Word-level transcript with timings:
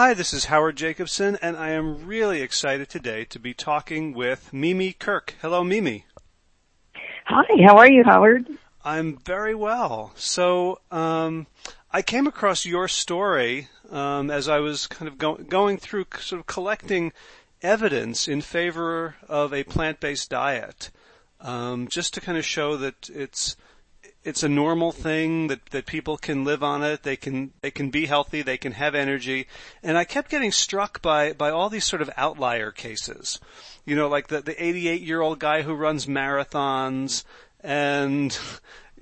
Hi, 0.00 0.14
this 0.14 0.32
is 0.32 0.44
Howard 0.44 0.76
Jacobson, 0.76 1.36
and 1.42 1.56
I 1.56 1.70
am 1.70 2.06
really 2.06 2.40
excited 2.40 2.88
today 2.88 3.24
to 3.24 3.40
be 3.40 3.52
talking 3.52 4.12
with 4.12 4.52
Mimi 4.52 4.92
Kirk. 4.92 5.34
Hello, 5.42 5.64
Mimi. 5.64 6.04
Hi, 7.24 7.66
how 7.66 7.78
are 7.78 7.90
you, 7.90 8.04
Howard? 8.04 8.46
I'm 8.84 9.16
very 9.16 9.56
well. 9.56 10.12
So, 10.14 10.78
um, 10.92 11.48
I 11.92 12.02
came 12.02 12.28
across 12.28 12.64
your 12.64 12.86
story 12.86 13.66
um, 13.90 14.30
as 14.30 14.48
I 14.48 14.60
was 14.60 14.86
kind 14.86 15.08
of 15.08 15.18
go- 15.18 15.34
going 15.34 15.78
through, 15.78 16.06
sort 16.20 16.38
of 16.38 16.46
collecting 16.46 17.12
evidence 17.60 18.28
in 18.28 18.40
favor 18.40 19.16
of 19.28 19.52
a 19.52 19.64
plant-based 19.64 20.30
diet, 20.30 20.92
um, 21.40 21.88
just 21.88 22.14
to 22.14 22.20
kind 22.20 22.38
of 22.38 22.44
show 22.44 22.76
that 22.76 23.10
it's 23.12 23.56
it's 24.24 24.42
a 24.42 24.48
normal 24.48 24.92
thing 24.92 25.46
that 25.46 25.66
that 25.66 25.86
people 25.86 26.16
can 26.16 26.44
live 26.44 26.62
on 26.62 26.82
it. 26.82 27.02
They 27.02 27.16
can 27.16 27.52
they 27.60 27.70
can 27.70 27.90
be 27.90 28.06
healthy. 28.06 28.42
They 28.42 28.58
can 28.58 28.72
have 28.72 28.94
energy. 28.94 29.46
And 29.82 29.96
I 29.96 30.04
kept 30.04 30.30
getting 30.30 30.52
struck 30.52 31.00
by 31.02 31.32
by 31.32 31.50
all 31.50 31.70
these 31.70 31.84
sort 31.84 32.02
of 32.02 32.10
outlier 32.16 32.70
cases. 32.70 33.38
You 33.84 33.96
know, 33.96 34.08
like 34.08 34.28
the 34.28 34.40
the 34.40 34.62
88 34.62 35.02
year 35.02 35.20
old 35.20 35.38
guy 35.38 35.62
who 35.62 35.74
runs 35.74 36.06
marathons, 36.06 37.24
and 37.60 38.36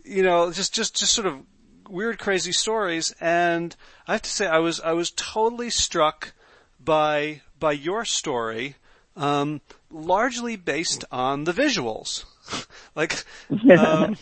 you 0.04 0.22
know, 0.22 0.52
just 0.52 0.72
just 0.72 0.94
just 0.94 1.12
sort 1.12 1.26
of 1.26 1.40
weird, 1.88 2.18
crazy 2.18 2.52
stories. 2.52 3.14
And 3.20 3.74
I 4.06 4.12
have 4.12 4.22
to 4.22 4.30
say, 4.30 4.46
I 4.46 4.58
was 4.58 4.80
I 4.80 4.92
was 4.92 5.10
totally 5.10 5.70
struck 5.70 6.34
by 6.78 7.42
by 7.58 7.72
your 7.72 8.04
story, 8.04 8.76
um, 9.16 9.60
largely 9.90 10.56
based 10.56 11.04
on 11.10 11.44
the 11.44 11.52
visuals. 11.52 12.24
like, 12.94 13.24
um, 13.50 14.16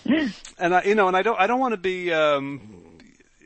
and 0.59 0.74
I, 0.74 0.83
you 0.84 0.95
know, 0.95 1.09
and 1.09 1.16
I 1.16 1.23
don't, 1.23 1.38
I 1.41 1.46
don't 1.46 1.60
want 1.60 1.73
to 1.73 1.78
be, 1.78 2.12
um, 2.12 2.83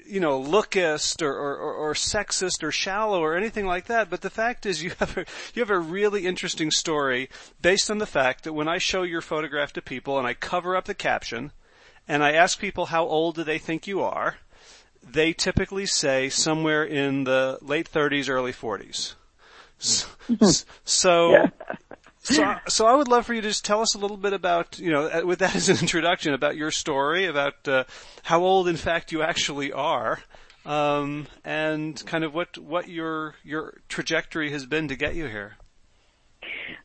you 0.06 0.20
know, 0.20 0.40
lookist 0.40 1.22
or, 1.22 1.32
or, 1.32 1.74
or, 1.74 1.94
sexist 1.94 2.62
or 2.62 2.72
shallow 2.72 3.20
or 3.20 3.36
anything 3.36 3.66
like 3.66 3.86
that. 3.86 4.08
But 4.08 4.22
the 4.22 4.30
fact 4.30 4.64
is, 4.64 4.82
you 4.82 4.92
have 4.98 5.16
a, 5.16 5.24
you 5.54 5.60
have 5.60 5.70
a 5.70 5.78
really 5.78 6.26
interesting 6.26 6.70
story 6.70 7.28
based 7.60 7.90
on 7.90 7.98
the 7.98 8.06
fact 8.06 8.44
that 8.44 8.54
when 8.54 8.68
I 8.68 8.78
show 8.78 9.02
your 9.02 9.20
photograph 9.20 9.72
to 9.74 9.82
people 9.82 10.18
and 10.18 10.26
I 10.26 10.34
cover 10.34 10.76
up 10.76 10.86
the 10.86 10.94
caption, 10.94 11.52
and 12.06 12.24
I 12.24 12.32
ask 12.32 12.58
people 12.58 12.86
how 12.86 13.04
old 13.04 13.34
do 13.34 13.44
they 13.44 13.58
think 13.58 13.86
you 13.86 14.00
are, 14.00 14.36
they 15.02 15.32
typically 15.32 15.86
say 15.86 16.28
somewhere 16.30 16.84
in 16.84 17.24
the 17.24 17.58
late 17.60 17.90
30s, 17.90 18.30
early 18.30 18.52
40s. 18.52 19.14
So, 19.78 20.06
so 20.84 21.32
yeah 21.32 21.50
so, 22.34 22.54
so 22.68 22.86
I 22.86 22.94
would 22.94 23.08
love 23.08 23.26
for 23.26 23.34
you 23.34 23.40
to 23.40 23.48
just 23.48 23.64
tell 23.64 23.80
us 23.80 23.94
a 23.94 23.98
little 23.98 24.16
bit 24.16 24.32
about, 24.32 24.78
you 24.78 24.90
know, 24.90 25.06
uh, 25.06 25.22
with 25.24 25.38
that 25.40 25.54
as 25.56 25.68
an 25.68 25.78
introduction, 25.80 26.34
about 26.34 26.56
your 26.56 26.70
story, 26.70 27.26
about 27.26 27.66
uh, 27.66 27.84
how 28.22 28.42
old, 28.42 28.68
in 28.68 28.76
fact, 28.76 29.12
you 29.12 29.22
actually 29.22 29.72
are, 29.72 30.20
um, 30.66 31.26
and 31.44 32.02
kind 32.06 32.24
of 32.24 32.34
what 32.34 32.58
what 32.58 32.88
your 32.88 33.34
your 33.42 33.80
trajectory 33.88 34.50
has 34.50 34.66
been 34.66 34.88
to 34.88 34.96
get 34.96 35.14
you 35.14 35.26
here. 35.26 35.56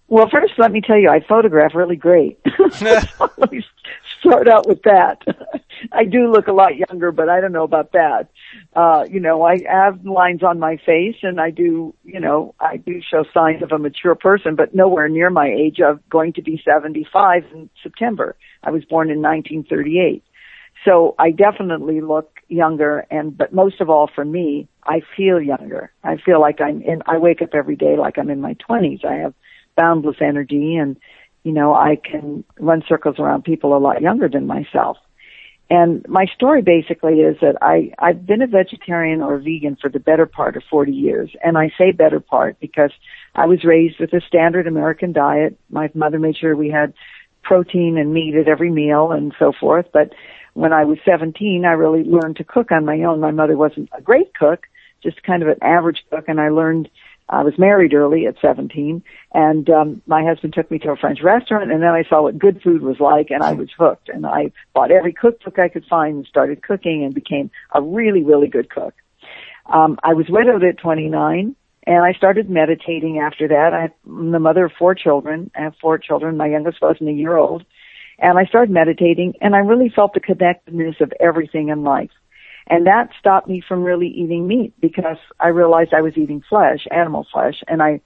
Well, 0.08 0.30
first, 0.32 0.54
let 0.58 0.72
me 0.72 0.82
tell 0.82 0.98
you, 0.98 1.10
I 1.10 1.22
photograph 1.28 1.74
really 1.74 1.96
great. 1.96 2.40
let 2.82 3.52
me 3.52 3.64
start 4.26 4.48
out 4.48 4.68
with 4.68 4.82
that. 4.84 5.22
I 5.92 6.06
do 6.06 6.32
look 6.32 6.48
a 6.48 6.54
lot 6.54 6.76
younger, 6.76 7.12
but 7.12 7.30
I 7.30 7.42
don't 7.42 7.52
know 7.52 7.64
about 7.64 7.92
that. 7.94 8.30
Uh, 8.76 9.06
you 9.10 9.20
know, 9.20 9.44
I 9.44 9.60
have 9.70 10.06
lines 10.06 10.44
on 10.44 10.60
my 10.60 10.78
face 10.86 11.18
and 11.22 11.40
I 11.40 11.50
do, 11.50 11.94
you 12.04 12.20
know, 12.20 12.56
I 12.60 12.78
do 12.78 13.02
show 13.02 13.26
signs 13.34 13.62
of 13.62 13.72
a 13.72 13.78
mature 13.78 14.16
person, 14.16 14.56
but 14.56 14.74
nowhere 14.74 15.10
near 15.10 15.30
my 15.30 15.48
age 15.48 15.80
of 15.80 16.00
going 16.10 16.34
to 16.34 16.42
be 16.42 16.62
75 16.64 17.44
in 17.54 17.70
September. 17.82 18.36
I 18.64 18.72
was 18.72 18.86
born 18.86 19.10
in 19.10 19.22
1938. 19.22 20.24
So 20.86 21.16
I 21.18 21.32
definitely 21.32 22.02
look 22.02 22.40
younger 22.48 23.06
and, 23.10 23.38
but 23.38 23.54
most 23.54 23.82
of 23.82 23.90
all 23.90 24.10
for 24.14 24.26
me, 24.26 24.68
I 24.84 25.02
feel 25.16 25.42
younger. 25.42 25.92
I 26.04 26.18
feel 26.18 26.42
like 26.42 26.60
I'm 26.60 26.82
in, 26.82 27.02
I 27.06 27.18
wake 27.18 27.42
up 27.42 27.54
every 27.54 27.76
day 27.76 27.96
like 27.98 28.18
I'm 28.18 28.30
in 28.30 28.42
my 28.42 28.56
20s. 28.70 29.06
I 29.06 29.16
have 29.16 29.34
boundless 29.76 30.18
energy 30.22 30.76
and, 30.76 30.98
you 31.44 31.52
know, 31.52 31.74
I 31.74 31.98
can 31.98 32.44
run 32.60 32.84
circles 32.88 33.20
around 33.20 33.44
people 33.44 33.76
a 33.76 33.80
lot 33.80 34.02
younger 34.02 34.30
than 34.30 34.48
myself. 34.48 34.98
And 35.70 36.06
my 36.08 36.26
story 36.26 36.62
basically 36.62 37.22
is 37.22 37.38
that 37.42 37.56
I, 37.62 37.94
I've 37.98 38.26
been 38.26 38.42
a 38.42 38.48
vegetarian 38.48 39.22
or 39.22 39.38
vegan 39.40 39.78
for 39.80 39.90
the 39.90 40.00
better 40.00 40.26
part 40.26 40.56
of 40.56 40.64
40 40.70 40.92
years. 40.92 41.32
And 41.44 41.58
I 41.58 41.72
say 41.78 41.92
better 41.92 42.20
part 42.20 42.60
because 42.60 42.92
I 43.34 43.46
was 43.46 43.64
raised 43.64 44.00
with 44.00 44.14
a 44.14 44.22
standard 44.22 44.68
American 44.68 45.14
diet. 45.14 45.58
My 45.70 45.90
mother 45.94 46.20
made 46.20 46.38
sure 46.38 46.56
we 46.56 46.70
had 46.70 46.94
protein 47.44 47.98
and 47.98 48.14
meat 48.14 48.36
at 48.36 48.48
every 48.48 48.72
meal 48.72 49.12
and 49.12 49.34
so 49.40 49.52
forth. 49.58 49.88
But 49.92 50.14
when 50.54 50.74
I 50.74 50.86
was 50.86 51.00
17, 51.06 51.66
I 51.66 51.72
really 51.72 52.04
learned 52.04 52.36
to 52.38 52.44
cook 52.44 52.72
on 52.72 52.86
my 52.86 53.02
own. 53.04 53.20
My 53.20 53.32
mother 53.32 53.58
wasn't 53.58 53.90
a 53.98 54.02
great 54.02 54.34
cook, 54.36 54.68
just 55.02 55.24
kind 55.24 55.42
of 55.42 55.50
an 55.50 55.64
average 55.64 56.04
cook. 56.10 56.26
And 56.28 56.40
I 56.40 56.50
learned 56.50 56.90
I 57.30 57.44
was 57.44 57.58
married 57.58 57.94
early 57.94 58.28
at 58.28 58.36
17, 58.42 59.02
and 59.34 59.70
um, 59.70 60.02
my 60.06 60.24
husband 60.24 60.54
took 60.54 60.70
me 60.70 60.80
to 60.80 60.92
a 60.92 60.98
French 60.98 61.22
restaurant, 61.24 61.72
and 61.72 61.82
then 61.82 61.90
I 61.90 62.04
saw 62.04 62.24
what 62.24 62.38
good 62.38 62.62
food 62.62 62.82
was 62.82 63.00
like, 63.00 63.32
and 63.32 63.42
I 63.42 63.54
was 63.54 63.70
hooked. 63.78 64.10
And 64.10 64.26
I 64.26 64.52
bought 64.74 64.92
every 64.92 65.14
cookbook 65.14 65.58
I 65.58 65.70
could 65.70 65.86
find 65.86 66.18
and 66.18 66.28
started 66.28 66.62
cooking, 66.62 67.04
and 67.04 67.14
became 67.14 67.50
a 67.74 67.82
really, 67.82 68.24
really 68.24 68.48
good 68.48 68.70
cook. 68.70 68.94
Um, 69.66 69.98
I 70.04 70.14
was 70.14 70.28
widowed 70.30 70.64
at 70.64 70.78
29, 70.78 71.56
and 71.86 72.04
I 72.04 72.14
started 72.14 72.50
meditating 72.50 73.20
after 73.20 73.48
that. 73.48 73.92
I'm 74.06 74.32
the 74.32 74.40
mother 74.40 74.66
of 74.66 74.74
four 74.78 74.94
children. 74.94 75.50
I 75.56 75.62
have 75.62 75.76
four 75.82 75.98
children. 75.98 76.38
My 76.38 76.48
youngest 76.48 76.82
wasn't 76.82 77.10
a 77.10 77.14
year 77.14 77.38
old. 77.38 77.66
And 78.20 78.38
I 78.38 78.46
started 78.46 78.72
meditating, 78.72 79.36
and 79.42 79.56
I 79.56 79.60
really 79.60 79.90
felt 79.90 80.14
the 80.14 80.20
connectedness 80.20 80.98
of 81.00 81.14
everything 81.20 81.70
in 81.70 81.84
life. 81.84 82.12
And 82.68 82.88
that 82.88 83.10
stopped 83.20 83.48
me 83.48 83.62
from 83.68 83.84
really 83.84 84.08
eating 84.08 84.48
meat 84.48 84.74
because 84.80 85.18
I 85.40 85.50
realized 85.50 85.94
I 85.94 86.02
was 86.02 86.18
eating 86.18 86.44
flesh, 86.48 86.88
animal 86.92 87.28
flesh, 87.32 87.62
and 87.68 87.84
I, 87.84 88.02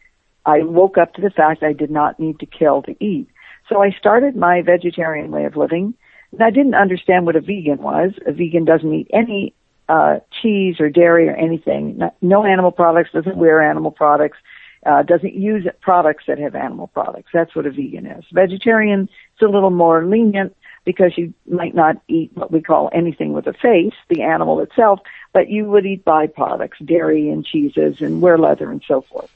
I 0.45 0.63
woke 0.63 0.97
up 0.97 1.13
to 1.13 1.21
the 1.21 1.29
fact 1.29 1.63
I 1.63 1.73
did 1.73 1.91
not 1.91 2.19
need 2.19 2.39
to 2.39 2.45
kill 2.45 2.81
to 2.83 2.95
eat. 3.03 3.27
So 3.69 3.81
I 3.81 3.91
started 3.91 4.35
my 4.35 4.61
vegetarian 4.61 5.31
way 5.31 5.45
of 5.45 5.55
living. 5.55 5.93
And 6.31 6.41
I 6.41 6.49
didn't 6.49 6.75
understand 6.75 7.25
what 7.25 7.35
a 7.35 7.41
vegan 7.41 7.77
was. 7.77 8.11
A 8.25 8.31
vegan 8.31 8.65
doesn't 8.65 8.93
eat 8.93 9.07
any 9.13 9.53
uh, 9.89 10.19
cheese 10.41 10.79
or 10.79 10.89
dairy 10.89 11.29
or 11.29 11.35
anything. 11.35 11.97
No 11.97 12.13
no 12.21 12.45
animal 12.45 12.71
products, 12.71 13.11
doesn't 13.13 13.37
wear 13.37 13.61
animal 13.61 13.91
products, 13.91 14.37
uh, 14.85 15.03
doesn't 15.03 15.33
use 15.33 15.65
products 15.81 16.25
that 16.27 16.39
have 16.39 16.55
animal 16.55 16.87
products. 16.87 17.29
That's 17.33 17.55
what 17.55 17.65
a 17.65 17.71
vegan 17.71 18.05
is. 18.05 18.25
Vegetarian 18.31 19.03
is 19.03 19.41
a 19.41 19.49
little 19.49 19.69
more 19.69 20.05
lenient 20.05 20.55
because 20.87 21.17
you 21.17 21.33
might 21.45 21.75
not 21.75 21.97
eat 22.07 22.31
what 22.33 22.49
we 22.49 22.61
call 22.61 22.89
anything 22.93 23.33
with 23.33 23.45
a 23.45 23.51
face, 23.51 23.93
the 24.07 24.21
animal 24.21 24.61
itself, 24.61 25.01
but 25.33 25.49
you 25.49 25.65
would 25.65 25.85
eat 25.85 26.05
byproducts, 26.05 26.83
dairy 26.85 27.29
and 27.29 27.45
cheeses 27.45 27.97
and 27.99 28.21
wear 28.21 28.37
leather 28.37 28.71
and 28.71 28.81
so 28.87 29.01
forth. 29.01 29.29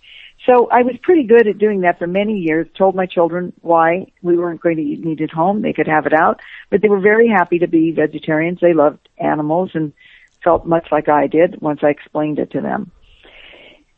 So 0.45 0.69
I 0.69 0.83
was 0.83 0.95
pretty 1.01 1.23
good 1.23 1.49
at 1.49 1.57
doing 1.57 1.81
that 1.81 1.99
for 1.99 2.07
many 2.07 2.39
years, 2.39 2.67
told 2.73 2.95
my 2.95 3.05
children 3.05 3.51
why 3.59 4.13
we 4.21 4.37
weren't 4.37 4.61
going 4.61 4.77
to 4.77 4.81
eat 4.81 5.03
meat 5.03 5.19
at 5.19 5.29
home. 5.29 5.61
They 5.61 5.73
could 5.73 5.89
have 5.89 6.05
it 6.05 6.13
out, 6.13 6.39
but 6.69 6.81
they 6.81 6.87
were 6.87 7.01
very 7.01 7.27
happy 7.27 7.59
to 7.59 7.67
be 7.67 7.91
vegetarians. 7.91 8.59
They 8.61 8.73
loved 8.73 9.09
animals 9.17 9.71
and 9.73 9.91
felt 10.41 10.65
much 10.65 10.87
like 10.89 11.09
I 11.09 11.27
did 11.27 11.61
once 11.61 11.81
I 11.83 11.89
explained 11.89 12.39
it 12.39 12.51
to 12.51 12.61
them. 12.61 12.91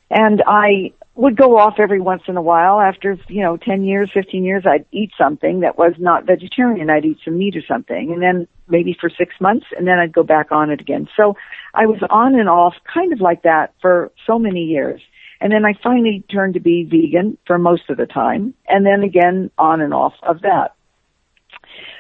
And 0.10 0.42
I 0.48 0.94
would 1.16 1.38
go 1.38 1.58
off 1.58 1.76
every 1.78 2.02
once 2.02 2.24
in 2.28 2.38
a 2.38 2.42
while 2.42 2.80
after, 2.80 3.18
you 3.28 3.42
know, 3.42 3.56
10 3.56 3.84
years, 3.84 4.10
15 4.14 4.44
years, 4.44 4.64
I'd 4.66 4.86
eat 4.92 5.12
something 5.18 5.60
that 5.60 5.78
was 5.78 5.94
not 6.00 6.26
vegetarian. 6.26 6.90
I'd 6.90 7.06
eat 7.06 7.20
some 7.24 7.38
meat 7.38 7.56
or 7.56 7.62
something 7.68 8.12
and 8.12 8.22
then 8.22 8.48
maybe 8.68 8.98
for 9.00 9.10
six 9.10 9.36
months 9.40 9.68
and 9.78 9.88
then 9.88 10.00
I'd 10.00 10.12
go 10.12 10.24
back 10.24 10.52
on 10.52 10.72
it 10.72 10.82
again. 10.82 11.08
So 11.16 11.36
I 11.74 11.86
was 11.86 12.00
on 12.10 12.40
and 12.40 12.50
off 12.50 12.74
kind 12.92 13.14
of 13.14 13.22
like 13.22 13.44
that 13.44 13.74
for 13.80 14.12
so 14.26 14.40
many 14.40 14.62
years. 14.62 15.02
And 15.40 15.52
then 15.52 15.66
I 15.66 15.74
finally 15.84 16.24
turned 16.32 16.56
to 16.56 16.60
be 16.60 16.84
vegan 16.84 17.38
for 17.46 17.60
most 17.60 17.90
of 17.90 17.98
the 17.98 18.08
time 18.08 18.56
and 18.68 18.84
then 18.84 19.04
again 19.04 19.52
on 19.58 19.82
and 19.82 19.94
off 19.94 20.14
of 20.24 20.42
that. 20.42 20.74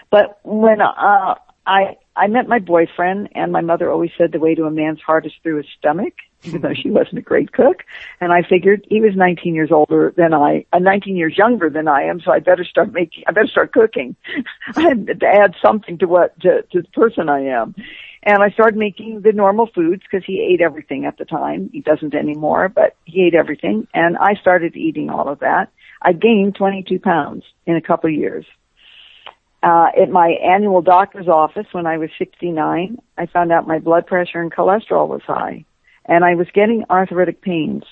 But 0.09 0.39
when, 0.43 0.81
uh, 0.81 1.35
I, 1.65 1.97
I 2.15 2.27
met 2.27 2.47
my 2.47 2.59
boyfriend 2.59 3.29
and 3.35 3.51
my 3.51 3.61
mother 3.61 3.91
always 3.91 4.11
said 4.17 4.31
the 4.31 4.39
way 4.39 4.55
to 4.55 4.65
a 4.65 4.71
man's 4.71 5.01
heart 5.01 5.25
is 5.25 5.31
through 5.43 5.57
his 5.57 5.67
stomach 5.77 6.13
even 6.43 6.61
though 6.61 6.73
she 6.73 6.89
wasn't 6.89 7.17
a 7.17 7.21
great 7.21 7.51
cook. 7.51 7.83
And 8.19 8.31
I 8.31 8.43
figured 8.43 8.85
he 8.89 9.01
was 9.01 9.15
19 9.15 9.55
years 9.55 9.71
older 9.71 10.13
than 10.15 10.33
I, 10.33 10.65
uh, 10.73 10.79
19 10.79 11.15
years 11.15 11.37
younger 11.37 11.69
than 11.69 11.87
I 11.87 12.03
am, 12.03 12.19
so 12.19 12.31
I 12.31 12.39
better 12.39 12.63
start 12.63 12.91
making, 12.91 13.23
I 13.27 13.31
better 13.31 13.47
start 13.47 13.73
cooking. 13.73 14.15
I 14.75 14.81
had 14.81 15.07
to 15.07 15.25
add 15.25 15.55
something 15.61 15.97
to 15.99 16.05
what, 16.05 16.39
to, 16.41 16.63
to 16.71 16.81
the 16.81 16.87
person 16.89 17.29
I 17.29 17.45
am. 17.45 17.75
And 18.23 18.41
I 18.41 18.51
started 18.51 18.77
making 18.77 19.21
the 19.21 19.33
normal 19.33 19.67
foods 19.67 20.03
because 20.03 20.25
he 20.25 20.41
ate 20.41 20.61
everything 20.61 21.05
at 21.05 21.17
the 21.17 21.25
time. 21.25 21.69
He 21.73 21.81
doesn't 21.81 22.15
anymore, 22.15 22.69
but 22.69 22.95
he 23.03 23.23
ate 23.23 23.35
everything. 23.35 23.87
And 23.93 24.17
I 24.17 24.35
started 24.35 24.77
eating 24.77 25.09
all 25.09 25.27
of 25.27 25.39
that. 25.39 25.69
I 26.01 26.13
gained 26.13 26.55
22 26.55 26.99
pounds 26.99 27.43
in 27.65 27.75
a 27.75 27.81
couple 27.81 28.09
of 28.09 28.15
years. 28.15 28.45
Uh, 29.61 29.87
at 30.01 30.09
my 30.09 30.29
annual 30.43 30.81
doctor's 30.81 31.29
office 31.29 31.67
when 31.71 31.85
I 31.85 31.97
was 31.97 32.09
69, 32.17 32.97
I 33.17 33.25
found 33.27 33.51
out 33.51 33.67
my 33.67 33.79
blood 33.79 34.07
pressure 34.07 34.41
and 34.41 34.51
cholesterol 34.51 35.07
was 35.07 35.21
high 35.25 35.65
and 36.05 36.23
I 36.23 36.35
was 36.35 36.47
getting 36.53 36.85
arthritic 36.89 37.41
pains. 37.41 37.83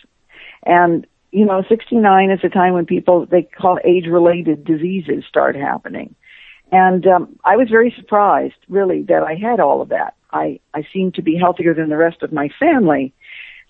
And, 0.64 1.08
you 1.32 1.46
know, 1.46 1.64
69 1.68 2.32
is 2.32 2.40
a 2.44 2.50
time 2.50 2.74
when 2.74 2.86
people, 2.86 3.26
they 3.26 3.44
call 3.44 3.80
age 3.84 4.06
related 4.06 4.66
diseases 4.66 5.24
start 5.28 5.56
happening. 5.56 6.16
And, 6.72 7.06
um, 7.08 7.40
I 7.44 7.58
was 7.58 7.70
very 7.70 7.94
surprised, 7.98 8.56
really, 8.70 9.04
that 9.04 9.24
I 9.24 9.36
had 9.36 9.60
all 9.60 9.82
of 9.82 9.90
that. 9.90 10.16
I, 10.32 10.60
I 10.74 10.88
seemed 10.94 11.16
to 11.16 11.22
be 11.22 11.38
healthier 11.38 11.74
than 11.74 11.90
the 11.90 11.98
rest 11.98 12.24
of 12.24 12.32
my 12.32 12.50
family. 12.60 13.14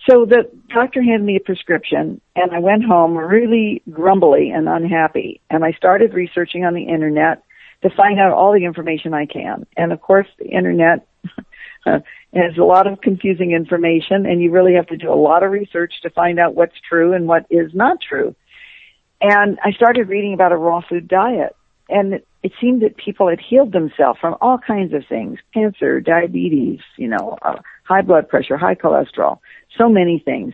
So 0.09 0.25
the 0.25 0.49
doctor 0.69 1.01
handed 1.01 1.25
me 1.25 1.35
a 1.35 1.39
prescription 1.39 2.21
and 2.35 2.51
I 2.51 2.59
went 2.59 2.83
home 2.83 3.15
really 3.15 3.83
grumbly 3.89 4.49
and 4.49 4.67
unhappy 4.67 5.41
and 5.49 5.63
I 5.63 5.73
started 5.73 6.13
researching 6.13 6.65
on 6.65 6.73
the 6.73 6.87
internet 6.87 7.43
to 7.83 7.89
find 7.91 8.19
out 8.19 8.33
all 8.33 8.53
the 8.53 8.65
information 8.65 9.13
I 9.13 9.27
can. 9.27 9.65
And 9.77 9.91
of 9.91 10.01
course 10.01 10.27
the 10.39 10.47
internet 10.47 11.07
has 11.85 12.57
a 12.57 12.63
lot 12.63 12.87
of 12.87 13.01
confusing 13.01 13.51
information 13.51 14.25
and 14.25 14.41
you 14.41 14.51
really 14.51 14.75
have 14.75 14.87
to 14.87 14.97
do 14.97 15.11
a 15.11 15.15
lot 15.15 15.43
of 15.43 15.51
research 15.51 15.93
to 16.03 16.09
find 16.09 16.39
out 16.39 16.55
what's 16.55 16.75
true 16.87 17.13
and 17.13 17.27
what 17.27 17.45
is 17.49 17.73
not 17.73 17.97
true. 18.01 18.35
And 19.19 19.59
I 19.63 19.71
started 19.71 20.09
reading 20.09 20.33
about 20.33 20.51
a 20.51 20.57
raw 20.57 20.81
food 20.87 21.07
diet 21.07 21.55
and 21.89 22.13
it, 22.13 22.27
it 22.41 22.53
seemed 22.59 22.81
that 22.81 22.97
people 22.97 23.29
had 23.29 23.39
healed 23.39 23.71
themselves 23.71 24.19
from 24.19 24.35
all 24.41 24.57
kinds 24.57 24.93
of 24.93 25.03
things, 25.07 25.39
cancer, 25.53 25.99
diabetes, 25.99 26.79
you 26.97 27.07
know, 27.07 27.37
uh, 27.41 27.57
high 27.83 28.01
blood 28.01 28.29
pressure, 28.29 28.57
high 28.57 28.75
cholesterol, 28.75 29.39
so 29.77 29.89
many 29.89 30.19
things. 30.23 30.53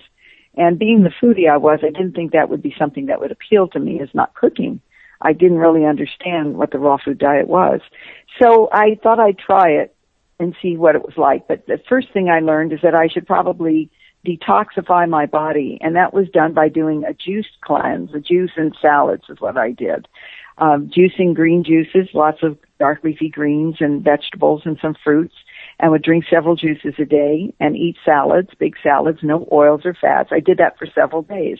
And 0.55 0.79
being 0.79 1.03
the 1.03 1.11
foodie 1.21 1.49
I 1.49 1.57
was, 1.57 1.79
I 1.83 1.91
didn't 1.91 2.13
think 2.13 2.31
that 2.31 2.49
would 2.49 2.63
be 2.63 2.75
something 2.77 3.05
that 3.05 3.19
would 3.19 3.31
appeal 3.31 3.67
to 3.69 3.79
me 3.79 4.01
as 4.01 4.09
not 4.13 4.33
cooking. 4.33 4.81
I 5.21 5.33
didn't 5.33 5.57
really 5.57 5.85
understand 5.85 6.57
what 6.57 6.71
the 6.71 6.79
raw 6.79 6.97
food 7.03 7.19
diet 7.19 7.47
was. 7.47 7.81
So 8.41 8.69
I 8.71 8.99
thought 9.01 9.19
I'd 9.19 9.37
try 9.37 9.69
it 9.69 9.95
and 10.39 10.55
see 10.61 10.77
what 10.77 10.95
it 10.95 11.03
was 11.03 11.17
like. 11.17 11.47
But 11.47 11.65
the 11.67 11.79
first 11.89 12.11
thing 12.13 12.29
I 12.29 12.39
learned 12.39 12.73
is 12.73 12.79
that 12.83 12.95
I 12.95 13.07
should 13.07 13.25
probably 13.25 13.89
detoxify 14.25 15.07
my 15.09 15.25
body, 15.25 15.77
and 15.81 15.95
that 15.95 16.13
was 16.13 16.27
done 16.29 16.53
by 16.53 16.69
doing 16.69 17.03
a 17.03 17.13
juice 17.13 17.47
cleanse. 17.61 18.13
A 18.13 18.19
juice 18.19 18.51
and 18.55 18.75
salads 18.81 19.23
is 19.29 19.39
what 19.39 19.57
I 19.57 19.71
did. 19.71 20.07
Um, 20.57 20.89
juicing 20.89 21.35
green 21.35 21.63
juices, 21.63 22.09
lots 22.13 22.41
of 22.41 22.57
dark 22.79 23.03
leafy 23.03 23.29
greens 23.29 23.77
and 23.79 24.03
vegetables 24.03 24.63
and 24.65 24.77
some 24.81 24.95
fruits, 25.03 25.35
and 25.79 25.91
would 25.91 26.01
drink 26.01 26.25
several 26.29 26.55
juices 26.55 26.95
a 26.99 27.05
day 27.05 27.53
and 27.59 27.77
eat 27.77 27.95
salads, 28.03 28.49
big 28.59 28.75
salads, 28.81 29.19
no 29.21 29.47
oils 29.51 29.81
or 29.85 29.93
fats. 29.93 30.29
I 30.31 30.39
did 30.39 30.57
that 30.57 30.77
for 30.77 30.87
several 30.93 31.21
days. 31.21 31.59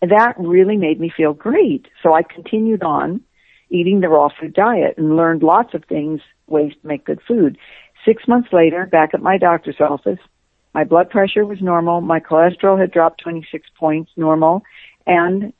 And 0.00 0.10
that 0.12 0.36
really 0.38 0.76
made 0.76 1.00
me 1.00 1.12
feel 1.14 1.34
great. 1.34 1.86
So 2.02 2.14
I 2.14 2.22
continued 2.22 2.82
on 2.82 3.20
eating 3.68 4.00
the 4.00 4.08
raw 4.08 4.28
food 4.28 4.54
diet 4.54 4.94
and 4.96 5.16
learned 5.16 5.42
lots 5.42 5.74
of 5.74 5.84
things, 5.84 6.20
ways 6.46 6.72
to 6.80 6.86
make 6.86 7.04
good 7.04 7.20
food. 7.26 7.58
Six 8.04 8.26
months 8.26 8.52
later, 8.52 8.86
back 8.86 9.10
at 9.14 9.20
my 9.20 9.38
doctor's 9.38 9.80
office, 9.80 10.18
my 10.74 10.84
blood 10.84 11.10
pressure 11.10 11.44
was 11.44 11.60
normal, 11.60 12.00
my 12.00 12.20
cholesterol 12.20 12.80
had 12.80 12.90
dropped 12.92 13.20
26 13.22 13.68
points 13.78 14.10
normal, 14.16 14.62
and 15.06 15.52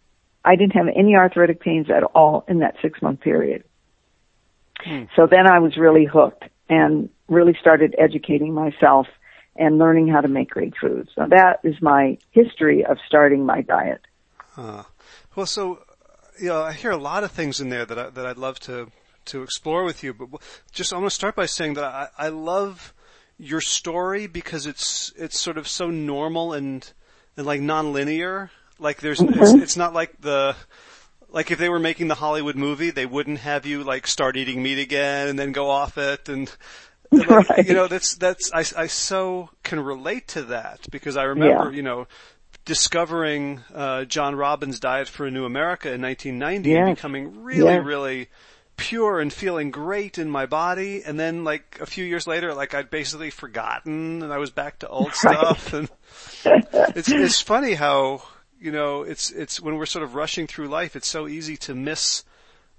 I 0.45 0.57
didn't 0.57 0.75
have 0.75 0.87
any 0.95 1.17
arthritic 1.17 1.61
pains 1.61 1.91
at 1.91 2.03
all 2.03 2.45
in 2.49 2.61
that 2.61 2.77
six 2.81 3.03
month 3.03 3.21
period. 3.21 3.65
Hmm. 4.79 5.05
So 5.17 5.27
then 5.27 5.47
I 5.47 5.59
was 5.59 5.77
really 5.77 6.05
hooked 6.05 6.45
and 6.69 7.11
really 7.29 7.57
started 7.61 7.95
educating 7.99 8.55
myself 8.55 9.07
and 9.57 9.79
learning 9.79 10.09
how 10.09 10.21
to 10.21 10.29
make 10.29 10.51
great 10.51 10.75
food. 10.81 11.09
So 11.15 11.27
that 11.29 11.61
is 11.65 11.75
my 11.83 12.17
history 12.31 12.85
of 12.85 12.99
starting 13.07 13.45
my 13.45 13.61
diet. 13.63 14.01
Uh, 14.57 14.85
well, 15.37 15.47
so 15.47 15.81
you 16.41 16.49
know, 16.49 16.63
I 16.63 16.73
hear 16.73 16.91
a 16.91 16.97
lot 16.97 17.25
of 17.25 17.33
things 17.33 17.61
in 17.61 17.69
there 17.69 17.85
that 17.85 17.99
I, 17.99 18.11
that 18.11 18.27
I'd 18.27 18.39
love 18.39 18.59
to 18.61 18.91
to 19.27 19.43
explore 19.43 19.85
with 19.85 20.03
you. 20.03 20.15
But 20.15 20.29
just 20.73 20.93
I 20.93 20.97
want 20.97 21.11
to 21.11 21.15
start 21.15 21.37
by 21.37 21.47
saying 21.47 21.75
that 21.75 21.85
I, 21.85 22.09
I 22.19 22.29
love 22.29 22.95
your 23.39 23.61
story 23.61 24.27
because 24.27 24.67
it's 24.67 25.13
it's 25.17 25.39
sort 25.39 25.57
of 25.57 25.67
so 25.67 25.91
normal 25.91 26.53
and 26.53 26.93
and 27.37 27.47
like 27.47 27.61
nonlinear. 27.61 28.51
Like 28.79 29.01
there's 29.01 29.21
mm-hmm. 29.21 29.43
it's, 29.43 29.53
it's 29.53 29.77
not 29.77 29.95
like 29.95 30.21
the 30.21 30.57
like 31.29 31.51
if 31.51 31.59
they 31.59 31.69
were 31.69 31.79
making 31.79 32.09
the 32.09 32.15
Hollywood 32.15 32.57
movie, 32.57 32.91
they 32.91 33.07
wouldn't 33.07 33.39
have 33.39 33.67
you 33.67 33.83
like 33.83 34.07
start 34.07 34.37
eating 34.37 34.63
meat 34.63 34.79
again 34.79 35.29
and 35.29 35.39
then 35.39 35.53
go 35.53 35.71
off 35.71 35.99
it 35.99 36.29
and. 36.29 36.55
Like, 37.13 37.29
right. 37.29 37.67
You 37.67 37.75
know, 37.75 37.89
that's, 37.89 38.15
that's, 38.15 38.53
I, 38.53 38.61
I 38.61 38.87
so 38.87 39.51
can 39.65 39.81
relate 39.81 40.29
to 40.29 40.43
that 40.43 40.87
because 40.93 41.17
I 41.17 41.25
remember, 41.25 41.73
yeah. 41.73 41.77
you 41.77 41.83
know, 41.83 42.07
discovering, 42.65 43.65
uh, 43.75 44.05
John 44.05 44.37
Robbins' 44.37 44.79
Diet 44.79 45.09
for 45.09 45.27
a 45.27 45.31
New 45.33 45.45
America 45.45 45.93
in 45.93 46.01
1990 46.01 46.71
yes. 46.71 46.79
and 46.79 46.95
becoming 46.95 47.43
really, 47.43 47.65
yes. 47.65 47.85
really 47.85 48.29
pure 48.81 49.21
and 49.21 49.31
feeling 49.31 49.71
great 49.71 50.17
in 50.17 50.31
my 50.31 50.47
body. 50.47 51.03
And 51.05 51.21
then 51.21 51.45
like 51.45 51.79
a 51.81 51.87
few 51.87 52.05
years 52.05 52.27
later, 52.27 52.55
like 52.55 52.75
I'd 52.75 52.89
basically 52.89 53.29
forgotten 53.29 54.23
and 54.23 54.33
I 54.33 54.39
was 54.39 54.51
back 54.51 54.79
to 54.79 54.89
old 54.89 55.13
right. 55.25 55.37
stuff. 55.59 55.73
And 55.75 55.91
it's, 56.97 57.11
it's 57.11 57.41
funny 57.43 57.75
how, 57.75 58.23
you 58.59 58.73
know, 58.73 59.03
it's, 59.03 59.31
it's 59.31 59.61
when 59.61 59.77
we're 59.77 59.87
sort 59.87 60.03
of 60.03 60.15
rushing 60.15 60.47
through 60.47 60.69
life, 60.69 60.97
it's 60.97 61.07
so 61.07 61.29
easy 61.29 61.59
to 61.59 61.75
miss 61.75 62.25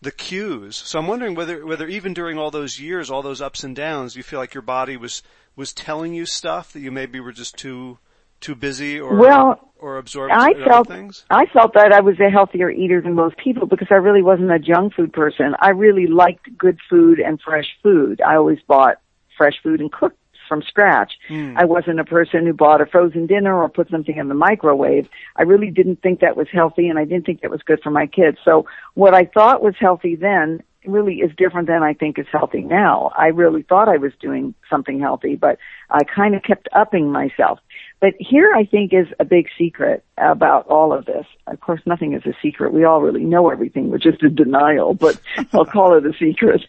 the 0.02 0.12
cues. 0.12 0.76
So 0.76 0.98
I'm 0.98 1.06
wondering 1.06 1.36
whether, 1.36 1.64
whether 1.64 1.88
even 1.88 2.16
during 2.16 2.40
all 2.40 2.50
those 2.50 2.80
years, 2.80 3.12
all 3.12 3.22
those 3.22 3.40
ups 3.40 3.64
and 3.64 3.76
downs, 3.76 4.16
you 4.16 4.24
feel 4.24 4.40
like 4.40 4.56
your 4.56 4.64
body 4.64 4.98
was, 4.98 5.22
was 5.56 5.72
telling 5.72 6.16
you 6.16 6.26
stuff 6.26 6.74
that 6.74 6.80
you 6.80 6.92
maybe 6.92 7.20
were 7.20 7.32
just 7.32 7.56
too, 7.58 8.00
too 8.42 8.56
busy 8.56 9.00
or 9.00 9.16
well, 9.16 9.72
or 9.78 9.98
absorbed 9.98 10.34
I 10.34 10.54
felt 10.66 10.88
things? 10.88 11.26
I 11.30 11.46
felt 11.48 11.74
that 11.76 11.94
I 11.94 12.02
was 12.02 12.20
a 12.20 12.30
healthier 12.30 12.70
eater 12.70 13.02
than 13.02 13.14
most 13.14 13.38
people 13.38 13.68
because 13.68 13.88
I 13.92 13.96
really 13.96 14.22
wasn't 14.22 14.52
a 14.52 14.60
junk 14.60 14.96
food 14.96 15.14
person. 15.14 15.56
I 15.60 15.70
really 15.70 16.08
liked 16.08 16.58
good 16.58 16.80
food 16.90 17.20
and 17.20 17.40
fresh 17.42 17.68
food. 17.82 18.22
I 18.22 18.36
always 18.36 18.60
bought 18.68 18.98
fresh 19.38 19.56
food 19.64 19.80
and 19.80 19.92
cooked 19.92 20.18
from 20.52 20.62
scratch. 20.64 21.14
Mm. 21.30 21.56
I 21.58 21.64
wasn't 21.64 22.02
a 22.02 22.04
person 22.04 22.46
who 22.46 22.52
bought 22.52 22.82
a 22.82 22.86
frozen 22.86 23.26
dinner 23.26 23.56
or 23.56 23.70
put 23.70 23.90
something 23.90 24.18
in 24.18 24.28
the 24.28 24.36
microwave. 24.36 25.08
I 25.38 25.44
really 25.44 25.72
didn't 25.72 26.02
think 26.02 26.20
that 26.20 26.36
was 26.36 26.48
healthy 26.52 26.90
and 26.90 27.00
I 27.00 27.06
didn't 27.06 27.26
think 27.26 27.40
that 27.42 27.50
was 27.50 27.62
good 27.64 27.80
for 27.82 27.90
my 27.90 28.06
kids. 28.06 28.38
So 28.44 28.66
what 28.94 29.14
I 29.14 29.24
thought 29.24 29.64
was 29.64 29.76
healthy 29.80 30.18
then 30.18 30.62
really 30.86 31.16
is 31.20 31.32
different 31.38 31.68
than 31.68 31.84
I 31.84 31.94
think 31.94 32.20
is 32.20 32.26
healthy 32.32 32.64
now. 32.64 33.12
I 33.16 33.28
really 33.28 33.62
thought 33.62 33.88
I 33.88 33.98
was 33.98 34.12
doing 34.20 34.54
something 34.70 35.00
healthy, 35.00 35.36
but 35.36 35.58
I 35.90 36.04
kind 36.04 36.36
of 36.36 36.44
kept 36.44 36.68
upping 36.74 37.12
myself. 37.12 37.60
But 38.02 38.16
here 38.20 38.52
I 38.54 38.66
think 38.66 38.94
is 38.94 39.06
a 39.20 39.26
big 39.26 39.48
secret 39.58 40.04
about 40.18 40.66
all 40.68 40.92
of 40.92 41.06
this. 41.06 41.26
Of 41.46 41.62
course, 41.62 41.82
nothing 41.86 42.14
is 42.14 42.26
a 42.26 42.34
secret. 42.42 42.74
We 42.74 42.84
all 42.84 43.00
really 43.00 43.24
know 43.24 43.50
everything. 43.52 43.92
We're 43.92 44.00
just 44.00 44.24
in 44.24 44.34
denial, 44.34 44.96
but 44.96 45.22
I'll 45.54 45.66
call 45.66 45.96
it 45.96 46.06
a 46.06 46.14
secret. 46.18 46.62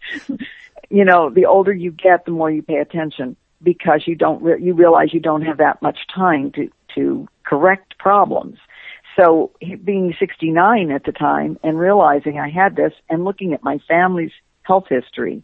you 0.90 1.04
know, 1.06 1.30
the 1.30 1.46
older 1.46 1.72
you 1.72 1.90
get, 1.90 2.26
the 2.26 2.32
more 2.32 2.50
you 2.50 2.62
pay 2.62 2.76
attention 2.76 3.34
because 3.62 4.02
you 4.06 4.14
don't, 4.14 4.42
re- 4.42 4.62
you 4.62 4.74
realize 4.74 5.14
you 5.14 5.20
don't 5.20 5.42
have 5.42 5.56
that 5.56 5.80
much 5.80 6.00
time 6.14 6.52
to, 6.52 6.70
to 6.96 7.26
correct 7.44 7.96
problems. 7.98 8.58
So 9.16 9.52
being 9.82 10.14
69 10.18 10.90
at 10.90 11.04
the 11.04 11.12
time 11.12 11.58
and 11.62 11.78
realizing 11.78 12.38
I 12.38 12.50
had 12.50 12.76
this 12.76 12.92
and 13.08 13.24
looking 13.24 13.54
at 13.54 13.62
my 13.62 13.78
family's 13.88 14.32
health 14.62 14.86
history. 14.90 15.42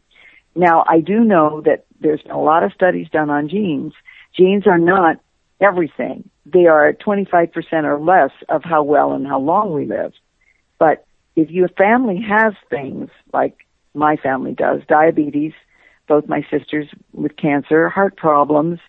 Now 0.54 0.84
I 0.86 1.00
do 1.00 1.20
know 1.20 1.62
that 1.62 1.86
there's 2.00 2.22
been 2.22 2.32
a 2.32 2.42
lot 2.42 2.62
of 2.62 2.72
studies 2.74 3.08
done 3.10 3.30
on 3.30 3.48
genes. 3.48 3.94
Genes 4.36 4.66
are 4.66 4.78
not 4.78 5.20
everything. 5.60 6.28
They 6.46 6.66
are 6.66 6.92
25% 6.92 7.84
or 7.84 7.98
less 8.00 8.30
of 8.48 8.64
how 8.64 8.82
well 8.82 9.12
and 9.12 9.26
how 9.26 9.40
long 9.40 9.72
we 9.72 9.86
live. 9.86 10.12
But 10.78 11.04
if 11.36 11.50
your 11.50 11.68
family 11.68 12.20
has 12.28 12.54
things 12.70 13.10
like 13.32 13.66
my 13.94 14.16
family 14.16 14.54
does, 14.54 14.82
diabetes, 14.88 15.52
both 16.06 16.28
my 16.28 16.44
sisters 16.50 16.88
with 17.12 17.36
cancer, 17.36 17.88
heart 17.88 18.16
problems, 18.16 18.80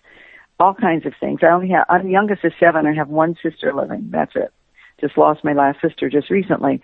all 0.58 0.74
kinds 0.74 1.06
of 1.06 1.14
things. 1.18 1.40
I 1.42 1.48
only 1.48 1.70
have, 1.70 1.86
I'm 1.88 2.04
the 2.04 2.10
youngest 2.10 2.44
of 2.44 2.52
seven. 2.60 2.86
I 2.86 2.94
have 2.94 3.08
one 3.08 3.36
sister 3.42 3.72
living. 3.72 4.08
That's 4.10 4.34
it. 4.34 4.52
Just 5.00 5.16
lost 5.16 5.44
my 5.44 5.54
last 5.54 5.80
sister 5.80 6.10
just 6.10 6.30
recently. 6.30 6.82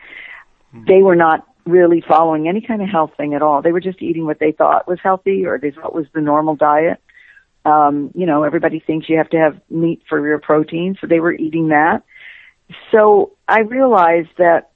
Mm-hmm. 0.75 0.85
They 0.87 1.03
were 1.03 1.17
not 1.17 1.47
really 1.67 2.03
following 2.07 2.49
any 2.49 2.61
kind 2.61 2.81
of 2.81 2.89
health 2.89 3.13
thing 3.17 3.35
at 3.35 3.43
all. 3.43 3.61
They 3.61 3.73
were 3.73 3.81
just 3.81 4.01
eating 4.01 4.25
what 4.25 4.39
they 4.39 4.53
thought 4.53 4.89
was 4.89 4.99
healthy 5.03 5.45
or 5.45 5.59
they 5.59 5.73
thought 5.73 5.95
was 5.95 6.07
the 6.15 6.21
normal 6.21 6.57
diet. 6.57 7.03
Um, 7.67 8.13
you 8.15 8.27
know, 8.27 8.45
everybody 8.45 8.79
thinks 8.79 9.09
you 9.09 9.19
have 9.19 9.31
to 9.31 9.39
have 9.39 9.61
meat 9.69 10.03
for 10.09 10.25
your 10.25 10.39
protein, 10.39 10.97
so 11.01 11.09
they 11.09 11.19
were 11.19 11.35
eating 11.35 11.69
that. 11.69 12.05
So 12.93 13.33
I 13.49 13.61
realized 13.61 14.31
that 14.39 14.71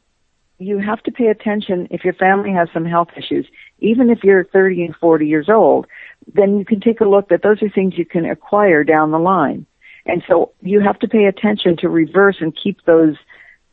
you 0.58 0.78
have 0.78 1.00
to 1.04 1.12
pay 1.12 1.28
attention 1.28 1.86
if 1.90 2.04
your 2.04 2.14
family 2.14 2.52
has 2.52 2.68
some 2.74 2.84
health 2.84 3.08
issues, 3.16 3.46
even 3.78 4.10
if 4.10 4.24
you're 4.24 4.44
30 4.44 4.86
and 4.86 4.96
40 4.96 5.26
years 5.26 5.48
old, 5.48 5.86
then 6.34 6.58
you 6.58 6.64
can 6.64 6.80
take 6.80 7.00
a 7.00 7.04
look 7.04 7.28
that 7.28 7.42
those 7.42 7.62
are 7.62 7.70
things 7.70 7.96
you 7.96 8.04
can 8.04 8.26
acquire 8.26 8.82
down 8.82 9.12
the 9.12 9.18
line. 9.18 9.66
And 10.04 10.22
so 10.26 10.52
you 10.60 10.80
have 10.80 10.98
to 10.98 11.08
pay 11.08 11.26
attention 11.26 11.76
to 11.78 11.88
reverse 11.88 12.36
and 12.40 12.56
keep 12.56 12.84
those 12.84 13.16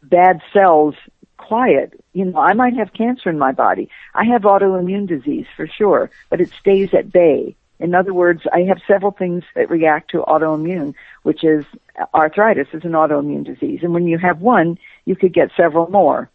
bad 0.03 0.41
cells 0.53 0.95
quiet. 1.37 1.99
You 2.13 2.25
know, 2.25 2.39
I 2.39 2.53
might 2.53 2.75
have 2.75 2.93
cancer 2.93 3.29
in 3.29 3.39
my 3.39 3.51
body. 3.51 3.89
I 4.13 4.25
have 4.25 4.43
autoimmune 4.43 5.07
disease 5.07 5.45
for 5.55 5.67
sure, 5.67 6.11
but 6.29 6.39
it 6.41 6.51
stays 6.59 6.93
at 6.93 7.11
bay. 7.11 7.55
In 7.79 7.93
other 7.93 8.13
words, 8.13 8.41
I 8.51 8.61
have 8.61 8.79
several 8.87 9.11
things 9.11 9.43
that 9.55 9.69
react 9.69 10.11
to 10.11 10.23
autoimmune, 10.23 10.95
which 11.23 11.43
is 11.43 11.65
arthritis 12.13 12.67
is 12.73 12.83
an 12.83 12.91
autoimmune 12.91 13.45
disease. 13.45 13.81
And 13.83 13.93
when 13.93 14.07
you 14.07 14.17
have 14.17 14.41
one, 14.41 14.79
you 15.05 15.15
could 15.15 15.33
get 15.33 15.51
several 15.55 15.89
more. 15.89 16.29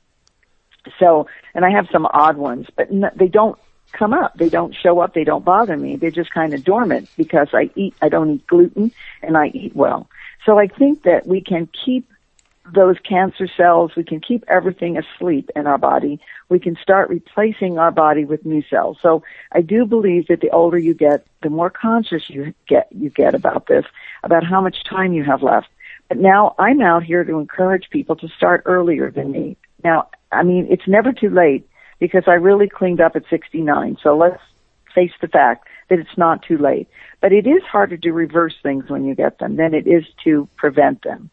So, 0.98 1.26
and 1.54 1.64
I 1.64 1.70
have 1.70 1.88
some 1.90 2.06
odd 2.06 2.36
ones, 2.36 2.66
but 2.76 2.88
they 3.16 3.28
don't 3.28 3.58
come 3.92 4.12
up. 4.12 4.34
They 4.36 4.48
don't 4.48 4.74
show 4.74 5.00
up. 5.00 5.14
They 5.14 5.24
don't 5.24 5.44
bother 5.44 5.76
me. 5.76 5.96
They're 5.96 6.10
just 6.10 6.32
kind 6.32 6.54
of 6.54 6.64
dormant 6.64 7.08
because 7.16 7.48
I 7.52 7.70
eat, 7.74 7.94
I 8.00 8.08
don't 8.08 8.30
eat 8.30 8.46
gluten 8.46 8.92
and 9.22 9.36
I 9.36 9.48
eat 9.48 9.76
well. 9.76 10.08
So 10.44 10.58
I 10.58 10.66
think 10.66 11.02
that 11.02 11.26
we 11.26 11.40
can 11.40 11.68
keep 11.84 12.08
those 12.70 12.96
cancer 13.00 13.48
cells, 13.56 13.92
we 13.96 14.04
can 14.04 14.20
keep 14.20 14.44
everything 14.48 14.96
asleep 14.96 15.50
in 15.56 15.66
our 15.66 15.78
body. 15.78 16.20
We 16.48 16.60
can 16.60 16.76
start 16.80 17.08
replacing 17.08 17.78
our 17.78 17.90
body 17.90 18.24
with 18.24 18.46
new 18.46 18.62
cells. 18.62 18.98
So 19.02 19.22
I 19.50 19.62
do 19.62 19.84
believe 19.84 20.28
that 20.28 20.40
the 20.40 20.50
older 20.50 20.78
you 20.78 20.94
get, 20.94 21.26
the 21.42 21.50
more 21.50 21.70
conscious 21.70 22.30
you 22.30 22.54
get, 22.68 22.88
you 22.92 23.10
get 23.10 23.34
about 23.34 23.66
this, 23.66 23.84
about 24.22 24.44
how 24.44 24.60
much 24.60 24.84
time 24.84 25.12
you 25.12 25.24
have 25.24 25.42
left. 25.42 25.68
But 26.08 26.18
now 26.18 26.54
I'm 26.58 26.80
out 26.80 27.02
here 27.02 27.24
to 27.24 27.38
encourage 27.38 27.90
people 27.90 28.16
to 28.16 28.28
start 28.28 28.62
earlier 28.64 29.10
than 29.10 29.32
me. 29.32 29.56
Now, 29.82 30.08
I 30.30 30.42
mean, 30.42 30.66
it's 30.70 30.86
never 30.86 31.12
too 31.12 31.30
late 31.30 31.68
because 31.98 32.24
I 32.26 32.34
really 32.34 32.68
cleaned 32.68 33.00
up 33.00 33.16
at 33.16 33.24
69. 33.28 33.98
So 34.02 34.16
let's 34.16 34.42
face 34.94 35.12
the 35.20 35.28
fact 35.28 35.68
that 35.88 35.98
it's 35.98 36.16
not 36.16 36.42
too 36.42 36.58
late. 36.58 36.88
But 37.20 37.32
it 37.32 37.46
is 37.46 37.62
harder 37.62 37.96
to 37.96 38.12
reverse 38.12 38.54
things 38.62 38.88
when 38.88 39.04
you 39.04 39.14
get 39.14 39.38
them 39.38 39.56
than 39.56 39.74
it 39.74 39.86
is 39.86 40.04
to 40.24 40.48
prevent 40.56 41.02
them. 41.02 41.30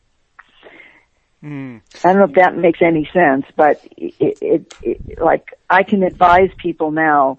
Mm. 1.44 1.82
I 2.04 2.08
don't 2.10 2.18
know 2.18 2.26
if 2.26 2.36
that 2.36 2.58
makes 2.58 2.80
any 2.82 3.10
sense, 3.14 3.46
but 3.56 3.82
it, 3.96 4.38
it, 4.42 4.74
it, 4.82 5.20
like 5.22 5.54
I 5.70 5.84
can 5.84 6.04
advise 6.04 6.50
people 6.58 6.92
now, 6.92 7.38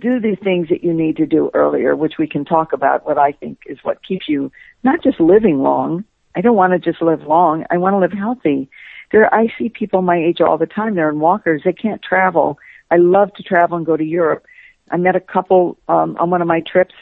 do 0.00 0.20
the 0.20 0.36
things 0.36 0.68
that 0.68 0.82
you 0.82 0.92
need 0.92 1.18
to 1.18 1.26
do 1.26 1.50
earlier, 1.54 1.94
which 1.94 2.14
we 2.18 2.26
can 2.26 2.44
talk 2.44 2.72
about 2.72 3.06
what 3.06 3.18
I 3.18 3.32
think 3.32 3.60
is 3.66 3.78
what 3.82 4.04
keeps 4.04 4.28
you 4.28 4.50
not 4.82 5.02
just 5.02 5.20
living 5.20 5.62
long. 5.62 6.04
I 6.34 6.40
don't 6.40 6.56
want 6.56 6.72
to 6.72 6.78
just 6.78 7.00
live 7.00 7.22
long. 7.22 7.64
I 7.70 7.78
want 7.78 7.94
to 7.94 7.98
live 7.98 8.12
healthy. 8.12 8.68
There, 9.10 9.32
I 9.32 9.46
see 9.58 9.68
people 9.68 10.02
my 10.02 10.18
age 10.18 10.40
all 10.40 10.58
the 10.58 10.66
time. 10.66 10.94
They're 10.94 11.08
in 11.08 11.20
walkers. 11.20 11.62
They 11.64 11.72
can't 11.72 12.02
travel. 12.02 12.58
I 12.90 12.96
love 12.96 13.32
to 13.34 13.42
travel 13.42 13.76
and 13.76 13.86
go 13.86 13.96
to 13.96 14.04
Europe. 14.04 14.44
I 14.90 14.96
met 14.96 15.16
a 15.16 15.20
couple 15.20 15.78
um, 15.88 16.16
on 16.18 16.30
one 16.30 16.42
of 16.42 16.48
my 16.48 16.60
trips. 16.60 16.94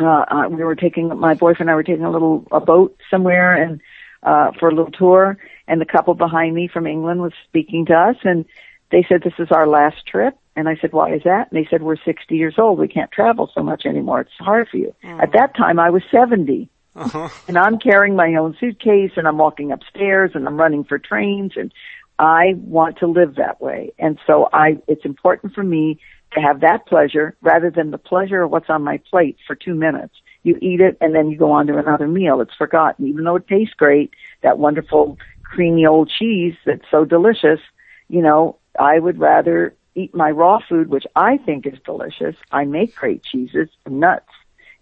Uh, 0.00 0.24
uh, 0.28 0.48
we 0.48 0.64
were 0.64 0.74
taking 0.74 1.08
my 1.08 1.34
boyfriend 1.34 1.68
and 1.68 1.70
I 1.70 1.74
were 1.74 1.84
taking 1.84 2.04
a 2.04 2.10
little 2.10 2.46
a 2.50 2.60
boat 2.60 2.98
somewhere 3.10 3.54
and 3.54 3.80
uh, 4.24 4.52
for 4.58 4.68
a 4.68 4.74
little 4.74 4.92
tour, 4.92 5.38
and 5.68 5.80
the 5.80 5.86
couple 5.86 6.14
behind 6.14 6.54
me 6.54 6.68
from 6.68 6.86
England 6.86 7.20
was 7.20 7.32
speaking 7.48 7.86
to 7.86 7.94
us, 7.94 8.16
and 8.24 8.44
they 8.90 9.04
said, 9.08 9.22
"This 9.22 9.34
is 9.38 9.50
our 9.50 9.66
last 9.66 10.06
trip." 10.06 10.36
And 10.56 10.68
I 10.68 10.76
said, 10.76 10.92
"Why 10.92 11.12
is 11.14 11.22
that?" 11.24 11.50
And 11.50 11.62
they 11.62 11.68
said, 11.68 11.82
"We're 11.82 11.96
60 11.96 12.36
years 12.36 12.54
old. 12.58 12.78
We 12.78 12.88
can't 12.88 13.10
travel 13.10 13.50
so 13.54 13.62
much 13.62 13.86
anymore. 13.86 14.20
It's 14.20 14.30
hard 14.38 14.68
for 14.68 14.76
you." 14.76 14.94
Mm. 15.02 15.22
At 15.22 15.32
that 15.32 15.56
time, 15.56 15.78
I 15.78 15.90
was 15.90 16.02
70. 16.10 16.68
Uh-huh. 16.96 17.28
And 17.48 17.58
I'm 17.58 17.78
carrying 17.78 18.14
my 18.14 18.34
own 18.36 18.56
suitcase 18.60 19.12
and 19.16 19.26
I'm 19.26 19.38
walking 19.38 19.72
upstairs 19.72 20.30
and 20.34 20.46
I'm 20.46 20.56
running 20.56 20.84
for 20.84 20.98
trains 20.98 21.52
and 21.56 21.72
I 22.18 22.54
want 22.56 22.98
to 22.98 23.06
live 23.06 23.34
that 23.36 23.60
way. 23.60 23.92
And 23.98 24.18
so 24.26 24.48
I, 24.52 24.78
it's 24.86 25.04
important 25.04 25.54
for 25.54 25.64
me 25.64 25.98
to 26.34 26.40
have 26.40 26.60
that 26.60 26.86
pleasure 26.86 27.36
rather 27.42 27.70
than 27.70 27.90
the 27.90 27.98
pleasure 27.98 28.42
of 28.42 28.50
what's 28.50 28.70
on 28.70 28.82
my 28.82 29.00
plate 29.10 29.38
for 29.46 29.56
two 29.56 29.74
minutes. 29.74 30.14
You 30.44 30.56
eat 30.62 30.80
it 30.80 30.96
and 31.00 31.14
then 31.14 31.30
you 31.30 31.36
go 31.36 31.50
on 31.50 31.66
to 31.66 31.78
another 31.78 32.06
meal. 32.06 32.40
It's 32.40 32.54
forgotten. 32.54 33.06
Even 33.08 33.24
though 33.24 33.36
it 33.36 33.48
tastes 33.48 33.74
great, 33.74 34.12
that 34.42 34.58
wonderful 34.58 35.18
creamy 35.42 35.86
old 35.86 36.10
cheese 36.10 36.54
that's 36.64 36.84
so 36.90 37.04
delicious, 37.04 37.60
you 38.08 38.22
know, 38.22 38.58
I 38.78 38.98
would 38.98 39.18
rather 39.18 39.74
eat 39.94 40.14
my 40.14 40.30
raw 40.30 40.58
food, 40.68 40.88
which 40.88 41.06
I 41.16 41.38
think 41.38 41.66
is 41.66 41.78
delicious. 41.84 42.36
I 42.52 42.64
make 42.64 42.94
great 42.94 43.22
cheeses 43.24 43.68
and 43.84 44.00
nuts 44.00 44.30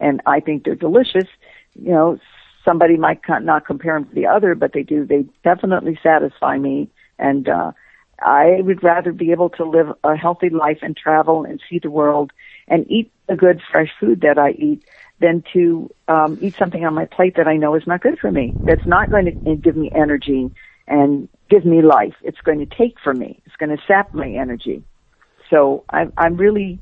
and 0.00 0.20
I 0.26 0.40
think 0.40 0.64
they're 0.64 0.74
delicious. 0.74 1.28
You 1.74 1.92
know, 1.92 2.18
somebody 2.64 2.96
might 2.96 3.20
not 3.28 3.66
compare 3.66 3.94
them 3.94 4.08
to 4.08 4.14
the 4.14 4.26
other, 4.26 4.54
but 4.54 4.72
they 4.72 4.82
do. 4.82 5.06
They 5.06 5.24
definitely 5.44 5.98
satisfy 6.02 6.58
me 6.58 6.90
and, 7.18 7.48
uh, 7.48 7.72
I 8.20 8.60
would 8.60 8.84
rather 8.84 9.12
be 9.12 9.32
able 9.32 9.50
to 9.50 9.64
live 9.64 9.92
a 10.04 10.16
healthy 10.16 10.48
life 10.48 10.78
and 10.82 10.96
travel 10.96 11.44
and 11.44 11.60
see 11.68 11.80
the 11.80 11.90
world 11.90 12.32
and 12.68 12.88
eat 12.88 13.10
the 13.28 13.36
good 13.36 13.60
fresh 13.70 13.90
food 13.98 14.20
that 14.20 14.38
I 14.38 14.50
eat 14.52 14.84
than 15.22 15.44
to 15.52 15.88
um, 16.08 16.36
eat 16.42 16.56
something 16.58 16.84
on 16.84 16.94
my 16.94 17.06
plate 17.06 17.36
that 17.36 17.46
I 17.46 17.56
know 17.56 17.76
is 17.76 17.86
not 17.86 18.02
good 18.02 18.18
for 18.18 18.30
me. 18.30 18.56
That's 18.66 18.84
not 18.84 19.08
going 19.08 19.24
to 19.44 19.56
give 19.56 19.76
me 19.76 19.90
energy 19.94 20.50
and 20.88 21.28
give 21.48 21.64
me 21.64 21.80
life. 21.80 22.14
It's 22.22 22.40
going 22.40 22.58
to 22.58 22.66
take 22.66 22.96
from 23.02 23.20
me. 23.20 23.40
It's 23.46 23.54
going 23.56 23.74
to 23.74 23.82
sap 23.86 24.12
my 24.12 24.28
energy. 24.28 24.84
So 25.48 25.84
I, 25.88 26.08
I'm 26.18 26.36
really, 26.36 26.80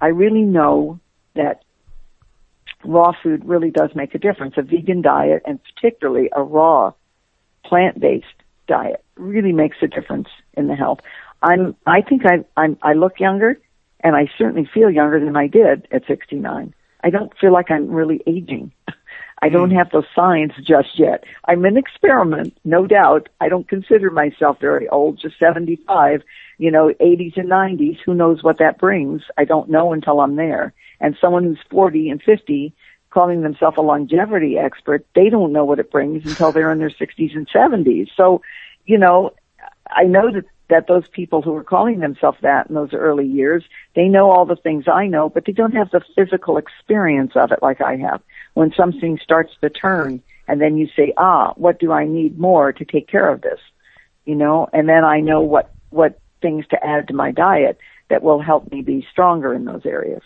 I 0.00 0.08
really 0.08 0.42
know 0.42 1.00
that 1.34 1.62
raw 2.84 3.12
food 3.22 3.46
really 3.46 3.70
does 3.70 3.90
make 3.94 4.14
a 4.14 4.18
difference. 4.18 4.54
A 4.58 4.62
vegan 4.62 5.00
diet 5.00 5.42
and 5.46 5.58
particularly 5.74 6.28
a 6.36 6.42
raw 6.42 6.92
plant-based 7.64 8.26
diet 8.68 9.02
really 9.16 9.52
makes 9.52 9.78
a 9.80 9.86
difference 9.86 10.28
in 10.54 10.66
the 10.66 10.74
health. 10.74 10.98
I'm, 11.42 11.76
I 11.86 12.02
think 12.02 12.26
I, 12.26 12.44
I'm, 12.58 12.76
I 12.82 12.92
look 12.92 13.18
younger 13.18 13.58
and 14.00 14.14
I 14.14 14.30
certainly 14.36 14.68
feel 14.72 14.90
younger 14.90 15.18
than 15.18 15.36
I 15.36 15.46
did 15.46 15.88
at 15.90 16.06
69. 16.06 16.74
I 17.02 17.10
don't 17.10 17.36
feel 17.38 17.52
like 17.52 17.70
I'm 17.70 17.88
really 17.88 18.22
aging. 18.26 18.72
I 19.42 19.48
don't 19.48 19.70
hmm. 19.70 19.76
have 19.76 19.90
those 19.90 20.04
signs 20.14 20.52
just 20.62 20.98
yet. 20.98 21.24
I'm 21.46 21.64
an 21.64 21.76
experiment, 21.76 22.56
no 22.64 22.86
doubt. 22.86 23.28
I 23.40 23.48
don't 23.48 23.68
consider 23.68 24.10
myself 24.10 24.60
very 24.60 24.88
old, 24.88 25.18
just 25.18 25.38
75, 25.38 26.22
you 26.58 26.70
know, 26.70 26.92
80s 27.00 27.36
and 27.36 27.48
90s. 27.48 27.98
Who 28.04 28.14
knows 28.14 28.42
what 28.42 28.58
that 28.58 28.78
brings? 28.78 29.22
I 29.38 29.44
don't 29.44 29.70
know 29.70 29.92
until 29.92 30.20
I'm 30.20 30.36
there. 30.36 30.74
And 31.00 31.16
someone 31.20 31.44
who's 31.44 31.58
40 31.70 32.10
and 32.10 32.22
50 32.22 32.74
calling 33.08 33.40
themselves 33.40 33.76
a 33.78 33.82
longevity 33.82 34.58
expert, 34.58 35.06
they 35.14 35.30
don't 35.30 35.52
know 35.52 35.64
what 35.64 35.78
it 35.78 35.90
brings 35.90 36.24
until 36.26 36.52
they're 36.52 36.70
in 36.70 36.78
their 36.78 36.90
60s 36.90 37.34
and 37.34 37.48
70s. 37.48 38.08
So, 38.16 38.42
you 38.84 38.98
know, 38.98 39.32
I 39.88 40.04
know 40.04 40.30
that 40.32 40.44
that 40.70 40.86
those 40.86 41.06
people 41.08 41.42
who 41.42 41.54
are 41.54 41.64
calling 41.64 42.00
themselves 42.00 42.38
that 42.42 42.68
in 42.68 42.74
those 42.74 42.94
early 42.94 43.26
years, 43.26 43.62
they 43.94 44.08
know 44.08 44.30
all 44.30 44.46
the 44.46 44.56
things 44.56 44.84
I 44.88 45.06
know, 45.06 45.28
but 45.28 45.44
they 45.44 45.52
don't 45.52 45.74
have 45.74 45.90
the 45.90 46.02
physical 46.16 46.56
experience 46.56 47.32
of 47.34 47.52
it 47.52 47.60
like 47.62 47.80
I 47.80 47.96
have. 47.96 48.22
When 48.54 48.72
something 48.72 49.18
starts 49.22 49.52
to 49.60 49.70
turn 49.70 50.22
and 50.48 50.60
then 50.60 50.76
you 50.76 50.88
say, 50.96 51.12
ah, 51.16 51.52
what 51.56 51.78
do 51.78 51.92
I 51.92 52.06
need 52.06 52.38
more 52.38 52.72
to 52.72 52.84
take 52.84 53.06
care 53.08 53.28
of 53.28 53.42
this? 53.42 53.60
You 54.24 54.34
know, 54.34 54.68
and 54.72 54.88
then 54.88 55.04
I 55.04 55.20
know 55.20 55.42
what, 55.42 55.72
what 55.90 56.18
things 56.42 56.66
to 56.68 56.84
add 56.84 57.08
to 57.08 57.14
my 57.14 57.30
diet 57.30 57.78
that 58.08 58.22
will 58.22 58.40
help 58.40 58.70
me 58.72 58.82
be 58.82 59.06
stronger 59.10 59.54
in 59.54 59.64
those 59.64 59.86
areas. 59.86 60.22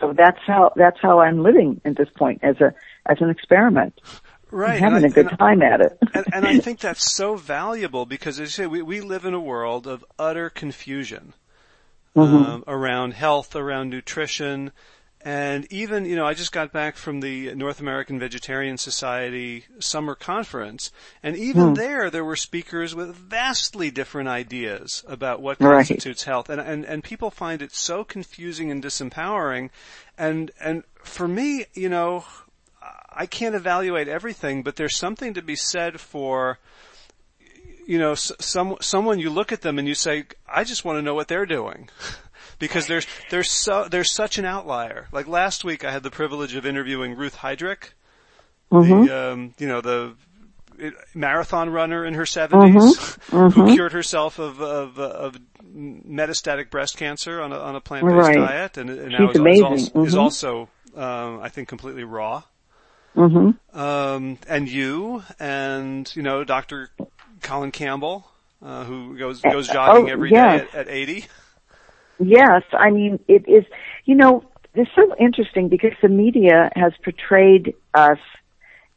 So 0.00 0.12
that's 0.16 0.38
how 0.46 0.72
that's 0.76 0.98
how 1.00 1.20
I'm 1.20 1.42
living 1.42 1.80
at 1.84 1.96
this 1.96 2.08
point 2.14 2.40
as 2.44 2.60
a 2.60 2.72
as 3.06 3.20
an 3.20 3.30
experiment. 3.30 4.00
Right, 4.50 4.80
having 4.80 5.04
I, 5.04 5.08
a 5.08 5.10
good 5.10 5.28
time 5.38 5.62
at 5.62 5.80
it. 5.80 5.98
and, 6.14 6.26
and, 6.32 6.46
I 6.46 6.58
think 6.60 6.80
that's 6.80 7.10
so 7.10 7.36
valuable 7.36 8.06
because, 8.06 8.40
as 8.40 8.48
you 8.48 8.64
say, 8.64 8.66
we 8.66 8.82
we 8.82 9.00
live 9.00 9.24
in 9.24 9.34
a 9.34 9.40
world 9.40 9.86
of 9.86 10.04
utter 10.18 10.48
confusion 10.48 11.34
mm-hmm. 12.16 12.34
um, 12.34 12.64
around 12.66 13.12
health, 13.12 13.54
around 13.54 13.90
nutrition, 13.90 14.72
and 15.20 15.66
even, 15.72 16.04
you 16.04 16.14
know, 16.14 16.24
I 16.24 16.34
just 16.34 16.52
got 16.52 16.72
back 16.72 16.96
from 16.96 17.20
the 17.20 17.52
North 17.54 17.80
American 17.80 18.20
Vegetarian 18.20 18.78
Society 18.78 19.64
summer 19.80 20.14
conference, 20.14 20.92
and 21.24 21.36
even 21.36 21.74
mm. 21.74 21.76
there, 21.76 22.08
there 22.08 22.24
were 22.24 22.36
speakers 22.36 22.94
with 22.94 23.14
vastly 23.14 23.90
different 23.90 24.28
ideas 24.28 25.04
about 25.08 25.42
what 25.42 25.58
constitutes 25.58 26.24
right. 26.24 26.32
health, 26.32 26.48
and, 26.48 26.60
and 26.60 26.84
and 26.84 27.02
people 27.02 27.30
find 27.32 27.62
it 27.62 27.74
so 27.74 28.04
confusing 28.04 28.70
and 28.70 28.82
disempowering, 28.82 29.70
and 30.16 30.52
and 30.60 30.84
for 31.02 31.26
me, 31.26 31.66
you 31.74 31.88
know, 31.88 32.24
I 33.18 33.26
can't 33.26 33.54
evaluate 33.54 34.08
everything, 34.08 34.62
but 34.62 34.76
there's 34.76 34.96
something 34.96 35.34
to 35.34 35.42
be 35.42 35.56
said 35.56 36.00
for 36.00 36.58
you 37.84 37.98
know, 37.98 38.14
some 38.14 38.76
someone 38.80 39.18
you 39.18 39.30
look 39.30 39.50
at 39.50 39.62
them 39.62 39.78
and 39.78 39.88
you 39.88 39.94
say, 39.94 40.26
I 40.46 40.62
just 40.62 40.84
want 40.84 40.98
to 40.98 41.02
know 41.02 41.14
what 41.14 41.26
they're 41.26 41.46
doing. 41.46 41.88
because 42.58 42.86
there's 42.86 43.06
there's 43.30 43.50
so 43.50 43.88
there's 43.88 44.14
such 44.14 44.38
an 44.38 44.44
outlier. 44.44 45.08
Like 45.10 45.26
last 45.26 45.64
week, 45.64 45.84
I 45.84 45.90
had 45.90 46.02
the 46.02 46.10
privilege 46.10 46.54
of 46.54 46.66
interviewing 46.66 47.16
Ruth 47.16 47.36
Heidrich, 47.36 47.92
mm-hmm. 48.70 49.06
the 49.06 49.30
um, 49.32 49.54
you 49.58 49.66
know 49.66 49.80
the 49.80 50.14
marathon 51.14 51.70
runner 51.70 52.04
in 52.04 52.14
her 52.14 52.22
70s 52.22 52.50
mm-hmm. 52.50 53.36
mm-hmm. 53.36 53.60
who 53.60 53.74
cured 53.74 53.90
herself 53.90 54.38
of, 54.38 54.60
of, 54.60 54.96
of 54.96 55.36
metastatic 55.66 56.70
breast 56.70 56.96
cancer 56.96 57.42
on 57.42 57.52
a, 57.52 57.58
on 57.58 57.74
a 57.74 57.80
plant-based 57.80 58.16
right. 58.16 58.36
diet 58.36 58.76
and, 58.76 58.88
and 58.88 59.10
now 59.10 59.28
is, 59.28 59.36
is, 59.36 59.60
also, 59.60 59.90
mm-hmm. 59.90 60.06
is 60.06 60.14
also 60.14 60.68
um, 60.94 61.40
I 61.40 61.48
think 61.48 61.66
completely 61.68 62.04
raw. 62.04 62.44
Mm-hmm. 63.18 63.78
Um, 63.78 64.38
and 64.48 64.68
you 64.68 65.24
and 65.40 66.10
you 66.14 66.22
know 66.22 66.44
Dr. 66.44 66.90
Colin 67.42 67.72
Campbell, 67.72 68.30
uh, 68.62 68.84
who 68.84 69.18
goes 69.18 69.40
goes 69.40 69.68
uh, 69.68 69.72
jogging 69.72 70.08
oh, 70.08 70.12
every 70.12 70.30
yes. 70.30 70.60
day 70.72 70.78
at, 70.78 70.86
at 70.86 70.88
80. 70.88 71.26
Yes, 72.20 72.62
I 72.72 72.90
mean 72.90 73.18
it 73.26 73.48
is. 73.48 73.64
You 74.04 74.14
know, 74.14 74.44
it's 74.74 74.90
so 74.94 75.14
interesting 75.18 75.68
because 75.68 75.92
the 76.00 76.08
media 76.08 76.70
has 76.76 76.92
portrayed 77.02 77.74
us, 77.92 78.18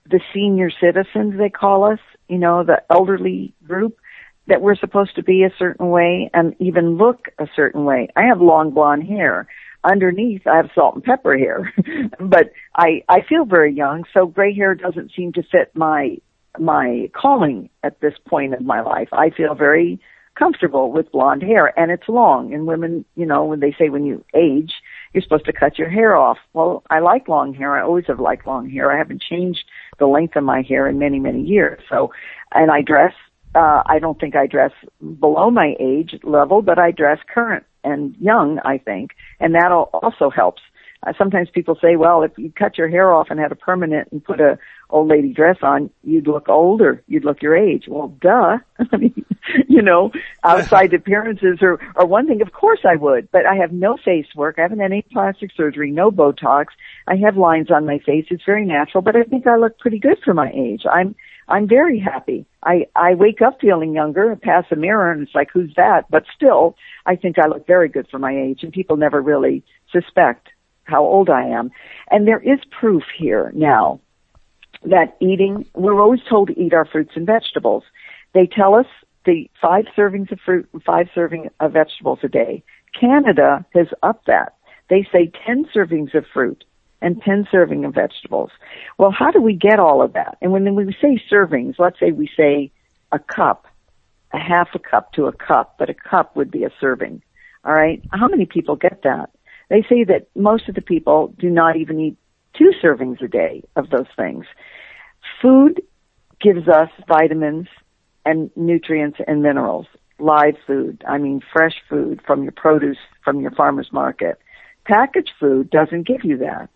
the 0.05 0.21
senior 0.33 0.69
citizens 0.69 1.37
they 1.39 1.49
call 1.49 1.83
us, 1.83 1.99
you 2.27 2.37
know, 2.37 2.63
the 2.63 2.83
elderly 2.91 3.53
group, 3.65 3.97
that 4.45 4.61
we're 4.61 4.75
supposed 4.75 5.15
to 5.15 5.23
be 5.23 5.43
a 5.43 5.53
certain 5.57 5.89
way 5.89 6.29
and 6.33 6.55
even 6.59 6.97
look 6.97 7.29
a 7.39 7.47
certain 7.55 7.85
way. 7.85 8.09
I 8.15 8.25
have 8.25 8.39
long 8.39 8.71
blonde 8.71 9.07
hair. 9.07 9.47
Underneath, 9.83 10.45
I 10.45 10.57
have 10.57 10.69
salt 10.75 10.95
and 10.95 11.03
pepper 11.03 11.37
hair, 11.37 11.73
but 12.19 12.51
I 12.75 13.03
I 13.09 13.21
feel 13.27 13.45
very 13.45 13.73
young. 13.73 14.03
So 14.13 14.27
gray 14.27 14.53
hair 14.53 14.75
doesn't 14.75 15.11
seem 15.15 15.33
to 15.33 15.43
fit 15.43 15.71
my 15.75 16.17
my 16.59 17.09
calling 17.13 17.69
at 17.83 17.99
this 17.99 18.13
point 18.27 18.53
in 18.53 18.65
my 18.65 18.81
life. 18.81 19.09
I 19.11 19.31
feel 19.31 19.55
very 19.55 19.99
comfortable 20.35 20.91
with 20.91 21.11
blonde 21.11 21.43
hair 21.43 21.77
and 21.77 21.91
it's 21.91 22.07
long 22.07 22.53
and 22.53 22.65
women, 22.65 23.05
you 23.15 23.25
know, 23.25 23.43
when 23.45 23.59
they 23.59 23.75
say 23.77 23.89
when 23.89 24.05
you 24.05 24.23
age, 24.33 24.73
you're 25.13 25.21
supposed 25.21 25.45
to 25.45 25.53
cut 25.53 25.77
your 25.77 25.89
hair 25.89 26.15
off. 26.15 26.37
Well, 26.53 26.83
I 26.89 26.99
like 26.99 27.27
long 27.27 27.53
hair. 27.53 27.77
I 27.77 27.81
always 27.81 28.05
have 28.07 28.19
liked 28.19 28.47
long 28.47 28.69
hair. 28.69 28.91
I 28.91 28.97
haven't 28.97 29.21
changed 29.21 29.65
the 29.99 30.07
length 30.07 30.35
of 30.35 30.43
my 30.43 30.61
hair 30.61 30.87
in 30.87 30.99
many, 30.99 31.19
many 31.19 31.41
years. 31.41 31.81
So, 31.89 32.11
and 32.53 32.71
I 32.71 32.81
dress, 32.81 33.13
uh, 33.55 33.83
I 33.85 33.99
don't 33.99 34.19
think 34.19 34.35
I 34.35 34.47
dress 34.47 34.71
below 35.19 35.51
my 35.51 35.75
age 35.79 36.15
level, 36.23 36.61
but 36.61 36.79
I 36.79 36.91
dress 36.91 37.19
current 37.33 37.65
and 37.83 38.15
young, 38.19 38.59
I 38.63 38.77
think, 38.77 39.11
and 39.39 39.55
that 39.55 39.71
also 39.71 40.29
helps 40.29 40.61
uh, 41.05 41.13
sometimes 41.17 41.49
people 41.49 41.77
say, 41.81 41.95
well, 41.95 42.21
if 42.21 42.31
you 42.37 42.51
cut 42.51 42.77
your 42.77 42.87
hair 42.87 43.11
off 43.11 43.27
and 43.29 43.39
had 43.39 43.51
a 43.51 43.55
permanent 43.55 44.09
and 44.11 44.23
put 44.23 44.39
a 44.39 44.59
old 44.91 45.07
lady 45.07 45.33
dress 45.33 45.57
on, 45.63 45.89
you'd 46.03 46.27
look 46.27 46.47
older. 46.47 47.01
You'd 47.07 47.25
look 47.25 47.41
your 47.41 47.55
age. 47.55 47.85
Well, 47.87 48.09
duh. 48.21 48.57
I 48.91 48.97
mean, 48.97 49.25
you 49.67 49.81
know, 49.81 50.11
outside 50.43 50.93
appearances 50.93 51.59
are, 51.61 51.79
are 51.95 52.05
one 52.05 52.27
thing. 52.27 52.41
Of 52.41 52.51
course 52.53 52.81
I 52.87 52.97
would, 52.97 53.31
but 53.31 53.47
I 53.47 53.55
have 53.55 53.71
no 53.71 53.97
face 53.97 54.27
work. 54.35 54.55
I 54.59 54.61
haven't 54.61 54.79
had 54.79 54.91
any 54.91 55.03
plastic 55.11 55.51
surgery, 55.55 55.89
no 55.89 56.11
Botox. 56.11 56.65
I 57.07 57.15
have 57.15 57.35
lines 57.35 57.71
on 57.71 57.85
my 57.85 57.97
face. 57.99 58.25
It's 58.29 58.43
very 58.45 58.65
natural, 58.65 59.01
but 59.01 59.15
I 59.15 59.23
think 59.23 59.47
I 59.47 59.55
look 59.55 59.79
pretty 59.79 59.97
good 59.97 60.19
for 60.23 60.35
my 60.35 60.51
age. 60.53 60.83
I'm, 60.91 61.15
I'm 61.51 61.67
very 61.67 61.99
happy. 61.99 62.45
I, 62.63 62.87
I 62.95 63.13
wake 63.15 63.41
up 63.41 63.59
feeling 63.59 63.93
younger, 63.93 64.35
pass 64.41 64.63
a 64.71 64.75
mirror 64.75 65.11
and 65.11 65.21
it's 65.21 65.35
like, 65.35 65.49
who's 65.53 65.73
that? 65.75 66.05
But 66.09 66.23
still, 66.33 66.75
I 67.05 67.17
think 67.17 67.37
I 67.37 67.47
look 67.47 67.67
very 67.67 67.89
good 67.89 68.07
for 68.09 68.19
my 68.19 68.31
age 68.31 68.63
and 68.63 68.71
people 68.71 68.95
never 68.95 69.21
really 69.21 69.63
suspect 69.91 70.47
how 70.83 71.03
old 71.03 71.29
I 71.29 71.47
am. 71.47 71.71
And 72.09 72.25
there 72.27 72.39
is 72.39 72.59
proof 72.79 73.03
here 73.17 73.51
now 73.53 73.99
that 74.83 75.17
eating, 75.19 75.65
we're 75.75 76.01
always 76.01 76.21
told 76.27 76.47
to 76.47 76.59
eat 76.59 76.73
our 76.73 76.85
fruits 76.85 77.11
and 77.15 77.25
vegetables. 77.25 77.83
They 78.33 78.47
tell 78.47 78.73
us 78.73 78.87
the 79.25 79.49
five 79.61 79.85
servings 79.95 80.31
of 80.31 80.39
fruit 80.39 80.69
and 80.71 80.81
five 80.81 81.07
serving 81.13 81.49
of 81.59 81.73
vegetables 81.73 82.19
a 82.23 82.29
day. 82.29 82.63
Canada 82.97 83.65
has 83.73 83.87
upped 84.01 84.27
that. 84.27 84.55
They 84.89 85.05
say 85.11 85.31
10 85.45 85.65
servings 85.75 86.15
of 86.15 86.25
fruit 86.33 86.63
and 87.01 87.21
10 87.21 87.47
serving 87.51 87.85
of 87.85 87.93
vegetables. 87.93 88.51
Well, 88.97 89.11
how 89.11 89.31
do 89.31 89.41
we 89.41 89.53
get 89.53 89.79
all 89.79 90.01
of 90.01 90.13
that? 90.13 90.37
And 90.41 90.51
when 90.51 90.75
we 90.75 90.95
say 91.01 91.21
servings, 91.31 91.75
let's 91.79 91.99
say 91.99 92.11
we 92.11 92.29
say 92.37 92.71
a 93.11 93.19
cup, 93.19 93.67
a 94.33 94.39
half 94.39 94.69
a 94.73 94.79
cup 94.79 95.13
to 95.13 95.25
a 95.25 95.33
cup, 95.33 95.75
but 95.77 95.89
a 95.89 95.93
cup 95.93 96.35
would 96.35 96.51
be 96.51 96.63
a 96.63 96.71
serving. 96.79 97.21
All 97.65 97.73
right. 97.73 98.03
How 98.11 98.27
many 98.27 98.45
people 98.45 98.75
get 98.75 99.01
that? 99.03 99.29
They 99.69 99.83
say 99.83 100.03
that 100.05 100.27
most 100.35 100.67
of 100.69 100.75
the 100.75 100.81
people 100.81 101.33
do 101.37 101.49
not 101.49 101.77
even 101.77 101.99
eat 101.99 102.17
two 102.57 102.71
servings 102.83 103.21
a 103.21 103.27
day 103.27 103.63
of 103.75 103.89
those 103.89 104.07
things. 104.15 104.45
Food 105.41 105.81
gives 106.39 106.67
us 106.67 106.89
vitamins 107.07 107.67
and 108.25 108.51
nutrients 108.55 109.19
and 109.27 109.41
minerals. 109.41 109.87
Live 110.19 110.55
food, 110.67 111.03
I 111.07 111.17
mean 111.17 111.41
fresh 111.51 111.75
food 111.89 112.21
from 112.25 112.43
your 112.43 112.51
produce 112.51 112.97
from 113.23 113.41
your 113.41 113.51
farmer's 113.51 113.91
market. 113.91 114.39
Packaged 114.85 115.31
food 115.39 115.69
doesn't 115.69 116.07
give 116.07 116.23
you 116.23 116.37
that. 116.39 116.69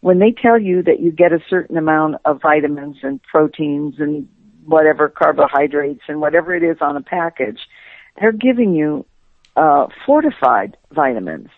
When 0.00 0.18
they 0.18 0.32
tell 0.32 0.58
you 0.58 0.82
that 0.82 1.00
you 1.00 1.12
get 1.12 1.32
a 1.32 1.40
certain 1.48 1.76
amount 1.76 2.16
of 2.24 2.40
vitamins 2.40 2.98
and 3.02 3.22
proteins 3.22 3.96
and 3.98 4.28
whatever 4.64 5.08
carbohydrates 5.08 6.02
and 6.08 6.20
whatever 6.20 6.54
it 6.54 6.62
is 6.62 6.78
on 6.80 6.96
a 6.96 7.02
package, 7.02 7.60
they're 8.18 8.32
giving 8.32 8.74
you 8.74 9.04
uh, 9.56 9.86
fortified 10.06 10.76
vitamins. 10.92 11.48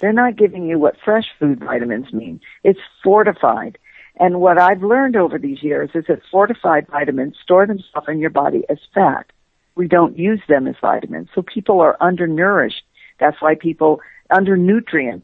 They're 0.00 0.12
not 0.12 0.36
giving 0.36 0.66
you 0.66 0.78
what 0.78 0.96
fresh 1.04 1.26
food 1.38 1.60
vitamins 1.60 2.12
mean. 2.12 2.40
It's 2.64 2.80
fortified. 3.04 3.78
And 4.18 4.40
what 4.40 4.58
I've 4.58 4.82
learned 4.82 5.16
over 5.16 5.38
these 5.38 5.62
years 5.62 5.90
is 5.94 6.04
that 6.08 6.22
fortified 6.30 6.88
vitamins 6.88 7.36
store 7.42 7.66
themselves 7.66 8.08
in 8.08 8.18
your 8.18 8.30
body 8.30 8.64
as 8.68 8.78
fat. 8.92 9.26
We 9.74 9.86
don't 9.86 10.18
use 10.18 10.40
them 10.48 10.66
as 10.66 10.74
vitamins. 10.80 11.28
So 11.34 11.42
people 11.42 11.80
are 11.80 11.96
undernourished. 12.00 12.82
That's 13.20 13.40
why 13.40 13.54
people 13.54 14.00
undernutrient. 14.30 15.22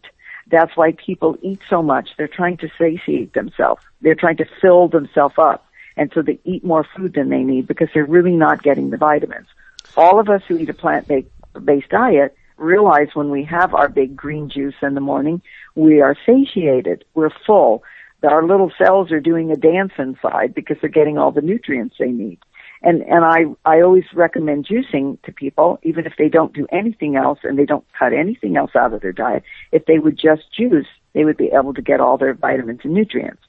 That's 0.50 0.76
why 0.76 0.92
people 0.92 1.36
eat 1.42 1.60
so 1.68 1.82
much. 1.82 2.10
They're 2.16 2.28
trying 2.28 2.56
to 2.58 2.68
satiate 2.78 3.34
themselves. 3.34 3.82
They're 4.00 4.14
trying 4.14 4.38
to 4.38 4.46
fill 4.60 4.88
themselves 4.88 5.34
up. 5.38 5.66
And 5.96 6.10
so 6.14 6.22
they 6.22 6.38
eat 6.44 6.64
more 6.64 6.86
food 6.96 7.14
than 7.14 7.28
they 7.28 7.42
need 7.42 7.66
because 7.66 7.88
they're 7.92 8.04
really 8.04 8.36
not 8.36 8.62
getting 8.62 8.90
the 8.90 8.96
vitamins. 8.96 9.48
All 9.96 10.20
of 10.20 10.28
us 10.28 10.42
who 10.46 10.56
eat 10.56 10.70
a 10.70 10.74
plant-based 10.74 11.88
diet 11.88 12.36
realize 12.56 13.08
when 13.14 13.30
we 13.30 13.44
have 13.44 13.74
our 13.74 13.88
big 13.88 14.16
green 14.16 14.48
juice 14.48 14.76
in 14.80 14.94
the 14.94 15.00
morning, 15.00 15.42
we 15.74 16.00
are 16.00 16.16
satiated. 16.24 17.04
We're 17.14 17.30
full. 17.46 17.82
Our 18.22 18.44
little 18.44 18.72
cells 18.78 19.12
are 19.12 19.20
doing 19.20 19.50
a 19.50 19.56
dance 19.56 19.92
inside 19.98 20.54
because 20.54 20.76
they're 20.80 20.90
getting 20.90 21.18
all 21.18 21.30
the 21.30 21.40
nutrients 21.40 21.96
they 21.98 22.10
need. 22.10 22.38
And, 22.82 23.02
and 23.02 23.24
I, 23.24 23.44
I 23.64 23.80
always 23.80 24.04
recommend 24.14 24.66
juicing 24.66 25.20
to 25.22 25.32
people, 25.32 25.78
even 25.82 26.06
if 26.06 26.12
they 26.16 26.28
don't 26.28 26.54
do 26.54 26.66
anything 26.70 27.16
else 27.16 27.40
and 27.42 27.58
they 27.58 27.64
don't 27.64 27.84
cut 27.98 28.12
anything 28.12 28.56
else 28.56 28.70
out 28.76 28.94
of 28.94 29.00
their 29.00 29.12
diet. 29.12 29.42
If 29.72 29.86
they 29.86 29.98
would 29.98 30.16
just 30.16 30.52
juice, 30.56 30.86
they 31.12 31.24
would 31.24 31.36
be 31.36 31.50
able 31.58 31.74
to 31.74 31.82
get 31.82 32.00
all 32.00 32.18
their 32.18 32.34
vitamins 32.34 32.80
and 32.84 32.94
nutrients. 32.94 33.42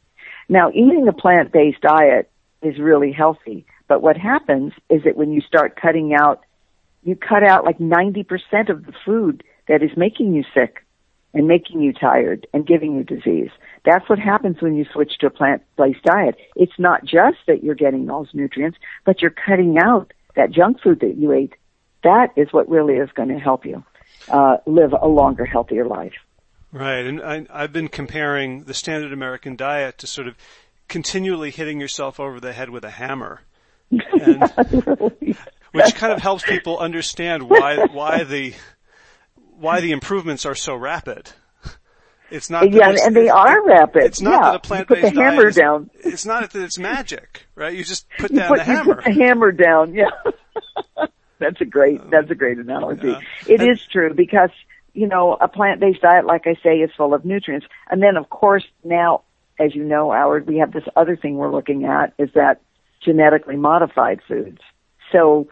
Now, 0.48 0.72
eating 0.72 1.08
a 1.08 1.14
plant-based 1.14 1.82
diet 1.82 2.32
is 2.64 2.80
really 2.80 3.12
healthy, 3.12 3.66
but 3.88 4.02
what 4.02 4.18
happens 4.18 4.74
is 4.90 5.04
that 5.04 5.16
when 5.16 5.32
you 5.32 5.42
start 5.42 5.80
cutting 5.80 6.14
out 6.14 6.44
you 7.04 7.16
cut 7.16 7.44
out 7.44 7.66
like 7.66 7.78
90% 7.78 8.70
of 8.70 8.86
the 8.86 8.94
food 9.06 9.44
that 9.68 9.82
is 9.84 9.92
making 9.96 10.34
you 10.34 10.44
sick 10.54 10.86
and 11.34 11.48
making 11.48 11.82
you 11.82 11.94
tired 11.94 12.48
and 12.54 12.66
giving 12.66 12.96
you 12.96 13.04
disease. 13.04 13.52
That's 13.86 14.10
what 14.10 14.20
happens 14.20 14.62
when 14.62 14.76
you 14.76 14.86
switch 14.92 15.18
to 15.20 15.28
a 15.28 15.30
plant-based 15.30 16.04
diet. 16.04 16.36
It's 16.56 16.78
not 16.80 17.06
just 17.06 17.38
that 17.48 17.64
you're 17.64 17.76
getting 17.76 18.06
those 18.06 18.28
nutrients, 18.34 18.78
but 19.06 19.22
you're 19.22 19.32
cutting 19.32 19.78
out 19.78 20.12
that 20.36 20.52
junk 20.52 20.82
food 20.82 21.02
that 21.02 21.18
you 21.18 21.32
ate. 21.32 21.54
That 22.04 22.30
is 22.36 22.52
what 22.52 22.70
really 22.70 22.96
is 22.96 23.10
going 23.14 23.30
to 23.30 23.40
help 23.40 23.66
you 23.66 23.84
uh, 24.30 24.58
live 24.66 24.94
a 24.94 25.08
longer, 25.08 25.46
healthier 25.46 25.86
life. 25.86 26.14
Right, 26.72 27.06
and 27.06 27.22
I, 27.22 27.46
I've 27.52 27.74
been 27.74 27.88
comparing 27.88 28.64
the 28.64 28.74
standard 28.74 29.12
American 29.12 29.56
diet 29.56 29.98
to 30.00 30.08
sort 30.08 30.28
of 30.28 30.36
continually 30.88 31.52
hitting 31.52 31.80
yourself 31.80 32.20
over 32.20 32.40
the 32.40 32.54
head 32.54 32.70
with 32.70 32.84
a 32.84 32.92
hammer. 32.92 33.42
And, 33.92 34.44
which 35.72 35.96
kind 35.96 36.12
of 36.12 36.20
helps 36.20 36.44
people 36.44 36.78
understand 36.80 37.44
why 37.44 37.86
why 37.92 38.24
the 38.24 38.54
why 39.60 39.82
the 39.82 39.92
improvements 39.92 40.46
are 40.46 40.56
so 40.56 40.76
rapid. 40.76 41.32
It's 42.32 42.50
not 42.50 42.72
yeah, 42.72 42.94
and 43.04 43.16
they 43.16 43.30
are 43.30 43.66
rapid. 43.66 44.04
It's 44.04 44.22
not 44.22 44.32
yeah. 44.32 44.40
that 44.40 44.56
a 44.56 44.60
plant-based 44.60 45.02
you 45.02 45.10
put 45.10 45.16
the 45.16 45.22
hammer 45.22 45.48
is, 45.48 45.56
down. 45.56 45.90
It's 45.96 46.26
not 46.26 46.52
that 46.52 46.62
it's 46.62 46.78
magic, 46.78 47.48
right? 47.56 47.76
You 47.76 47.84
just 47.84 48.06
put 48.20 48.32
you 48.32 48.38
down 48.38 48.50
put, 48.50 48.58
the 48.60 48.64
hammer. 48.66 48.90
You 48.90 48.96
put 48.96 49.04
the 49.06 49.12
hammer 49.14 49.52
down. 49.52 49.94
Yeah, 49.96 50.10
that's 51.40 51.60
a 51.60 51.66
great 51.66 52.02
um, 52.02 52.10
that's 52.12 52.30
a 52.30 52.36
great 52.36 52.60
analogy. 52.60 53.08
Yeah. 53.08 53.22
It 53.48 53.62
and, 53.62 53.72
is 53.72 53.82
true 53.92 54.14
because 54.14 54.52
you 54.94 55.08
know 55.08 55.38
a 55.40 55.48
plant-based 55.48 56.02
diet, 56.02 56.26
like 56.26 56.46
I 56.46 56.56
say, 56.62 56.78
is 56.78 56.92
full 56.96 57.14
of 57.14 57.26
nutrients, 57.26 57.66
and 57.90 58.02
then 58.02 58.16
of 58.16 58.30
course 58.30 58.66
now, 58.84 59.24
as 59.60 59.74
you 59.74 59.84
know, 59.84 60.12
Howard, 60.12 60.48
we 60.48 60.58
have 60.58 60.72
this 60.72 60.86
other 60.96 61.16
thing 61.16 61.36
we're 61.36 61.52
looking 61.52 61.86
at 61.86 62.14
is 62.20 62.30
that 62.36 62.62
genetically 63.04 63.56
modified 63.56 64.22
foods. 64.28 64.62
So 65.12 65.48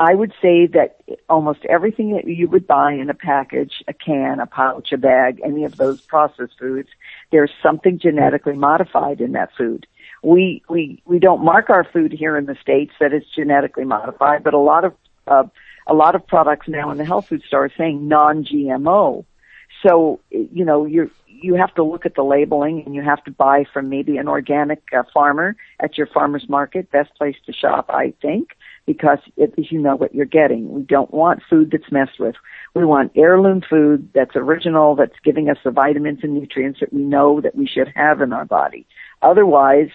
I 0.00 0.14
would 0.14 0.32
say 0.42 0.66
that 0.66 1.00
almost 1.28 1.64
everything 1.66 2.14
that 2.14 2.26
you 2.26 2.48
would 2.48 2.66
buy 2.66 2.92
in 2.92 3.10
a 3.10 3.14
package, 3.14 3.84
a 3.86 3.92
can, 3.92 4.40
a 4.40 4.46
pouch, 4.46 4.90
a 4.92 4.98
bag, 4.98 5.40
any 5.44 5.64
of 5.64 5.76
those 5.76 6.00
processed 6.00 6.58
foods, 6.58 6.88
there's 7.30 7.52
something 7.62 8.00
genetically 8.00 8.56
modified 8.56 9.20
in 9.20 9.32
that 9.32 9.50
food. 9.56 9.86
We, 10.22 10.62
we, 10.68 11.00
we 11.04 11.20
don't 11.20 11.44
mark 11.44 11.70
our 11.70 11.84
food 11.84 12.12
here 12.12 12.36
in 12.36 12.46
the 12.46 12.56
States 12.60 12.92
that 12.98 13.12
it's 13.12 13.26
genetically 13.36 13.84
modified, 13.84 14.42
but 14.42 14.52
a 14.52 14.58
lot 14.58 14.84
of, 14.84 14.94
uh, 15.28 15.44
a 15.86 15.94
lot 15.94 16.16
of 16.16 16.26
products 16.26 16.66
now 16.66 16.90
in 16.90 16.98
the 16.98 17.04
health 17.04 17.28
food 17.28 17.42
store 17.46 17.66
are 17.66 17.72
saying 17.76 18.08
non-GMO. 18.08 19.24
So, 19.82 20.20
you 20.30 20.64
know, 20.64 20.86
you're, 20.86 21.10
you 21.28 21.54
have 21.54 21.74
to 21.74 21.84
look 21.84 22.04
at 22.04 22.14
the 22.16 22.24
labeling 22.24 22.82
and 22.84 22.94
you 22.94 23.02
have 23.02 23.22
to 23.24 23.30
buy 23.30 23.64
from 23.72 23.90
maybe 23.90 24.16
an 24.16 24.26
organic 24.26 24.82
uh, 24.92 25.04
farmer 25.12 25.56
at 25.78 25.96
your 25.96 26.08
farmer's 26.08 26.48
market. 26.48 26.90
Best 26.90 27.14
place 27.16 27.36
to 27.46 27.52
shop, 27.52 27.90
I 27.90 28.14
think 28.20 28.56
because 28.86 29.18
it, 29.36 29.54
you 29.56 29.80
know 29.80 29.96
what 29.96 30.14
you're 30.14 30.26
getting. 30.26 30.70
We 30.72 30.82
don't 30.82 31.12
want 31.12 31.42
food 31.48 31.70
that's 31.70 31.90
messed 31.90 32.18
with. 32.18 32.34
We 32.74 32.84
want 32.84 33.12
heirloom 33.16 33.62
food 33.62 34.10
that's 34.14 34.36
original, 34.36 34.94
that's 34.94 35.18
giving 35.24 35.48
us 35.48 35.58
the 35.64 35.70
vitamins 35.70 36.20
and 36.22 36.34
nutrients 36.34 36.80
that 36.80 36.92
we 36.92 37.02
know 37.02 37.40
that 37.40 37.54
we 37.54 37.66
should 37.66 37.88
have 37.94 38.20
in 38.20 38.32
our 38.32 38.44
body. 38.44 38.86
Otherwise, 39.22 39.90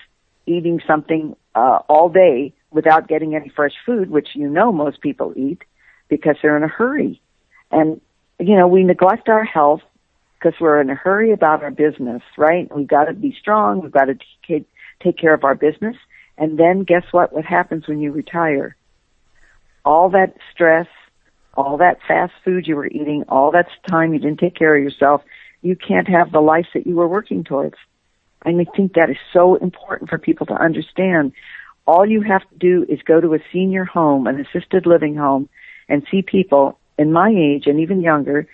eating 0.45 0.81
something 0.87 1.35
uh, 1.55 1.79
all 1.87 2.09
day 2.09 2.53
without 2.71 3.07
getting 3.07 3.35
any 3.35 3.49
fresh 3.49 3.73
food, 3.85 4.09
which 4.09 4.29
you 4.33 4.49
know 4.49 4.71
most 4.71 5.01
people 5.01 5.33
eat 5.35 5.63
because 6.07 6.35
they're 6.41 6.57
in 6.57 6.63
a 6.63 6.67
hurry. 6.67 7.21
And, 7.71 8.01
you 8.39 8.55
know, 8.55 8.67
we 8.67 8.83
neglect 8.83 9.29
our 9.29 9.43
health 9.43 9.81
because 10.39 10.59
we're 10.59 10.81
in 10.81 10.89
a 10.89 10.95
hurry 10.95 11.31
about 11.31 11.63
our 11.63 11.71
business, 11.71 12.21
right? 12.37 12.73
We've 12.75 12.87
got 12.87 13.05
to 13.05 13.13
be 13.13 13.35
strong. 13.39 13.81
We've 13.81 13.91
got 13.91 14.05
to 14.05 14.17
take, 14.47 14.67
take 15.01 15.17
care 15.17 15.33
of 15.33 15.43
our 15.43 15.55
business. 15.55 15.95
And 16.37 16.57
then 16.57 16.83
guess 16.83 17.03
what? 17.11 17.33
What 17.33 17.45
happens 17.45 17.87
when 17.87 17.99
you 17.99 18.11
retire? 18.11 18.75
All 19.85 20.09
that 20.09 20.35
stress, 20.51 20.87
all 21.53 21.77
that 21.77 21.99
fast 22.07 22.33
food 22.43 22.67
you 22.67 22.75
were 22.75 22.87
eating, 22.87 23.23
all 23.27 23.51
that 23.51 23.67
time 23.89 24.13
you 24.13 24.19
didn't 24.19 24.39
take 24.39 24.55
care 24.55 24.75
of 24.75 24.83
yourself, 24.83 25.21
you 25.61 25.75
can't 25.75 26.07
have 26.07 26.31
the 26.31 26.39
life 26.39 26.67
that 26.73 26.87
you 26.87 26.95
were 26.95 27.07
working 27.07 27.43
towards. 27.43 27.75
And 28.45 28.61
I 28.61 28.65
think 28.75 28.93
that 28.93 29.09
is 29.09 29.17
so 29.33 29.55
important 29.55 30.09
for 30.09 30.17
people 30.17 30.45
to 30.47 30.53
understand. 30.53 31.33
All 31.85 32.05
you 32.05 32.21
have 32.21 32.47
to 32.49 32.55
do 32.57 32.85
is 32.87 33.01
go 33.01 33.19
to 33.19 33.33
a 33.33 33.39
senior 33.51 33.83
home, 33.83 34.27
an 34.27 34.39
assisted 34.39 34.85
living 34.85 35.15
home, 35.15 35.49
and 35.89 36.05
see 36.09 36.21
people 36.21 36.79
in 36.97 37.11
my 37.11 37.29
age 37.29 37.65
and 37.65 37.79
even 37.79 38.01
younger 38.01 38.47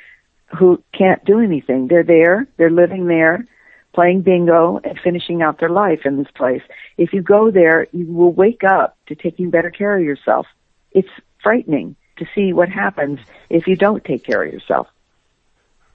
who 0.58 0.82
can't 0.98 1.24
do 1.26 1.40
anything. 1.40 1.88
They're 1.88 2.04
there, 2.04 2.48
they're 2.58 2.72
living 2.72 3.08
there, 3.08 3.46
playing 3.94 4.22
bingo 4.22 4.80
and 4.84 5.00
finishing 5.04 5.42
out 5.42 5.60
their 5.60 5.70
life 5.70 6.02
in 6.06 6.18
this 6.18 6.32
place. 6.36 6.62
If 6.98 7.14
you 7.14 7.22
go 7.22 7.52
there, 7.52 7.88
you 7.92 8.06
will 8.06 8.32
wake 8.32 8.64
up 8.64 8.98
to 9.08 9.16
taking 9.16 9.50
better 9.50 9.70
care 9.70 9.98
of 9.98 10.04
yourself 10.04 10.48
it's 10.96 11.10
frightening 11.44 11.96
to 12.18 12.26
see 12.34 12.54
what 12.54 12.70
happens 12.70 13.20
if 13.50 13.68
you 13.68 13.76
don't 13.76 14.04
take 14.04 14.24
care 14.24 14.42
of 14.42 14.52
yourself. 14.52 14.88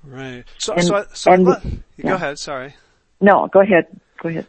Right. 0.05 0.45
So, 0.59 0.75
and, 0.75 0.85
so, 0.85 0.95
I, 0.95 1.05
so 1.13 1.33
and, 1.33 1.45
let, 1.45 1.65
yeah. 1.65 2.11
go 2.11 2.15
ahead. 2.15 2.39
Sorry. 2.39 2.75
No, 3.21 3.49
go 3.53 3.61
ahead. 3.61 3.87
Go 4.23 4.29
ahead. 4.29 4.47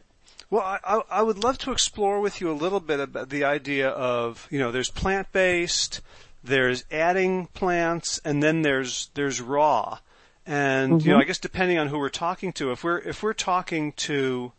Well, 0.50 0.62
I, 0.62 1.02
I 1.10 1.22
would 1.24 1.44
love 1.44 1.58
to 1.60 1.72
explore 1.72 2.20
with 2.20 2.42
you 2.42 2.52
a 2.52 2.54
little 2.54 2.82
bit 2.82 3.00
about 3.00 3.30
the 3.30 3.46
idea 3.46 3.90
of, 3.90 4.48
you 4.52 4.60
know, 4.60 4.72
there's 4.72 4.90
plant-based, 4.90 6.02
there's 6.44 6.84
adding 6.92 7.48
plants, 7.48 8.20
and 8.26 8.44
then 8.44 8.62
there's, 8.62 9.10
there's 9.14 9.40
raw. 9.40 10.00
And, 10.46 10.94
mm-hmm. 10.94 11.00
you 11.00 11.14
know, 11.14 11.18
mm-hmm. 11.18 11.22
I 11.22 11.26
guess 11.26 11.40
depending 11.40 11.78
on 11.78 11.88
who 11.88 11.98
we're 12.00 12.10
talking 12.10 12.52
to, 12.54 12.72
if 12.72 12.84
we're, 12.84 13.00
if 13.00 13.24
we're 13.24 13.34
talking 13.34 13.94
to, 13.94 14.52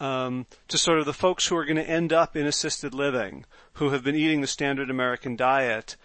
um, 0.00 0.46
to 0.68 0.78
sort 0.78 0.98
of 0.98 1.06
the 1.06 1.12
folks 1.12 1.46
who 1.46 1.56
are 1.56 1.64
going 1.64 1.76
to 1.76 1.88
end 1.88 2.12
up 2.12 2.36
in 2.36 2.46
assisted 2.46 2.94
living, 2.94 3.44
who 3.74 3.90
have 3.90 4.04
been 4.04 4.14
eating 4.14 4.40
the 4.40 4.46
standard 4.46 4.90
American 4.90 5.36
diet, 5.36 5.96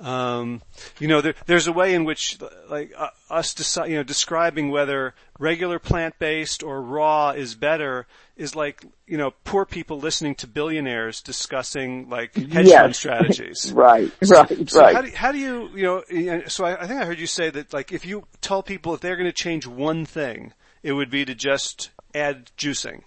um, 0.00 0.62
you 1.00 1.08
know, 1.08 1.20
there, 1.20 1.34
there's 1.46 1.66
a 1.66 1.72
way 1.72 1.94
in 1.94 2.04
which, 2.04 2.38
like, 2.70 2.92
uh, 2.96 3.08
us, 3.30 3.52
deci- 3.54 3.88
you 3.88 3.96
know, 3.96 4.04
describing 4.04 4.70
whether 4.70 5.14
regular 5.40 5.80
plant-based 5.80 6.62
or 6.62 6.80
raw 6.80 7.30
is 7.30 7.56
better 7.56 8.06
is 8.36 8.54
like, 8.54 8.84
you 9.06 9.18
know, 9.18 9.32
poor 9.42 9.64
people 9.64 9.98
listening 9.98 10.36
to 10.36 10.46
billionaires 10.46 11.20
discussing 11.20 12.08
like 12.08 12.34
hedge 12.34 12.66
yes. 12.66 12.80
fund 12.80 12.96
strategies. 12.96 13.72
right, 13.72 14.12
right, 14.30 14.70
so 14.70 14.80
right. 14.80 14.94
How 14.94 15.02
do, 15.02 15.10
how 15.10 15.32
do 15.32 15.38
you, 15.38 15.68
you 15.74 15.82
know, 15.82 16.42
so 16.46 16.64
I, 16.64 16.82
I 16.82 16.86
think 16.86 17.00
I 17.00 17.04
heard 17.04 17.18
you 17.18 17.26
say 17.26 17.50
that 17.50 17.72
like 17.72 17.90
if 17.92 18.06
you 18.06 18.26
tell 18.40 18.62
people 18.62 18.94
if 18.94 19.00
they're 19.00 19.16
going 19.16 19.26
to 19.26 19.32
change 19.32 19.66
one 19.66 20.06
thing, 20.06 20.52
it 20.84 20.92
would 20.92 21.10
be 21.10 21.24
to 21.24 21.34
just 21.34 21.90
add 22.14 22.52
juicing. 22.56 23.02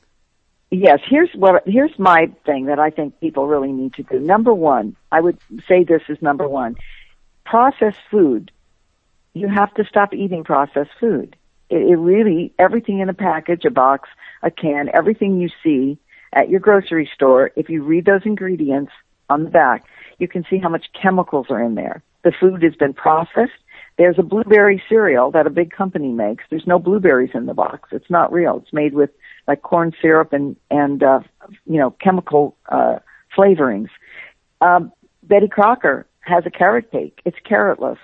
Yes, 0.72 1.00
here's 1.06 1.30
what 1.36 1.64
here's 1.68 1.98
my 2.00 2.32
thing 2.46 2.68
that 2.68 2.80
I 2.80 2.90
think 2.92 3.20
people 3.20 3.46
really 3.46 3.74
need 3.74 3.94
to 3.96 4.04
do. 4.04 4.20
Number 4.20 4.54
one, 4.54 4.96
I 5.12 5.20
would 5.20 5.38
say 5.68 5.84
this 5.84 6.04
is 6.08 6.22
number 6.22 6.48
one. 6.48 6.78
Processed 7.46 8.00
food. 8.10 8.52
You 9.34 9.50
have 9.50 9.74
to 9.74 9.84
stop 9.84 10.14
eating 10.14 10.46
processed 10.46 10.92
food. 10.98 11.36
It, 11.70 11.82
it 11.82 11.98
really 11.98 12.54
everything 12.58 13.00
in 13.00 13.10
a 13.10 13.14
package, 13.14 13.66
a 13.66 13.70
box, 13.70 14.08
a 14.44 14.50
can, 14.50 14.90
everything 14.94 15.42
you 15.42 15.50
see 15.62 15.98
at 16.32 16.50
your 16.50 16.62
grocery 16.62 17.10
store, 17.14 17.52
if 17.58 17.70
you 17.70 17.84
read 17.84 18.06
those 18.06 18.22
ingredients 18.24 18.94
on 19.30 19.44
the 19.44 19.50
back, 19.50 19.84
you 20.20 20.28
can 20.30 20.46
see 20.50 20.58
how 20.58 20.70
much 20.70 20.86
chemicals 20.94 21.48
are 21.50 21.62
in 21.62 21.76
there. 21.76 22.02
The 22.24 22.32
food 22.32 22.64
has 22.64 22.76
been 22.76 22.94
processed. 22.94 23.52
There's 23.98 24.18
a 24.18 24.24
blueberry 24.24 24.82
cereal 24.88 25.32
that 25.32 25.48
a 25.48 25.50
big 25.50 25.72
company 25.72 26.14
makes. 26.14 26.46
There's 26.50 26.66
no 26.66 26.80
blueberries 26.80 27.32
in 27.34 27.46
the 27.46 27.54
box. 27.54 27.90
It's 27.92 28.10
not 28.10 28.32
real. 28.32 28.60
It's 28.64 28.72
made 28.72 28.94
with 28.94 29.10
like 29.48 29.62
corn 29.62 29.94
syrup 30.02 30.34
and 30.34 30.56
and 30.70 31.04
uh, 31.04 31.22
you 31.66 31.78
know 31.78 31.92
chemical 31.92 32.56
uh, 32.70 33.00
flavorings. 33.36 33.90
Um, 34.62 34.92
Betty 35.24 35.48
Crocker 35.48 36.08
has 36.22 36.46
a 36.46 36.52
carrot 36.52 36.92
cake. 36.92 37.22
It's 37.26 37.38
carrotless, 37.46 37.98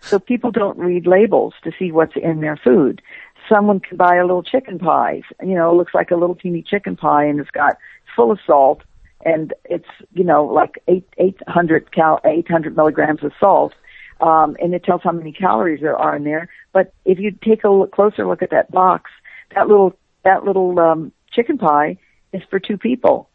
so 0.00 0.18
people 0.18 0.50
don't 0.50 0.78
read 0.78 1.06
labels 1.06 1.54
to 1.64 1.72
see 1.78 1.92
what's 1.92 2.16
in 2.16 2.40
their 2.40 2.56
food. 2.56 3.02
Someone 3.48 3.80
can 3.80 3.96
buy 3.96 4.16
a 4.16 4.26
little 4.26 4.42
chicken 4.42 4.78
pie. 4.78 5.22
You 5.42 5.54
know, 5.54 5.70
it 5.70 5.74
looks 5.74 5.94
like 5.94 6.10
a 6.10 6.16
little 6.16 6.34
teeny 6.34 6.62
chicken 6.62 6.96
pie, 6.96 7.24
and 7.24 7.40
it's 7.40 7.50
got 7.50 7.76
full 8.14 8.30
of 8.30 8.38
salt, 8.46 8.82
and 9.24 9.52
it's 9.64 9.88
you 10.12 10.24
know 10.24 10.44
like 10.44 10.82
eight 10.88 11.08
eight 11.18 11.40
hundred 11.48 11.92
cal 11.92 12.20
eight 12.24 12.50
hundred 12.50 12.76
milligrams 12.76 13.22
of 13.22 13.32
salt. 13.38 13.74
Um, 14.20 14.56
and 14.62 14.74
it 14.74 14.84
tells 14.84 15.02
how 15.02 15.10
many 15.10 15.32
calories 15.32 15.80
there 15.80 15.96
are 15.96 16.16
in 16.16 16.24
there. 16.24 16.48
But 16.72 16.94
if 17.04 17.18
you 17.18 17.32
take 17.32 17.64
a 17.64 17.68
look, 17.68 17.90
closer 17.92 18.26
look 18.26 18.42
at 18.42 18.50
that 18.50 18.70
box, 18.70 19.10
that 19.54 19.68
little 19.68 19.98
that 20.24 20.44
little 20.44 20.78
um, 20.80 21.12
chicken 21.32 21.58
pie 21.58 21.98
is 22.32 22.42
for 22.50 22.58
two 22.58 22.76
people. 22.76 23.28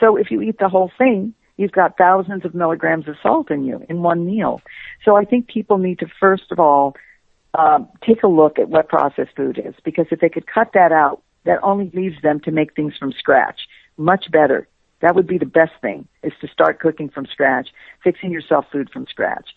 So 0.00 0.16
if 0.16 0.30
you 0.30 0.42
eat 0.42 0.58
the 0.58 0.68
whole 0.68 0.90
thing, 0.98 1.34
you've 1.56 1.72
got 1.72 1.96
thousands 1.96 2.44
of 2.44 2.54
milligrams 2.54 3.08
of 3.08 3.16
salt 3.22 3.50
in 3.50 3.64
you 3.64 3.84
in 3.88 4.02
one 4.02 4.26
meal. 4.26 4.60
So 5.04 5.16
I 5.16 5.24
think 5.24 5.46
people 5.46 5.78
need 5.78 5.98
to 6.00 6.06
first 6.20 6.50
of 6.50 6.58
all 6.58 6.96
um, 7.54 7.88
take 8.06 8.22
a 8.22 8.28
look 8.28 8.58
at 8.58 8.68
what 8.68 8.88
processed 8.88 9.36
food 9.36 9.60
is 9.62 9.74
because 9.84 10.06
if 10.10 10.20
they 10.20 10.28
could 10.28 10.46
cut 10.46 10.72
that 10.74 10.92
out, 10.92 11.22
that 11.44 11.58
only 11.62 11.90
leaves 11.92 12.20
them 12.22 12.40
to 12.40 12.50
make 12.50 12.74
things 12.74 12.94
from 12.98 13.12
scratch. 13.12 13.60
Much 13.96 14.30
better. 14.30 14.68
That 15.00 15.16
would 15.16 15.26
be 15.26 15.38
the 15.38 15.46
best 15.46 15.72
thing 15.80 16.06
is 16.22 16.32
to 16.40 16.48
start 16.48 16.78
cooking 16.78 17.08
from 17.08 17.26
scratch, 17.26 17.68
fixing 18.02 18.30
yourself 18.30 18.66
food 18.70 18.88
from 18.90 19.06
scratch 19.06 19.48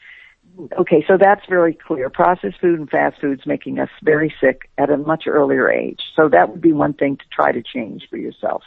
okay, 0.80 1.04
so 1.08 1.18
that's 1.18 1.46
very 1.48 1.74
clear. 1.74 2.10
Processed 2.10 2.60
food 2.60 2.80
and 2.80 2.90
fast 2.90 3.20
foods 3.20 3.46
making 3.46 3.80
us 3.80 3.90
very 4.04 4.34
sick 4.40 4.70
at 4.78 4.90
a 4.90 4.98
much 4.98 5.28
earlier 5.28 5.70
age. 5.70 6.02
So 6.16 6.30
that 6.30 6.50
would 6.50 6.62
be 6.62 6.74
one 6.74 6.94
thing 6.94 7.18
to 7.18 7.24
try 7.32 7.52
to 7.52 7.62
change 7.62 8.08
for 8.10 8.18
yourself. 8.18 8.64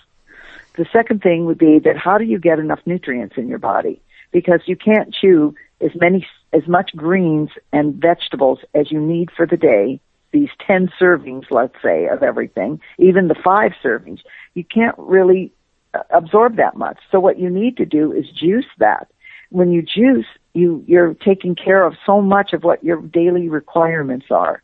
The 0.77 0.87
second 0.93 1.23
thing 1.23 1.47
would 1.47 1.59
be 1.59 1.81
that 1.81 1.97
how 1.97 2.19
do 2.19 2.25
you 2.25 2.38
get 2.38 2.59
enough 2.59 2.81
nutrients 2.87 3.37
in 3.37 3.49
your 3.49 3.59
body? 3.59 4.01
Because 4.31 4.61
you 4.67 4.77
can't 4.77 5.12
chew 5.12 5.55
as 5.81 5.91
many, 6.01 6.27
as 6.53 6.67
much 6.69 6.95
greens 6.95 7.51
and 7.73 7.95
vegetables 7.95 8.61
as 8.75 8.91
you 8.93 9.01
need 9.01 9.31
for 9.37 9.47
the 9.47 9.57
day. 9.57 10.01
These 10.31 10.51
10 10.67 10.93
servings, 11.01 11.51
let's 11.51 11.75
say, 11.83 12.07
of 12.07 12.23
everything, 12.23 12.81
even 12.99 13.29
the 13.29 13.35
five 13.35 13.73
servings, 13.83 14.21
you 14.55 14.62
can't 14.62 14.95
really 14.99 15.53
uh, 15.95 16.03
absorb 16.11 16.57
that 16.57 16.77
much. 16.77 16.99
So 17.11 17.19
what 17.19 17.38
you 17.38 17.49
need 17.49 17.79
to 17.79 17.87
do 17.87 18.12
is 18.12 18.29
juice 18.29 18.67
that. 18.79 19.09
When 19.51 19.73
you 19.73 19.81
juice, 19.81 20.27
you 20.54 20.84
you're 20.87 21.14
taking 21.14 21.54
care 21.54 21.84
of 21.84 21.94
so 22.06 22.20
much 22.20 22.52
of 22.52 22.64
what 22.64 22.82
your 22.82 23.00
daily 23.00 23.48
requirements 23.48 24.26
are. 24.30 24.62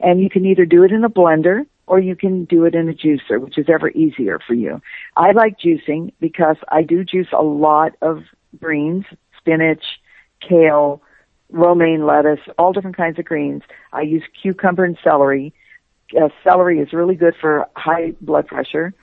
And 0.00 0.20
you 0.20 0.28
can 0.28 0.44
either 0.46 0.64
do 0.64 0.82
it 0.82 0.92
in 0.92 1.04
a 1.04 1.10
blender 1.10 1.66
or 1.86 1.98
you 2.00 2.16
can 2.16 2.44
do 2.44 2.64
it 2.64 2.74
in 2.74 2.88
a 2.88 2.92
juicer, 2.92 3.40
which 3.40 3.58
is 3.58 3.66
ever 3.68 3.90
easier 3.90 4.38
for 4.46 4.54
you. 4.54 4.80
I 5.16 5.32
like 5.32 5.58
juicing 5.58 6.12
because 6.20 6.56
I 6.68 6.82
do 6.82 7.04
juice 7.04 7.28
a 7.32 7.42
lot 7.42 7.92
of 8.00 8.24
greens, 8.58 9.04
spinach, 9.38 9.84
kale, 10.40 11.02
romaine 11.50 12.06
lettuce, 12.06 12.40
all 12.58 12.72
different 12.72 12.96
kinds 12.96 13.18
of 13.18 13.24
greens. 13.24 13.62
I 13.92 14.02
use 14.02 14.22
cucumber 14.40 14.84
and 14.84 14.98
celery. 15.04 15.52
Uh, 16.18 16.28
celery 16.42 16.80
is 16.80 16.92
really 16.92 17.14
good 17.14 17.34
for 17.40 17.66
high 17.76 18.14
blood 18.20 18.46
pressure. 18.46 18.94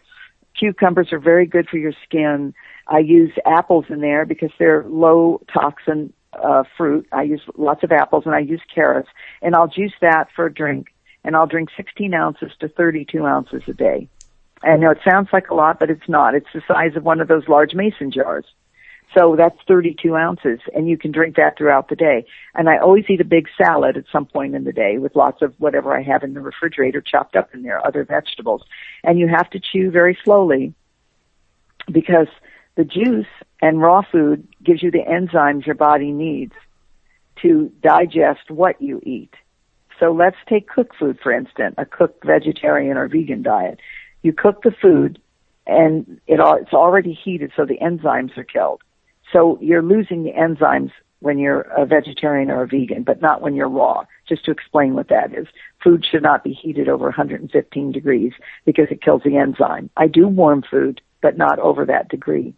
Cucumbers 0.57 1.13
are 1.13 1.19
very 1.19 1.45
good 1.45 1.69
for 1.69 1.77
your 1.77 1.93
skin. 2.03 2.53
I 2.87 2.99
use 2.99 3.31
apples 3.45 3.85
in 3.89 4.01
there 4.01 4.25
because 4.25 4.51
they're 4.59 4.83
low 4.87 5.41
toxin 5.53 6.13
uh, 6.33 6.63
fruit. 6.77 7.07
I 7.11 7.23
use 7.23 7.41
lots 7.57 7.83
of 7.83 7.91
apples 7.91 8.25
and 8.25 8.35
I 8.35 8.39
use 8.39 8.61
carrots 8.73 9.09
and 9.41 9.55
I'll 9.55 9.67
juice 9.67 9.93
that 10.01 10.29
for 10.35 10.45
a 10.45 10.53
drink 10.53 10.87
and 11.23 11.35
I'll 11.35 11.47
drink 11.47 11.69
16 11.75 12.13
ounces 12.13 12.51
to 12.59 12.67
32 12.67 13.25
ounces 13.25 13.63
a 13.67 13.73
day. 13.73 14.07
I 14.63 14.77
know 14.77 14.91
it 14.91 14.99
sounds 15.07 15.29
like 15.33 15.49
a 15.49 15.55
lot, 15.55 15.79
but 15.79 15.89
it's 15.89 16.07
not. 16.07 16.35
It's 16.35 16.47
the 16.53 16.61
size 16.67 16.95
of 16.95 17.03
one 17.03 17.19
of 17.19 17.27
those 17.27 17.47
large 17.47 17.73
mason 17.73 18.11
jars. 18.11 18.45
So 19.17 19.35
that's 19.35 19.57
32 19.67 20.15
ounces 20.15 20.59
and 20.73 20.87
you 20.87 20.97
can 20.97 21.11
drink 21.11 21.35
that 21.35 21.57
throughout 21.57 21.89
the 21.89 21.95
day. 21.95 22.25
And 22.55 22.69
I 22.69 22.77
always 22.77 23.05
eat 23.09 23.19
a 23.19 23.25
big 23.25 23.47
salad 23.57 23.97
at 23.97 24.05
some 24.11 24.25
point 24.25 24.55
in 24.55 24.63
the 24.63 24.71
day 24.71 24.97
with 24.99 25.15
lots 25.15 25.41
of 25.41 25.53
whatever 25.57 25.93
I 25.93 26.01
have 26.03 26.23
in 26.23 26.33
the 26.33 26.39
refrigerator 26.39 27.01
chopped 27.01 27.35
up 27.35 27.53
in 27.53 27.63
there, 27.63 27.85
other 27.85 28.05
vegetables. 28.05 28.63
And 29.03 29.19
you 29.19 29.27
have 29.27 29.49
to 29.49 29.59
chew 29.59 29.91
very 29.91 30.17
slowly 30.23 30.73
because 31.91 32.27
the 32.75 32.85
juice 32.85 33.27
and 33.61 33.81
raw 33.81 34.01
food 34.09 34.47
gives 34.63 34.81
you 34.81 34.91
the 34.91 35.03
enzymes 35.03 35.65
your 35.65 35.75
body 35.75 36.11
needs 36.11 36.53
to 37.41 37.71
digest 37.81 38.49
what 38.49 38.81
you 38.81 39.01
eat. 39.03 39.33
So 39.99 40.11
let's 40.11 40.37
take 40.47 40.67
cooked 40.67 40.95
food, 40.97 41.19
for 41.21 41.31
instance, 41.31 41.75
a 41.77 41.85
cooked 41.85 42.25
vegetarian 42.25 42.97
or 42.97 43.07
vegan 43.07 43.43
diet. 43.43 43.79
You 44.23 44.33
cook 44.33 44.63
the 44.63 44.71
food 44.71 45.19
and 45.67 46.19
it 46.27 46.39
it's 46.39 46.73
already 46.73 47.13
heated 47.13 47.51
so 47.55 47.65
the 47.65 47.77
enzymes 47.77 48.35
are 48.37 48.43
killed. 48.43 48.81
So 49.31 49.59
you're 49.61 49.83
losing 49.83 50.23
the 50.23 50.31
enzymes 50.31 50.91
when 51.19 51.37
you're 51.37 51.61
a 51.61 51.85
vegetarian 51.85 52.49
or 52.49 52.63
a 52.63 52.67
vegan, 52.67 53.03
but 53.03 53.21
not 53.21 53.41
when 53.41 53.55
you're 53.55 53.69
raw. 53.69 54.05
Just 54.27 54.43
to 54.45 54.51
explain 54.51 54.95
what 54.95 55.09
that 55.09 55.33
is. 55.33 55.47
Food 55.83 56.05
should 56.09 56.23
not 56.23 56.43
be 56.43 56.53
heated 56.53 56.89
over 56.89 57.05
115 57.05 57.91
degrees 57.91 58.33
because 58.65 58.87
it 58.89 59.03
kills 59.03 59.21
the 59.23 59.37
enzyme. 59.37 59.89
I 59.95 60.07
do 60.07 60.27
warm 60.27 60.63
food, 60.63 60.99
but 61.21 61.37
not 61.37 61.59
over 61.59 61.85
that 61.85 62.09
degree. 62.09 62.55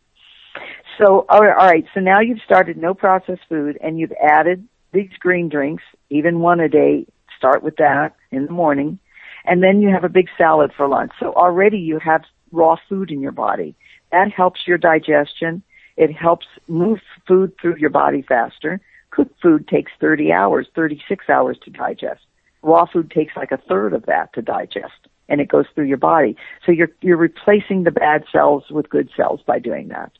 So, 0.97 1.25
all 1.27 1.41
right, 1.41 1.85
so 1.93 1.99
now 1.99 2.19
you've 2.21 2.41
started 2.45 2.77
no 2.77 2.93
processed 2.93 3.41
food 3.49 3.77
and 3.81 3.99
you've 3.99 4.13
added 4.21 4.67
these 4.91 5.09
green 5.19 5.49
drinks, 5.49 5.83
even 6.09 6.39
one 6.39 6.59
a 6.59 6.69
day. 6.69 7.07
Start 7.37 7.63
with 7.63 7.77
that 7.77 8.15
in 8.31 8.45
the 8.45 8.51
morning. 8.51 8.99
And 9.45 9.61
then 9.61 9.81
you 9.81 9.89
have 9.89 10.03
a 10.03 10.09
big 10.09 10.29
salad 10.37 10.71
for 10.75 10.87
lunch. 10.87 11.11
So 11.19 11.33
already 11.33 11.79
you 11.79 11.99
have 11.99 12.23
raw 12.51 12.77
food 12.87 13.11
in 13.11 13.19
your 13.19 13.31
body. 13.31 13.75
That 14.11 14.31
helps 14.31 14.61
your 14.67 14.77
digestion. 14.77 15.63
It 15.97 16.13
helps 16.13 16.45
move 16.67 16.99
food 17.27 17.53
through 17.59 17.77
your 17.77 17.89
body 17.89 18.21
faster. 18.21 18.79
Cooked 19.09 19.39
food 19.41 19.67
takes 19.67 19.91
30 19.99 20.31
hours, 20.31 20.67
36 20.75 21.29
hours 21.29 21.57
to 21.63 21.71
digest. 21.71 22.21
Raw 22.61 22.85
food 22.85 23.11
takes 23.11 23.35
like 23.35 23.51
a 23.51 23.57
third 23.57 23.93
of 23.93 24.05
that 24.05 24.31
to 24.33 24.41
digest 24.41 25.07
and 25.27 25.41
it 25.41 25.47
goes 25.47 25.65
through 25.73 25.85
your 25.85 25.97
body. 25.97 26.35
So 26.65 26.71
you're, 26.71 26.91
you're 27.01 27.17
replacing 27.17 27.83
the 27.83 27.91
bad 27.91 28.23
cells 28.31 28.65
with 28.69 28.89
good 28.89 29.09
cells 29.15 29.41
by 29.45 29.59
doing 29.59 29.89
that. 29.89 30.11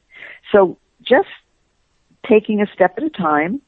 So 0.52 0.78
just 1.02 1.30
taking 2.28 2.62
a 2.62 2.68
step 2.74 2.96
at 2.98 3.04
a 3.04 3.10
time. 3.10 3.62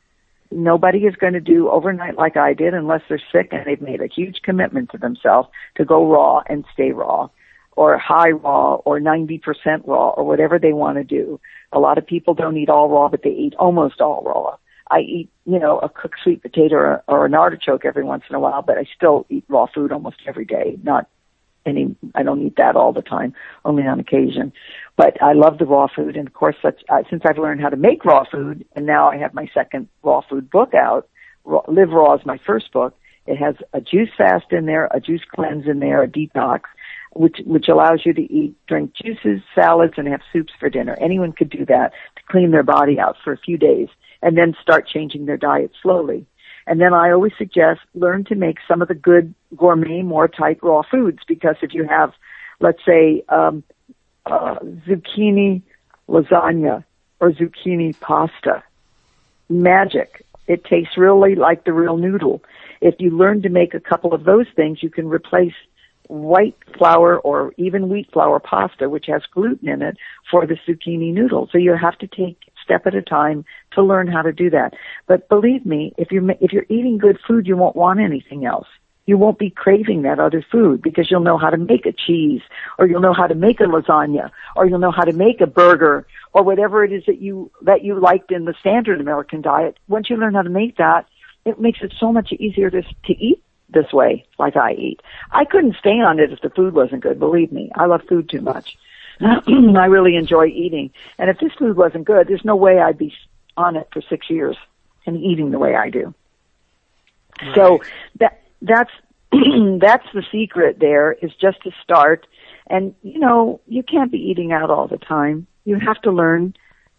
Nobody 0.51 0.99
is 0.99 1.15
going 1.15 1.33
to 1.33 1.41
do 1.41 1.69
overnight 1.69 2.17
like 2.17 2.37
I 2.37 2.53
did 2.53 2.73
unless 2.73 3.01
they're 3.09 3.21
sick 3.31 3.49
and 3.51 3.65
they've 3.65 3.81
made 3.81 4.01
a 4.01 4.07
huge 4.07 4.41
commitment 4.43 4.91
to 4.91 4.97
themselves 4.97 5.49
to 5.75 5.85
go 5.85 6.09
raw 6.09 6.43
and 6.47 6.63
stay 6.73 6.91
raw 6.91 7.29
or 7.75 7.97
high 7.97 8.31
raw 8.31 8.75
or 8.75 8.99
90% 8.99 9.41
raw 9.85 10.09
or 10.11 10.23
whatever 10.25 10.57
they 10.57 10.71
want 10.71 10.97
to 10.97 11.03
do. 11.03 11.39
A 11.73 11.79
lot 11.79 11.97
of 11.97 12.05
people 12.05 12.33
don't 12.33 12.57
eat 12.57 12.69
all 12.69 12.89
raw, 12.89 13.09
but 13.09 13.23
they 13.23 13.31
eat 13.31 13.53
almost 13.55 13.99
all 13.99 14.23
raw. 14.23 14.57
I 14.91 14.99
eat, 14.99 15.29
you 15.45 15.59
know, 15.59 15.79
a 15.79 15.89
cooked 15.89 16.19
sweet 16.23 16.41
potato 16.41 16.75
or, 16.75 17.03
or 17.07 17.25
an 17.25 17.33
artichoke 17.33 17.85
every 17.85 18.03
once 18.03 18.23
in 18.29 18.35
a 18.35 18.39
while, 18.39 18.61
but 18.61 18.77
I 18.77 18.85
still 18.95 19.25
eat 19.29 19.43
raw 19.49 19.65
food 19.65 19.91
almost 19.91 20.17
every 20.27 20.45
day. 20.45 20.77
Not 20.83 21.09
any, 21.65 21.95
I 22.13 22.23
don't 22.23 22.41
eat 22.45 22.55
that 22.57 22.75
all 22.75 22.93
the 22.93 23.01
time, 23.01 23.33
only 23.63 23.83
on 23.83 23.99
occasion. 23.99 24.53
But 24.95 25.21
I 25.21 25.33
love 25.33 25.57
the 25.57 25.65
raw 25.65 25.87
food, 25.93 26.15
and 26.15 26.27
of 26.27 26.33
course, 26.33 26.55
such, 26.61 26.83
uh, 26.89 27.03
since 27.09 27.23
I've 27.25 27.37
learned 27.37 27.61
how 27.61 27.69
to 27.69 27.77
make 27.77 28.05
raw 28.05 28.23
food, 28.29 28.65
and 28.75 28.85
now 28.85 29.09
I 29.09 29.17
have 29.17 29.33
my 29.33 29.49
second 29.53 29.87
raw 30.03 30.21
food 30.21 30.49
book 30.49 30.73
out. 30.73 31.07
Raw, 31.43 31.61
Live 31.67 31.89
Raw 31.89 32.15
is 32.15 32.25
my 32.25 32.39
first 32.45 32.71
book. 32.71 32.95
It 33.27 33.37
has 33.37 33.55
a 33.73 33.81
juice 33.81 34.09
fast 34.17 34.51
in 34.51 34.65
there, 34.65 34.87
a 34.91 34.99
juice 34.99 35.23
cleanse 35.33 35.65
in 35.67 35.79
there, 35.79 36.03
a 36.03 36.07
detox, 36.07 36.61
which 37.13 37.37
which 37.45 37.67
allows 37.67 38.01
you 38.05 38.13
to 38.13 38.21
eat, 38.21 38.55
drink 38.67 38.93
juices, 38.93 39.41
salads, 39.55 39.93
and 39.97 40.07
have 40.07 40.21
soups 40.31 40.53
for 40.59 40.69
dinner. 40.69 40.95
Anyone 41.01 41.31
could 41.31 41.49
do 41.49 41.65
that 41.65 41.93
to 42.17 42.23
clean 42.29 42.51
their 42.51 42.63
body 42.63 42.99
out 42.99 43.15
for 43.23 43.33
a 43.33 43.37
few 43.37 43.57
days, 43.57 43.87
and 44.21 44.37
then 44.37 44.55
start 44.61 44.87
changing 44.87 45.25
their 45.25 45.37
diet 45.37 45.71
slowly. 45.81 46.27
And 46.67 46.81
then 46.81 46.93
I 46.93 47.11
always 47.11 47.33
suggest 47.37 47.81
learn 47.93 48.23
to 48.25 48.35
make 48.35 48.57
some 48.67 48.81
of 48.81 48.87
the 48.87 48.95
good 48.95 49.33
gourmet, 49.55 50.01
more 50.01 50.27
type 50.27 50.59
raw 50.63 50.81
foods 50.81 51.19
because 51.27 51.55
if 51.61 51.73
you 51.73 51.85
have, 51.87 52.13
let's 52.59 52.83
say, 52.85 53.23
um, 53.29 53.63
uh, 54.25 54.55
zucchini 54.87 55.61
lasagna 56.09 56.83
or 57.19 57.31
zucchini 57.31 57.97
pasta, 57.99 58.63
magic. 59.49 60.25
It 60.47 60.63
tastes 60.63 60.97
really 60.97 61.35
like 61.35 61.63
the 61.63 61.73
real 61.73 61.97
noodle. 61.97 62.43
If 62.81 62.95
you 62.99 63.09
learn 63.11 63.41
to 63.43 63.49
make 63.49 63.73
a 63.73 63.79
couple 63.79 64.13
of 64.13 64.25
those 64.25 64.47
things, 64.55 64.83
you 64.83 64.89
can 64.89 65.07
replace 65.07 65.53
white 66.07 66.55
flour 66.77 67.17
or 67.17 67.53
even 67.57 67.89
wheat 67.89 68.11
flour 68.11 68.39
pasta, 68.39 68.89
which 68.89 69.07
has 69.07 69.23
gluten 69.31 69.67
in 69.67 69.81
it, 69.81 69.97
for 70.29 70.45
the 70.45 70.55
zucchini 70.67 71.13
noodle. 71.13 71.49
So 71.51 71.57
you 71.57 71.75
have 71.75 71.97
to 71.99 72.07
take 72.07 72.37
step 72.65 72.85
at 72.85 72.95
a 72.95 73.01
time 73.01 73.45
to 73.71 73.81
learn 73.81 74.07
how 74.07 74.21
to 74.21 74.33
do 74.33 74.49
that. 74.49 74.73
But 75.07 75.29
believe 75.29 75.65
me, 75.65 75.93
if 75.97 76.11
you're 76.11 76.29
if 76.41 76.51
you're 76.51 76.65
eating 76.67 76.97
good 76.97 77.17
food, 77.25 77.47
you 77.47 77.55
won't 77.55 77.77
want 77.77 78.01
anything 78.01 78.45
else. 78.45 78.67
You 79.05 79.17
won't 79.17 79.37
be 79.37 79.51
craving 79.51 80.01
that 80.01 80.19
other 80.19 80.43
food 80.51 80.81
because 80.81 81.11
you'll 81.11 81.21
know 81.21 81.37
how 81.37 81.51
to 81.51 81.57
make 81.57 81.85
a 81.85 81.93
cheese 81.93 82.41
or 82.79 82.87
you'll 82.87 83.01
know 83.01 83.13
how 83.13 83.27
to 83.27 83.35
make 83.35 83.59
a 83.59 83.65
lasagna 83.65 84.31
or 84.55 84.65
you'll 84.65 84.79
know 84.79 84.91
how 84.91 85.03
to 85.03 85.13
make 85.13 85.41
a 85.41 85.47
burger 85.47 86.07
or 86.33 86.43
whatever 86.43 86.83
it 86.83 86.91
is 86.91 87.03
that 87.05 87.21
you 87.21 87.51
that 87.61 87.83
you 87.83 87.99
liked 87.99 88.31
in 88.31 88.45
the 88.45 88.55
standard 88.59 88.99
American 88.99 89.41
diet. 89.41 89.77
Once 89.87 90.09
you 90.09 90.17
learn 90.17 90.33
how 90.33 90.41
to 90.41 90.49
make 90.49 90.77
that, 90.77 91.05
it 91.45 91.59
makes 91.59 91.79
it 91.81 91.93
so 91.99 92.11
much 92.11 92.31
easier 92.33 92.71
to 92.71 92.81
to 92.81 93.13
eat 93.13 93.41
this 93.69 93.91
way 93.93 94.25
like 94.39 94.55
I 94.55 94.73
eat. 94.73 95.01
I 95.31 95.45
couldn't 95.45 95.75
stay 95.75 95.99
on 96.01 96.19
it 96.19 96.31
if 96.31 96.41
the 96.41 96.49
food 96.49 96.73
wasn't 96.73 97.03
good, 97.03 97.19
believe 97.19 97.51
me. 97.51 97.71
I 97.75 97.85
love 97.85 98.01
food 98.09 98.29
too 98.29 98.41
much. 98.41 98.77
I 99.21 99.85
really 99.85 100.15
enjoy 100.15 100.47
eating. 100.47 100.91
And 101.17 101.29
if 101.29 101.39
this 101.39 101.53
food 101.57 101.77
wasn't 101.77 102.05
good, 102.05 102.27
there's 102.27 102.45
no 102.45 102.55
way 102.55 102.79
I'd 102.79 102.97
be 102.97 103.13
on 103.57 103.75
it 103.75 103.87
for 103.91 104.01
six 104.01 104.29
years 104.29 104.57
and 105.05 105.17
eating 105.17 105.51
the 105.51 105.59
way 105.59 105.75
I 105.75 105.89
do. 105.89 106.13
Right. 107.41 107.55
So 107.55 107.79
that 108.19 108.41
that's 108.61 108.91
that's 109.31 110.05
the 110.13 110.23
secret 110.31 110.79
there 110.79 111.13
is 111.13 111.31
just 111.39 111.61
to 111.63 111.71
start 111.83 112.25
and 112.67 112.95
you 113.01 113.19
know 113.19 113.59
you 113.67 113.83
can't 113.83 114.11
be 114.11 114.17
eating 114.17 114.51
out 114.51 114.69
all 114.69 114.87
the 114.87 114.97
time 114.97 115.47
you 115.65 115.77
have 115.79 116.01
to 116.01 116.11
learn 116.11 116.55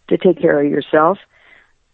to 0.07 0.17
take 0.17 0.39
care 0.39 0.59
of 0.63 0.69
yourself 0.69 1.17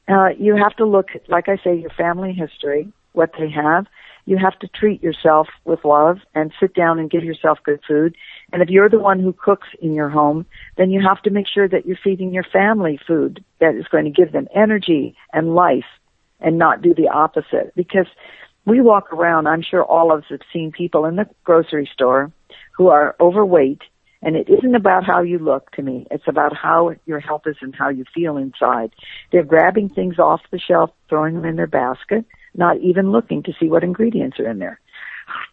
uh 0.08 0.30
you 0.38 0.56
have 0.56 0.76
to 0.76 0.86
look 0.86 1.10
like 1.28 1.48
i 1.48 1.58
say 1.64 1.76
your 1.76 1.90
family 1.92 2.34
history 2.34 2.92
what 3.14 3.32
they 3.40 3.50
have 3.50 3.86
you 4.26 4.38
have 4.38 4.58
to 4.60 4.68
treat 4.68 5.04
yourself 5.04 5.48
with 5.66 5.84
love 5.84 6.20
and 6.34 6.54
sit 6.60 6.74
down 6.74 7.00
and 7.00 7.10
give 7.10 7.24
yourself 7.24 7.60
good 7.64 7.80
food 7.88 8.16
and 8.52 8.62
if 8.62 8.70
you're 8.70 8.90
the 8.90 9.00
one 9.00 9.20
who 9.20 9.34
cooks 9.34 9.68
in 9.82 9.94
your 9.94 10.10
home 10.10 10.46
then 10.78 10.92
you 10.92 11.02
have 11.02 11.22
to 11.22 11.30
make 11.30 11.48
sure 11.48 11.68
that 11.68 11.86
you're 11.86 11.98
feeding 12.04 12.34
your 12.34 12.44
family 12.44 13.00
food 13.08 13.44
that 13.60 13.76
is 13.76 13.88
going 13.88 14.06
to 14.06 14.12
give 14.12 14.32
them 14.32 14.48
energy 14.56 15.16
and 15.34 15.56
life 15.56 15.86
and 16.40 16.58
not 16.58 16.82
do 16.82 16.94
the 16.94 17.08
opposite 17.08 17.74
because 17.76 18.08
we 18.66 18.82
walk 18.82 19.12
around, 19.12 19.48
I'm 19.48 19.62
sure 19.62 19.84
all 19.84 20.12
of 20.12 20.20
us 20.20 20.30
have 20.30 20.40
seen 20.52 20.72
people 20.72 21.06
in 21.06 21.16
the 21.16 21.28
grocery 21.44 21.90
store 21.92 22.32
who 22.78 22.88
are 22.88 23.16
overweight, 23.20 23.82
and 24.22 24.36
it 24.36 24.48
isn't 24.50 24.76
about 24.76 25.04
how 25.04 25.22
you 25.22 25.38
look 25.38 25.72
to 25.72 25.82
me. 25.82 26.08
It's 26.10 26.28
about 26.28 26.56
how 26.56 26.96
your 27.06 27.20
health 27.20 27.44
is 27.46 27.58
and 27.62 27.76
how 27.76 27.90
you 27.90 28.06
feel 28.14 28.38
inside. 28.38 28.92
They're 29.32 29.44
grabbing 29.44 29.90
things 29.90 30.18
off 30.18 30.42
the 30.50 30.60
shelf, 30.60 30.92
throwing 31.10 31.36
them 31.36 31.46
in 31.46 31.58
their 31.58 31.68
basket, 31.68 32.26
not 32.56 32.78
even 32.78 33.12
looking 33.12 33.44
to 33.44 33.54
see 33.60 33.68
what 33.68 33.84
ingredients 33.84 34.39
are 34.39 34.50
in 34.50 34.60
there. 34.60 34.80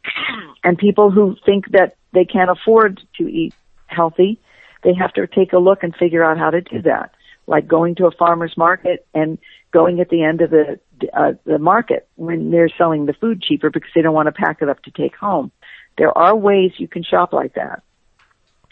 And 0.63 0.77
people 0.77 1.11
who 1.11 1.37
think 1.47 1.71
that 1.71 1.97
they 2.13 2.27
can't 2.27 2.51
afford 2.51 3.01
to 3.17 3.27
eat 3.27 3.55
healthy, 3.87 4.39
they 4.83 4.93
have 4.95 5.13
to 5.15 5.27
take 5.27 5.55
a 5.55 5.59
look 5.59 5.83
and 5.83 5.95
figure 5.95 6.23
out 6.23 6.39
how 6.39 6.51
to 6.51 6.61
do 6.61 6.83
that. 6.83 7.15
Like 7.47 7.67
going 7.67 7.95
to 7.97 8.07
a 8.07 8.11
farmer's 8.11 8.57
market 8.57 9.07
and 9.15 9.39
going 9.71 10.01
at 10.01 10.11
the 10.11 10.23
end 10.23 10.43
of 10.43 10.51
the 10.51 10.79
uh, 11.15 11.33
the 11.45 11.59
market 11.59 12.09
when 12.17 12.51
they're 12.51 12.69
selling 12.69 13.07
the 13.07 13.15
food 13.15 13.43
cheaper 13.43 13.71
because 13.71 13.91
they 13.95 14.03
don't 14.03 14.15
want 14.15 14.27
to 14.27 14.33
pack 14.33 14.61
it 14.61 14.69
up 14.69 14.83
to 14.83 14.91
take 14.91 15.17
home. 15.17 15.51
There 15.97 16.17
are 16.17 16.37
ways 16.37 16.73
you 16.77 16.89
can 16.89 17.03
shop 17.03 17.33
like 17.33 17.55
that. 17.55 17.83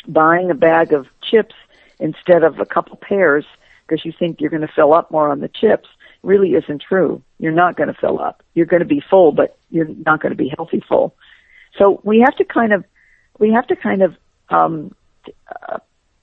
Buying 0.06 0.50
a 0.50 0.54
bag 0.54 0.92
of 0.92 1.06
chips 1.22 1.54
instead 1.98 2.44
of 2.44 2.60
a 2.60 2.66
couple 2.66 2.96
pears 2.96 3.46
because 3.86 4.04
you 4.04 4.12
think 4.16 4.40
you're 4.40 4.50
going 4.50 4.66
to 4.66 4.72
fill 4.74 4.92
up 4.92 5.10
more 5.10 5.30
on 5.30 5.40
the 5.40 5.48
chips 5.48 5.88
really 6.22 6.50
isn't 6.50 6.82
true. 6.86 7.22
You're 7.38 7.52
not 7.52 7.76
going 7.76 7.88
to 7.88 8.00
fill 8.00 8.20
up. 8.20 8.42
You're 8.54 8.66
going 8.66 8.80
to 8.80 8.86
be 8.86 9.02
full, 9.08 9.32
but 9.32 9.56
you're 9.70 9.88
not 9.88 10.20
going 10.20 10.32
to 10.32 10.36
be 10.36 10.52
healthy 10.56 10.82
full. 10.88 11.14
So 11.76 12.00
we 12.04 12.20
have 12.20 12.36
to 12.36 12.44
kind 12.44 12.72
of, 12.72 12.84
we 13.38 13.52
have 13.52 13.66
to 13.68 13.76
kind 13.76 14.02
of, 14.02 14.16
um, 14.48 14.94
uh, 15.68 15.78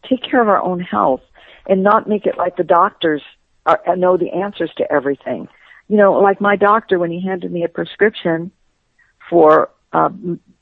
take 0.10 0.24
care 0.24 0.42
of 0.42 0.50
our 0.50 0.62
own 0.62 0.80
health 0.80 1.22
and 1.68 1.84
not 1.84 2.08
make 2.08 2.26
it 2.26 2.38
like 2.38 2.58
the 2.58 2.64
doctors 2.64 3.22
are, 3.66 3.82
know 3.96 4.18
the 4.18 4.32
answers 4.32 4.72
to 4.78 4.92
everything. 4.92 5.48
You 5.88 5.98
know, 5.98 6.14
like 6.14 6.42
my 6.42 6.56
doctor 6.56 7.00
when 7.00 7.12
he 7.12 7.22
handed 7.22 7.52
me 7.52 7.64
a 7.64 7.68
prescription 7.68 8.52
for 9.30 9.70
uh, 9.94 10.10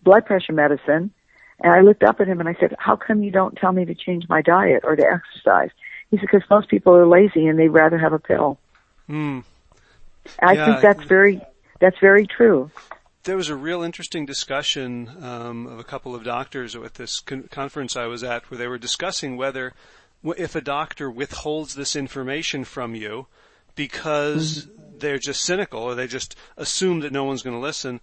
blood 0.04 0.26
pressure 0.26 0.54
medicine, 0.54 1.12
and 1.60 1.74
I 1.74 1.82
looked 1.82 2.04
up 2.04 2.20
at 2.20 2.28
him 2.28 2.40
and 2.40 2.50
I 2.50 2.56
said, 2.60 2.76
"How 2.78 2.96
come 2.96 3.24
you 3.24 3.32
don't 3.32 3.56
tell 3.56 3.72
me 3.72 3.86
to 3.86 3.96
change 3.96 4.26
my 4.28 4.42
diet 4.42 4.84
or 4.84 4.96
to 4.96 5.04
exercise?" 5.04 5.70
He 6.12 6.18
said, 6.18 6.28
"Because 6.32 6.50
most 6.50 6.70
people 6.70 6.94
are 6.96 7.08
lazy 7.08 7.48
and 7.48 7.58
they'd 7.58 7.70
rather 7.70 7.98
have 7.98 8.14
a 8.14 8.20
pill." 8.20 8.60
Hmm. 9.14 9.42
I 10.40 10.54
yeah, 10.54 10.66
think 10.66 10.82
that's 10.82 11.04
very 11.04 11.40
that's 11.80 12.00
very 12.00 12.26
true. 12.26 12.72
There 13.26 13.38
was 13.38 13.48
a 13.48 13.56
real 13.56 13.84
interesting 13.84 14.26
discussion 14.26 15.12
um, 15.22 15.68
of 15.68 15.78
a 15.78 15.84
couple 15.84 16.16
of 16.16 16.24
doctors 16.24 16.76
at 16.76 16.96
this 16.96 17.20
con- 17.20 17.48
conference 17.52 17.96
I 17.96 18.08
was 18.08 18.24
at, 18.24 18.50
where 18.50 18.58
they 18.58 18.66
were 18.66 18.80
discussing 18.80 19.38
whether 19.38 19.74
if 20.36 20.56
a 20.56 20.62
doctor 20.62 21.12
withholds 21.12 21.76
this 21.76 21.96
information 21.96 22.64
from 22.64 22.96
you 22.96 23.28
because 23.76 24.66
mm-hmm. 24.66 24.98
they're 24.98 25.20
just 25.20 25.44
cynical 25.44 25.84
or 25.84 25.94
they 25.94 26.08
just 26.08 26.36
assume 26.58 27.02
that 27.02 27.12
no 27.12 27.24
one's 27.24 27.44
going 27.44 27.56
to 27.56 27.62
listen, 27.62 28.02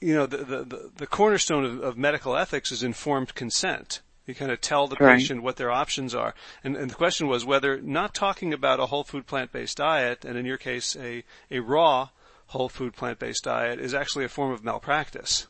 you 0.00 0.14
know, 0.14 0.26
the, 0.26 0.36
the, 0.36 0.90
the 0.98 1.06
cornerstone 1.08 1.64
of, 1.64 1.82
of, 1.82 1.98
medical 1.98 2.36
ethics 2.36 2.70
is 2.70 2.84
informed 2.84 3.34
consent. 3.34 4.02
You 4.26 4.34
kind 4.34 4.50
of 4.50 4.60
tell 4.60 4.86
the 4.86 4.96
right. 4.98 5.18
patient 5.18 5.42
what 5.42 5.56
their 5.56 5.70
options 5.70 6.14
are. 6.14 6.34
And, 6.62 6.76
and 6.76 6.90
the 6.90 6.94
question 6.94 7.26
was 7.26 7.44
whether 7.44 7.80
not 7.80 8.14
talking 8.14 8.52
about 8.52 8.80
a 8.80 8.86
whole 8.86 9.04
food 9.04 9.26
plant-based 9.26 9.76
diet, 9.76 10.24
and 10.24 10.38
in 10.38 10.46
your 10.46 10.56
case, 10.56 10.96
a, 10.96 11.24
a 11.50 11.60
raw 11.60 12.08
whole 12.46 12.68
food 12.68 12.94
plant-based 12.94 13.44
diet, 13.44 13.80
is 13.80 13.94
actually 13.94 14.24
a 14.24 14.28
form 14.28 14.52
of 14.52 14.64
malpractice. 14.64 15.46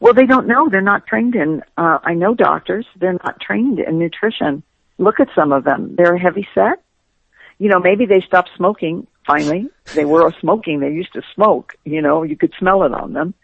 Well, 0.00 0.14
they 0.14 0.26
don't 0.26 0.46
know. 0.46 0.68
They're 0.68 0.80
not 0.80 1.06
trained 1.06 1.34
in, 1.34 1.62
uh, 1.76 1.98
I 2.02 2.14
know 2.14 2.34
doctors, 2.34 2.86
they're 2.96 3.18
not 3.24 3.40
trained 3.40 3.80
in 3.80 3.98
nutrition 3.98 4.62
look 4.98 5.20
at 5.20 5.28
some 5.34 5.52
of 5.52 5.64
them. 5.64 5.94
They're 5.96 6.18
heavy 6.18 6.46
set. 6.54 6.82
You 7.58 7.68
know, 7.68 7.80
maybe 7.80 8.06
they 8.06 8.20
stopped 8.20 8.50
smoking 8.56 9.06
finally. 9.26 9.68
They 9.94 10.04
were 10.04 10.32
smoking. 10.40 10.80
They 10.80 10.92
used 10.92 11.12
to 11.14 11.22
smoke. 11.34 11.76
You 11.84 12.02
know, 12.02 12.22
you 12.22 12.36
could 12.36 12.52
smell 12.58 12.82
it 12.84 12.92
on 12.92 13.14
them. 13.14 13.34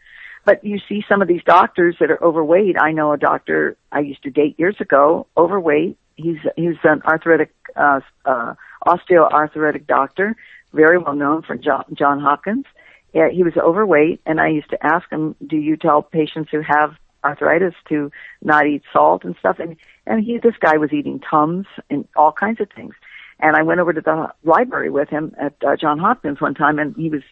But 0.44 0.64
you 0.64 0.78
see 0.88 1.04
some 1.08 1.22
of 1.22 1.28
these 1.28 1.42
doctors 1.44 1.96
that 2.00 2.10
are 2.10 2.22
overweight. 2.22 2.76
I 2.78 2.92
know 2.92 3.12
a 3.12 3.18
doctor 3.18 3.76
I 3.90 4.00
used 4.00 4.22
to 4.24 4.30
date 4.30 4.58
years 4.58 4.76
ago, 4.80 5.26
overweight. 5.36 5.96
He's 6.16 6.38
he's 6.56 6.76
an 6.84 7.02
arthritic 7.02 7.52
uh, 7.74 8.00
uh, 8.24 8.54
osteoarthritic 8.86 9.86
doctor, 9.86 10.36
very 10.72 10.98
well 10.98 11.14
known 11.14 11.42
for 11.42 11.56
John, 11.56 11.84
John 11.94 12.20
Hopkins. 12.20 12.66
Yeah, 13.12 13.30
he 13.30 13.42
was 13.42 13.56
overweight, 13.56 14.20
and 14.26 14.40
I 14.40 14.48
used 14.48 14.70
to 14.70 14.86
ask 14.86 15.08
him, 15.10 15.34
"Do 15.44 15.56
you 15.56 15.76
tell 15.76 16.02
patients 16.02 16.50
who 16.50 16.60
have 16.60 16.96
arthritis 17.24 17.74
to 17.88 18.12
not 18.42 18.66
eat 18.66 18.82
salt 18.92 19.24
and 19.24 19.34
stuff. 19.38 19.58
And 19.58 19.76
and 20.06 20.22
he 20.22 20.38
this 20.38 20.54
guy 20.60 20.76
was 20.76 20.92
eating 20.92 21.20
tums 21.20 21.66
and 21.90 22.06
all 22.14 22.32
kinds 22.32 22.60
of 22.60 22.68
things. 22.70 22.94
And 23.40 23.56
I 23.56 23.62
went 23.62 23.80
over 23.80 23.92
to 23.92 24.00
the 24.00 24.32
library 24.44 24.90
with 24.90 25.08
him 25.08 25.34
at 25.40 25.54
uh, 25.66 25.76
John 25.76 25.98
Hopkins 25.98 26.40
one 26.40 26.54
time, 26.54 26.78
and 26.78 26.94
he 26.94 27.10
was 27.10 27.22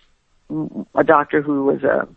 a 0.95 1.05
doctor 1.05 1.43
who 1.43 1.65
was 1.65 1.83
a 1.85 2.09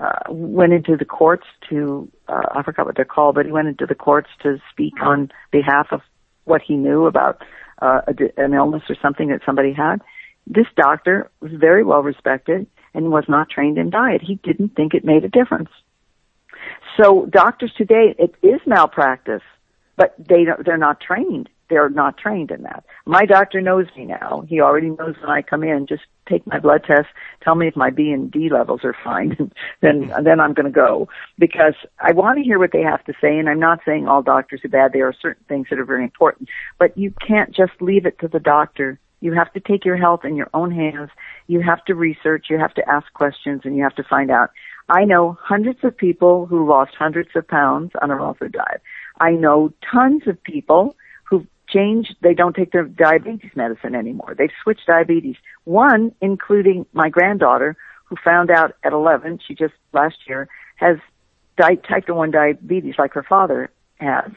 uh, 0.00 0.22
went 0.28 0.72
into 0.72 0.96
the 0.96 1.04
courts 1.04 1.46
to 1.68 2.10
uh, 2.28 2.42
I 2.54 2.62
forgot 2.62 2.86
what 2.86 2.96
they're 2.96 3.04
called, 3.04 3.34
but 3.36 3.46
he 3.46 3.52
went 3.52 3.68
into 3.68 3.86
the 3.86 3.94
courts 3.94 4.28
to 4.42 4.58
speak 4.70 4.94
on 5.02 5.30
behalf 5.52 5.88
of 5.92 6.00
what 6.44 6.62
he 6.62 6.74
knew 6.74 7.06
about 7.06 7.42
uh, 7.80 8.00
a, 8.06 8.42
an 8.42 8.54
illness 8.54 8.82
or 8.88 8.96
something 9.00 9.28
that 9.28 9.40
somebody 9.46 9.72
had. 9.72 10.00
This 10.46 10.66
doctor 10.76 11.30
was 11.40 11.52
very 11.52 11.84
well 11.84 12.02
respected 12.02 12.66
and 12.92 13.10
was 13.10 13.24
not 13.28 13.48
trained 13.48 13.78
in 13.78 13.90
diet. 13.90 14.22
He 14.22 14.36
didn't 14.36 14.76
think 14.76 14.94
it 14.94 15.04
made 15.04 15.24
a 15.24 15.28
difference. 15.28 15.70
So 17.00 17.26
doctors 17.26 17.72
today, 17.76 18.14
it 18.18 18.34
is 18.42 18.60
malpractice, 18.66 19.42
but 19.96 20.14
they 20.18 20.44
don't, 20.44 20.64
they're 20.64 20.76
not 20.76 21.00
trained. 21.00 21.48
They're 21.68 21.88
not 21.88 22.18
trained 22.18 22.50
in 22.50 22.62
that. 22.62 22.84
My 23.06 23.24
doctor 23.24 23.60
knows 23.60 23.86
me 23.96 24.04
now. 24.04 24.44
He 24.48 24.60
already 24.60 24.90
knows 24.90 25.16
when 25.20 25.30
I 25.30 25.42
come 25.42 25.62
in. 25.62 25.86
Just 25.86 26.02
take 26.28 26.46
my 26.46 26.58
blood 26.58 26.84
test, 26.84 27.08
tell 27.42 27.54
me 27.54 27.68
if 27.68 27.76
my 27.76 27.90
B 27.90 28.10
and 28.10 28.30
D 28.30 28.48
levels 28.50 28.80
are 28.84 28.96
fine, 29.04 29.36
then 29.80 30.06
mm-hmm. 30.06 30.24
then 30.24 30.40
I'm 30.40 30.54
going 30.54 30.66
to 30.66 30.72
go 30.72 31.08
because 31.38 31.74
I 31.98 32.12
want 32.12 32.38
to 32.38 32.44
hear 32.44 32.58
what 32.58 32.72
they 32.72 32.82
have 32.82 33.04
to 33.04 33.12
say. 33.20 33.38
And 33.38 33.48
I'm 33.48 33.60
not 33.60 33.80
saying 33.84 34.08
all 34.08 34.22
doctors 34.22 34.60
are 34.64 34.68
bad. 34.68 34.92
There 34.92 35.08
are 35.08 35.14
certain 35.20 35.44
things 35.48 35.66
that 35.70 35.78
are 35.78 35.84
very 35.84 36.04
important, 36.04 36.48
but 36.78 36.96
you 36.96 37.12
can't 37.26 37.54
just 37.54 37.72
leave 37.80 38.06
it 38.06 38.18
to 38.20 38.28
the 38.28 38.40
doctor. 38.40 38.98
You 39.20 39.32
have 39.32 39.52
to 39.54 39.60
take 39.60 39.84
your 39.84 39.96
health 39.96 40.24
in 40.24 40.36
your 40.36 40.50
own 40.52 40.70
hands. 40.70 41.10
You 41.46 41.60
have 41.62 41.84
to 41.86 41.94
research. 41.94 42.46
You 42.50 42.58
have 42.58 42.74
to 42.74 42.88
ask 42.88 43.10
questions, 43.14 43.62
and 43.64 43.76
you 43.76 43.82
have 43.82 43.96
to 43.96 44.04
find 44.04 44.30
out. 44.30 44.50
I 44.88 45.04
know 45.04 45.38
hundreds 45.40 45.82
of 45.82 45.96
people 45.96 46.44
who 46.44 46.68
lost 46.68 46.92
hundreds 46.98 47.30
of 47.34 47.48
pounds 47.48 47.92
on 48.02 48.10
a 48.10 48.16
raw 48.16 48.34
food 48.34 48.52
diet. 48.52 48.82
I 49.18 49.30
know 49.30 49.72
tons 49.90 50.22
of 50.26 50.42
people 50.42 50.94
changed, 51.74 52.14
they 52.22 52.34
don't 52.34 52.54
take 52.54 52.72
their 52.72 52.84
diabetes 52.84 53.50
medicine 53.54 53.94
anymore. 53.94 54.34
They've 54.36 54.50
switched 54.62 54.86
diabetes. 54.86 55.36
One, 55.64 56.14
including 56.20 56.86
my 56.92 57.08
granddaughter, 57.08 57.76
who 58.04 58.16
found 58.22 58.50
out 58.50 58.76
at 58.84 58.92
11, 58.92 59.40
she 59.46 59.54
just 59.54 59.74
last 59.92 60.16
year, 60.26 60.48
has 60.76 60.98
di- 61.56 61.76
type 61.76 62.08
1 62.08 62.30
diabetes 62.30 62.94
like 62.98 63.12
her 63.14 63.22
father 63.22 63.70
has. 63.96 64.30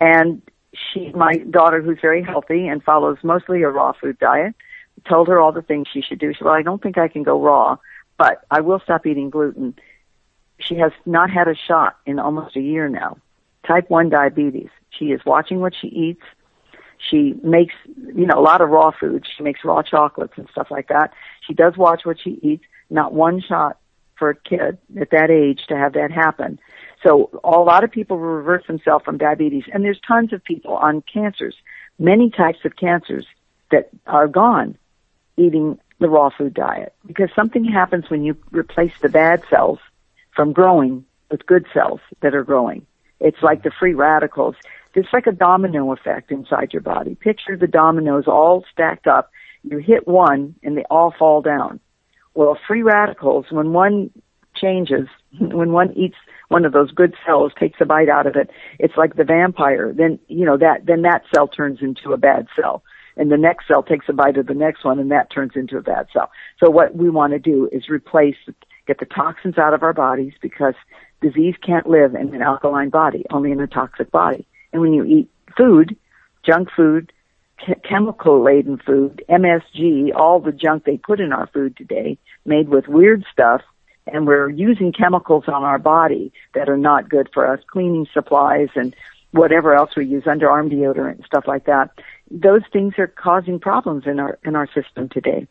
And 0.00 0.42
she, 0.74 1.10
my 1.12 1.34
daughter, 1.50 1.80
who's 1.80 1.98
very 2.00 2.22
healthy 2.22 2.66
and 2.66 2.82
follows 2.82 3.18
mostly 3.22 3.62
a 3.62 3.68
raw 3.68 3.92
food 3.92 4.18
diet, 4.18 4.54
told 5.08 5.28
her 5.28 5.38
all 5.38 5.52
the 5.52 5.62
things 5.62 5.86
she 5.92 6.02
should 6.02 6.18
do. 6.18 6.32
She 6.32 6.38
said, 6.38 6.44
well, 6.44 6.54
I 6.54 6.62
don't 6.62 6.82
think 6.82 6.98
I 6.98 7.08
can 7.08 7.22
go 7.22 7.40
raw, 7.40 7.78
but 8.18 8.44
I 8.50 8.60
will 8.60 8.80
stop 8.80 9.06
eating 9.06 9.30
gluten. 9.30 9.74
She 10.58 10.76
has 10.76 10.92
not 11.04 11.30
had 11.30 11.48
a 11.48 11.54
shot 11.54 11.96
in 12.06 12.18
almost 12.18 12.56
a 12.56 12.60
year 12.60 12.88
now. 12.88 13.18
Type 13.66 13.88
1 13.88 14.10
diabetes. 14.10 14.68
She 14.90 15.06
is 15.06 15.20
watching 15.24 15.60
what 15.60 15.74
she 15.80 15.88
eats. 15.88 16.22
She 17.10 17.34
makes, 17.42 17.74
you 17.86 18.26
know, 18.26 18.38
a 18.38 18.40
lot 18.40 18.60
of 18.60 18.70
raw 18.70 18.90
food. 18.90 19.26
She 19.36 19.42
makes 19.42 19.64
raw 19.64 19.82
chocolates 19.82 20.34
and 20.36 20.48
stuff 20.50 20.68
like 20.70 20.88
that. 20.88 21.12
She 21.46 21.54
does 21.54 21.76
watch 21.76 22.04
what 22.04 22.18
she 22.20 22.38
eats. 22.42 22.64
Not 22.90 23.12
one 23.12 23.40
shot 23.40 23.78
for 24.18 24.30
a 24.30 24.34
kid 24.34 24.78
at 24.98 25.10
that 25.10 25.30
age 25.30 25.66
to 25.68 25.76
have 25.76 25.92
that 25.94 26.10
happen. 26.10 26.58
So 27.02 27.40
a 27.44 27.50
lot 27.50 27.84
of 27.84 27.90
people 27.90 28.18
reverse 28.18 28.66
themselves 28.66 29.04
from 29.04 29.18
diabetes 29.18 29.64
and 29.72 29.84
there's 29.84 30.00
tons 30.06 30.32
of 30.32 30.42
people 30.42 30.74
on 30.74 31.02
cancers, 31.02 31.54
many 31.98 32.30
types 32.30 32.64
of 32.64 32.76
cancers 32.76 33.26
that 33.70 33.90
are 34.06 34.28
gone 34.28 34.78
eating 35.36 35.78
the 35.98 36.08
raw 36.08 36.30
food 36.30 36.54
diet 36.54 36.94
because 37.06 37.30
something 37.34 37.64
happens 37.64 38.08
when 38.08 38.24
you 38.24 38.36
replace 38.50 38.92
the 39.00 39.08
bad 39.08 39.42
cells 39.50 39.78
from 40.34 40.52
growing 40.52 41.04
with 41.30 41.46
good 41.46 41.66
cells 41.72 42.00
that 42.20 42.34
are 42.34 42.44
growing. 42.44 42.86
It's 43.20 43.42
like 43.42 43.62
the 43.62 43.70
free 43.70 43.94
radicals. 43.94 44.56
It's 44.96 45.12
like 45.12 45.26
a 45.26 45.32
domino 45.32 45.92
effect 45.92 46.32
inside 46.32 46.72
your 46.72 46.80
body. 46.80 47.14
Picture 47.16 47.54
the 47.54 47.66
dominoes 47.66 48.24
all 48.26 48.64
stacked 48.72 49.06
up. 49.06 49.30
You 49.62 49.76
hit 49.76 50.08
one 50.08 50.54
and 50.62 50.74
they 50.74 50.84
all 50.90 51.14
fall 51.16 51.42
down. 51.42 51.80
Well, 52.34 52.58
free 52.66 52.82
radicals, 52.82 53.44
when 53.50 53.74
one 53.74 54.10
changes, 54.54 55.06
when 55.38 55.72
one 55.72 55.92
eats 55.92 56.16
one 56.48 56.64
of 56.64 56.72
those 56.72 56.92
good 56.92 57.14
cells, 57.26 57.52
takes 57.60 57.78
a 57.82 57.84
bite 57.84 58.08
out 58.08 58.26
of 58.26 58.36
it, 58.36 58.48
it's 58.78 58.96
like 58.96 59.16
the 59.16 59.24
vampire. 59.24 59.92
Then, 59.92 60.18
you 60.28 60.46
know, 60.46 60.56
that, 60.56 60.86
then 60.86 61.02
that 61.02 61.24
cell 61.34 61.46
turns 61.46 61.80
into 61.82 62.14
a 62.14 62.16
bad 62.16 62.46
cell. 62.58 62.82
And 63.18 63.30
the 63.30 63.36
next 63.36 63.68
cell 63.68 63.82
takes 63.82 64.06
a 64.08 64.14
bite 64.14 64.38
of 64.38 64.46
the 64.46 64.54
next 64.54 64.82
one 64.82 64.98
and 64.98 65.10
that 65.10 65.30
turns 65.30 65.52
into 65.56 65.76
a 65.76 65.82
bad 65.82 66.06
cell. 66.10 66.30
So 66.58 66.70
what 66.70 66.96
we 66.96 67.10
want 67.10 67.34
to 67.34 67.38
do 67.38 67.68
is 67.70 67.90
replace, 67.90 68.36
get 68.86 68.98
the 68.98 69.04
toxins 69.04 69.58
out 69.58 69.74
of 69.74 69.82
our 69.82 69.92
bodies 69.92 70.32
because 70.40 70.74
disease 71.20 71.54
can't 71.60 71.86
live 71.86 72.14
in 72.14 72.34
an 72.34 72.40
alkaline 72.40 72.88
body, 72.88 73.26
only 73.30 73.52
in 73.52 73.60
a 73.60 73.66
toxic 73.66 74.10
body. 74.10 74.46
And 74.76 74.82
when 74.82 74.92
you 74.92 75.04
eat 75.04 75.30
food, 75.56 75.96
junk 76.44 76.68
food, 76.76 77.10
chemical 77.82 78.44
laden 78.44 78.76
food, 78.76 79.24
MSG, 79.26 80.14
all 80.14 80.38
the 80.38 80.52
junk 80.52 80.84
they 80.84 80.98
put 80.98 81.18
in 81.18 81.32
our 81.32 81.46
food 81.46 81.74
today, 81.78 82.18
made 82.44 82.68
with 82.68 82.86
weird 82.86 83.24
stuff, 83.32 83.62
and 84.06 84.26
we're 84.26 84.50
using 84.50 84.92
chemicals 84.92 85.44
on 85.48 85.64
our 85.64 85.78
body 85.78 86.30
that 86.54 86.68
are 86.68 86.76
not 86.76 87.08
good 87.08 87.30
for 87.32 87.50
us, 87.50 87.58
cleaning 87.66 88.06
supplies 88.12 88.68
and 88.74 88.94
whatever 89.30 89.74
else 89.74 89.96
we 89.96 90.04
use, 90.04 90.24
underarm 90.24 90.70
deodorant 90.70 91.14
and 91.14 91.24
stuff 91.24 91.44
like 91.46 91.64
that. 91.64 91.88
Those 92.30 92.60
things 92.70 92.98
are 92.98 93.06
causing 93.06 93.58
problems 93.58 94.02
in 94.06 94.20
our 94.20 94.38
in 94.44 94.56
our 94.56 94.66
system 94.66 95.08
today. 95.08 95.48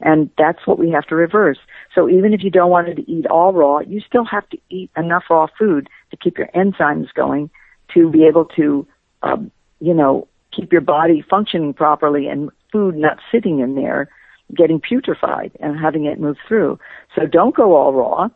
And 0.00 0.30
that's 0.38 0.64
what 0.68 0.78
we 0.78 0.90
have 0.90 1.06
to 1.06 1.16
reverse. 1.16 1.58
So 1.92 2.08
even 2.08 2.32
if 2.32 2.44
you 2.44 2.50
don't 2.50 2.70
want 2.70 2.94
to 2.94 3.10
eat 3.10 3.26
all 3.26 3.52
raw, 3.52 3.80
you 3.80 4.00
still 4.00 4.24
have 4.24 4.48
to 4.50 4.58
eat 4.70 4.92
enough 4.96 5.24
raw 5.28 5.48
food 5.58 5.88
to 6.12 6.16
keep 6.16 6.38
your 6.38 6.46
enzymes 6.54 7.12
going 7.12 7.50
to 7.94 8.10
be 8.10 8.24
able 8.24 8.44
to, 8.56 8.86
um, 9.22 9.50
you 9.80 9.94
know, 9.94 10.28
keep 10.52 10.72
your 10.72 10.80
body 10.80 11.24
functioning 11.28 11.74
properly 11.74 12.26
and 12.26 12.50
food 12.72 12.96
not 12.96 13.18
sitting 13.30 13.60
in 13.60 13.74
there 13.74 14.08
getting 14.54 14.80
putrefied 14.80 15.52
and 15.60 15.78
having 15.78 16.06
it 16.06 16.18
move 16.18 16.36
through. 16.46 16.78
So 17.14 17.26
don't 17.26 17.54
go 17.54 17.76
all 17.76 17.92
raw. 17.92 18.28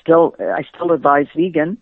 Still, 0.00 0.36
I 0.38 0.64
still 0.74 0.92
advise 0.92 1.26
vegan. 1.34 1.78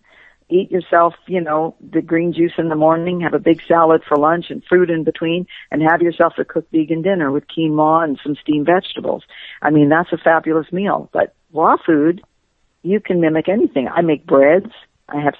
Eat 0.49 0.71
yourself, 0.71 1.13
you 1.27 1.41
know, 1.41 1.75
the 1.81 2.01
green 2.01 2.31
juice 2.31 2.53
in 2.57 2.69
the 2.69 2.75
morning, 2.75 3.19
have 3.19 3.33
a 3.33 3.39
big 3.39 3.61
salad 3.67 4.01
for 4.07 4.15
lunch 4.15 4.45
and 4.49 4.63
fruit 4.63 4.89
in 4.89 5.03
between, 5.03 5.45
and 5.71 5.81
have 5.81 6.01
yourself 6.01 6.35
a 6.37 6.45
cooked 6.45 6.71
vegan 6.71 7.01
dinner 7.01 7.31
with 7.31 7.43
quinoa 7.47 8.05
and 8.05 8.17
some 8.23 8.37
steamed 8.41 8.65
vegetables. 8.65 9.23
I 9.61 9.71
mean, 9.71 9.89
that's 9.89 10.13
a 10.13 10.17
fabulous 10.17 10.71
meal. 10.71 11.09
But 11.11 11.35
raw 11.51 11.75
food, 11.85 12.21
you 12.81 13.01
can 13.01 13.19
mimic 13.19 13.49
anything. 13.49 13.89
I 13.89 13.99
make 14.01 14.25
breads. 14.25 14.71
I 15.09 15.19
have 15.19 15.35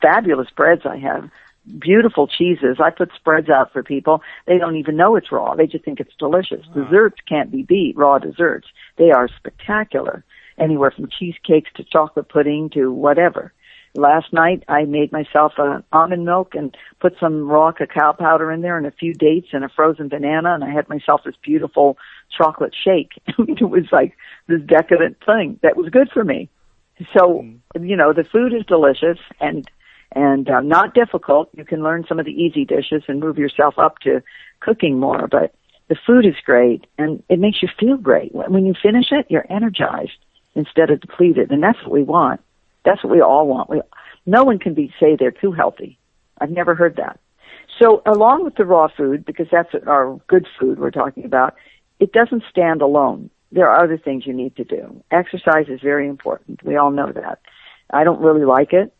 fabulous 0.00 0.48
breads 0.50 0.82
I 0.84 0.98
have, 0.98 1.30
beautiful 1.78 2.26
cheeses. 2.26 2.76
I 2.82 2.90
put 2.90 3.10
spreads 3.14 3.48
out 3.48 3.72
for 3.72 3.82
people. 3.82 4.22
They 4.46 4.58
don't 4.58 4.76
even 4.76 4.96
know 4.96 5.16
it's 5.16 5.32
raw. 5.32 5.54
They 5.54 5.66
just 5.66 5.84
think 5.84 6.00
it's 6.00 6.14
delicious. 6.18 6.64
Wow. 6.68 6.84
Desserts 6.84 7.16
can't 7.28 7.50
be 7.50 7.62
beat, 7.62 7.96
raw 7.96 8.18
desserts. 8.18 8.68
They 8.96 9.10
are 9.10 9.28
spectacular. 9.28 10.24
Anywhere 10.58 10.90
from 10.90 11.08
cheesecakes 11.10 11.70
to 11.74 11.84
chocolate 11.84 12.30
pudding 12.30 12.70
to 12.70 12.90
whatever. 12.90 13.52
Last 13.94 14.32
night 14.32 14.62
I 14.68 14.84
made 14.84 15.12
myself 15.12 15.54
an 15.58 15.82
almond 15.92 16.24
milk 16.24 16.54
and 16.54 16.74
put 17.00 17.14
some 17.20 17.48
raw 17.48 17.72
cacao 17.72 18.12
powder 18.12 18.50
in 18.50 18.62
there 18.62 18.78
and 18.78 18.86
a 18.86 18.90
few 18.90 19.12
dates 19.12 19.48
and 19.52 19.64
a 19.64 19.68
frozen 19.68 20.08
banana 20.08 20.54
and 20.54 20.64
I 20.64 20.70
had 20.70 20.88
myself 20.88 21.22
this 21.24 21.34
beautiful 21.42 21.98
chocolate 22.36 22.74
shake. 22.74 23.12
it 23.38 23.68
was 23.68 23.84
like 23.92 24.16
this 24.48 24.62
decadent 24.62 25.18
thing 25.24 25.58
that 25.62 25.76
was 25.76 25.90
good 25.90 26.10
for 26.10 26.24
me. 26.24 26.48
So, 27.12 27.44
mm. 27.44 27.88
you 27.88 27.96
know, 27.96 28.12
the 28.12 28.24
food 28.24 28.52
is 28.54 28.64
delicious 28.66 29.18
and 29.40 29.68
and 30.12 30.48
uh, 30.48 30.60
not 30.60 30.94
difficult. 30.94 31.50
You 31.56 31.64
can 31.64 31.82
learn 31.82 32.04
some 32.08 32.18
of 32.18 32.26
the 32.26 32.32
easy 32.32 32.64
dishes 32.64 33.02
and 33.08 33.20
move 33.20 33.38
yourself 33.38 33.78
up 33.78 33.98
to 34.00 34.22
cooking 34.60 34.98
more, 34.98 35.26
but 35.26 35.54
the 35.88 35.96
food 36.06 36.24
is 36.24 36.36
great 36.44 36.86
and 36.96 37.22
it 37.28 37.38
makes 37.38 37.62
you 37.62 37.68
feel 37.78 37.96
great. 37.96 38.34
When 38.34 38.64
you 38.64 38.74
finish 38.80 39.06
it, 39.10 39.26
you're 39.28 39.50
energized 39.50 40.18
instead 40.54 40.90
of 40.90 41.00
depleted, 41.00 41.50
and 41.50 41.62
that's 41.62 41.78
what 41.82 41.92
we 41.92 42.02
want. 42.02 42.40
That's 42.84 43.02
what 43.04 43.12
we 43.12 43.20
all 43.20 43.46
want. 43.46 43.68
We, 43.68 43.82
no 44.24 44.44
one 44.44 44.58
can 44.58 44.74
be 44.74 44.92
say 44.98 45.16
they're 45.16 45.32
too 45.32 45.52
healthy. 45.52 45.98
I've 46.38 46.50
never 46.50 46.74
heard 46.74 46.96
that. 46.96 47.18
So 47.80 48.02
along 48.06 48.44
with 48.44 48.54
the 48.54 48.64
raw 48.64 48.88
food, 48.88 49.24
because 49.24 49.48
that's 49.50 49.74
our 49.86 50.18
good 50.28 50.46
food 50.58 50.78
we're 50.78 50.90
talking 50.90 51.24
about, 51.24 51.56
it 52.00 52.12
doesn't 52.12 52.44
stand 52.50 52.80
alone 52.80 53.30
there 53.56 53.70
are 53.70 53.82
other 53.82 53.96
things 53.96 54.26
you 54.26 54.34
need 54.34 54.54
to 54.56 54.64
do. 54.64 55.02
Exercise 55.10 55.68
is 55.68 55.80
very 55.80 56.06
important. 56.08 56.62
We 56.62 56.76
all 56.76 56.90
know 56.90 57.10
that. 57.10 57.40
I 57.90 58.04
don't 58.04 58.20
really 58.20 58.44
like 58.44 58.72
it. 58.72 58.92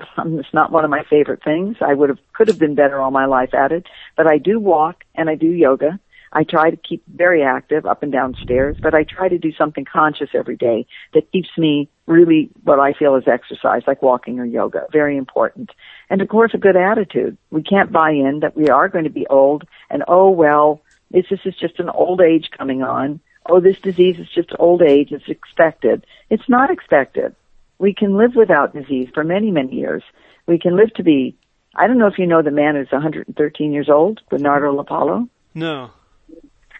It's 0.18 0.54
not 0.54 0.72
one 0.72 0.84
of 0.84 0.90
my 0.90 1.04
favorite 1.10 1.44
things. 1.44 1.76
I 1.80 1.92
would 1.92 2.08
have, 2.08 2.18
could 2.32 2.48
have 2.48 2.58
been 2.58 2.74
better 2.74 2.98
all 2.98 3.10
my 3.10 3.26
life 3.26 3.52
at 3.52 3.70
it, 3.70 3.84
but 4.16 4.26
I 4.26 4.38
do 4.38 4.58
walk 4.58 5.04
and 5.14 5.28
I 5.28 5.34
do 5.34 5.50
yoga. 5.50 6.00
I 6.32 6.44
try 6.44 6.70
to 6.70 6.76
keep 6.76 7.02
very 7.06 7.42
active 7.42 7.84
up 7.84 8.02
and 8.02 8.10
down 8.10 8.34
stairs, 8.42 8.76
but 8.80 8.94
I 8.94 9.04
try 9.04 9.28
to 9.28 9.38
do 9.38 9.52
something 9.52 9.84
conscious 9.84 10.30
every 10.34 10.56
day 10.56 10.86
that 11.12 11.30
keeps 11.30 11.50
me 11.58 11.90
really 12.06 12.50
what 12.64 12.80
I 12.80 12.94
feel 12.94 13.14
is 13.16 13.24
exercise, 13.26 13.82
like 13.86 14.02
walking 14.02 14.38
or 14.38 14.44
yoga. 14.46 14.86
Very 14.90 15.16
important. 15.18 15.70
And 16.08 16.22
of 16.22 16.28
course, 16.28 16.52
a 16.54 16.58
good 16.58 16.76
attitude. 16.76 17.36
We 17.50 17.62
can't 17.62 17.92
buy 17.92 18.12
in 18.12 18.40
that 18.40 18.56
we 18.56 18.68
are 18.68 18.88
going 18.88 19.04
to 19.04 19.10
be 19.10 19.26
old 19.26 19.64
and 19.90 20.02
oh 20.08 20.30
well, 20.30 20.80
this 21.10 21.26
is 21.30 21.54
just 21.60 21.78
an 21.78 21.90
old 21.90 22.20
age 22.20 22.50
coming 22.56 22.82
on 22.82 23.20
oh, 23.48 23.60
this 23.60 23.78
disease 23.78 24.18
is 24.18 24.28
just 24.34 24.52
old 24.58 24.82
age, 24.82 25.12
it's 25.12 25.28
expected. 25.28 26.04
It's 26.30 26.48
not 26.48 26.70
expected. 26.70 27.34
We 27.78 27.94
can 27.94 28.16
live 28.16 28.34
without 28.34 28.74
disease 28.74 29.08
for 29.14 29.24
many, 29.24 29.50
many 29.50 29.74
years. 29.74 30.02
We 30.46 30.58
can 30.58 30.76
live 30.76 30.92
to 30.94 31.02
be, 31.02 31.36
I 31.74 31.86
don't 31.86 31.98
know 31.98 32.06
if 32.06 32.18
you 32.18 32.26
know 32.26 32.42
the 32.42 32.50
man 32.50 32.74
who's 32.74 32.90
113 32.90 33.72
years 33.72 33.88
old, 33.88 34.20
Bernardo 34.28 34.72
LaPallo. 34.82 35.28
No. 35.54 35.90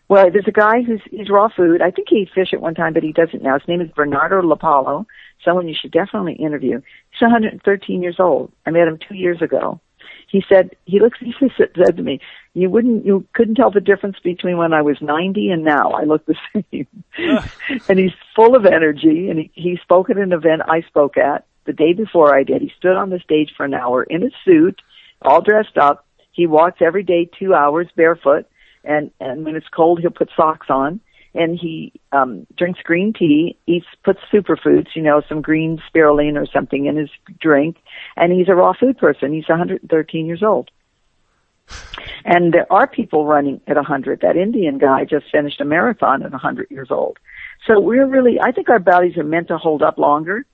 Well, 0.08 0.30
there's 0.30 0.48
a 0.48 0.52
guy 0.52 0.82
who's 0.82 1.02
he's 1.10 1.28
raw 1.28 1.48
food. 1.54 1.82
I 1.82 1.90
think 1.90 2.08
he 2.08 2.22
ate 2.22 2.30
fish 2.34 2.54
at 2.54 2.62
one 2.62 2.74
time, 2.74 2.94
but 2.94 3.02
he 3.02 3.12
doesn't 3.12 3.42
now. 3.42 3.58
His 3.58 3.68
name 3.68 3.82
is 3.82 3.90
Bernardo 3.90 4.40
LaPallo. 4.40 5.04
Someone 5.44 5.68
you 5.68 5.74
should 5.78 5.92
definitely 5.92 6.32
interview. 6.32 6.80
He's 7.10 7.20
113 7.20 8.02
years 8.02 8.16
old. 8.18 8.50
I 8.64 8.70
met 8.70 8.88
him 8.88 8.98
two 9.06 9.14
years 9.14 9.42
ago 9.42 9.82
he 10.28 10.44
said 10.48 10.76
he 10.84 11.00
looks 11.00 11.18
he 11.20 11.32
said 11.56 11.96
to 11.96 12.02
me 12.02 12.20
you 12.54 12.70
wouldn't 12.70 13.04
you 13.04 13.26
couldn't 13.32 13.56
tell 13.56 13.70
the 13.70 13.80
difference 13.80 14.16
between 14.22 14.56
when 14.56 14.72
i 14.72 14.82
was 14.82 14.96
90 15.00 15.50
and 15.50 15.64
now. 15.64 15.92
I 15.92 16.04
look 16.04 16.24
the 16.26 16.36
same. 16.72 16.86
And 17.88 17.98
he's 17.98 18.12
full 18.36 18.54
of 18.54 18.64
energy 18.66 19.28
and 19.28 19.38
he, 19.40 19.50
he 19.54 19.78
spoke 19.82 20.10
at 20.10 20.18
an 20.18 20.32
event 20.32 20.62
i 20.66 20.82
spoke 20.82 21.16
at 21.16 21.46
the 21.64 21.72
day 21.72 21.92
before 21.92 22.34
i 22.34 22.44
did. 22.44 22.62
He 22.62 22.72
stood 22.78 22.96
on 22.96 23.10
the 23.10 23.20
stage 23.20 23.52
for 23.56 23.64
an 23.64 23.74
hour 23.74 24.02
in 24.02 24.22
a 24.22 24.30
suit 24.44 24.80
all 25.20 25.40
dressed 25.40 25.76
up. 25.76 26.06
He 26.30 26.46
walks 26.46 26.80
every 26.80 27.02
day 27.02 27.28
two 27.38 27.54
hours 27.54 27.88
barefoot 27.96 28.46
and, 28.84 29.10
and 29.20 29.44
when 29.44 29.56
it's 29.56 29.68
cold 29.68 30.00
he'll 30.00 30.10
put 30.10 30.30
socks 30.36 30.68
on 30.70 31.00
and 31.39 31.59
he 31.59 31.93
um 32.12 32.47
drinks 32.57 32.80
green 32.82 33.12
tea, 33.12 33.57
eats 33.66 33.86
puts 34.05 34.20
superfoods, 34.32 34.89
you 34.95 35.03
know, 35.03 35.22
some 35.28 35.41
green 35.41 35.80
spirulina 35.89 36.43
or 36.43 36.47
something 36.47 36.86
in 36.86 36.97
his 36.97 37.11
drink, 37.41 37.78
and 38.16 38.32
he's 38.32 38.49
a 38.49 38.55
raw 38.55 38.72
food 38.72 38.99
person. 38.99 39.32
He's 39.32 39.49
113 39.49 40.26
years 40.26 40.43
old. 40.43 40.70
And 42.24 42.53
there 42.53 42.70
are 42.72 42.86
people 42.86 43.26
running 43.26 43.61
at 43.66 43.76
100. 43.76 44.20
That 44.20 44.36
Indian 44.36 44.78
guy 44.78 45.05
just 45.05 45.26
finished 45.30 45.61
a 45.61 45.64
marathon 45.64 46.22
at 46.22 46.32
100 46.32 46.70
years 46.70 46.91
old. 46.91 47.18
So 47.66 47.80
we're 47.80 48.07
really, 48.07 48.41
I 48.41 48.53
think 48.53 48.68
our 48.68 48.78
bodies 48.78 49.16
are 49.16 49.24
meant 49.24 49.49
to 49.49 49.59
hold 49.59 49.82
up 49.82 49.99
longer. 49.99 50.47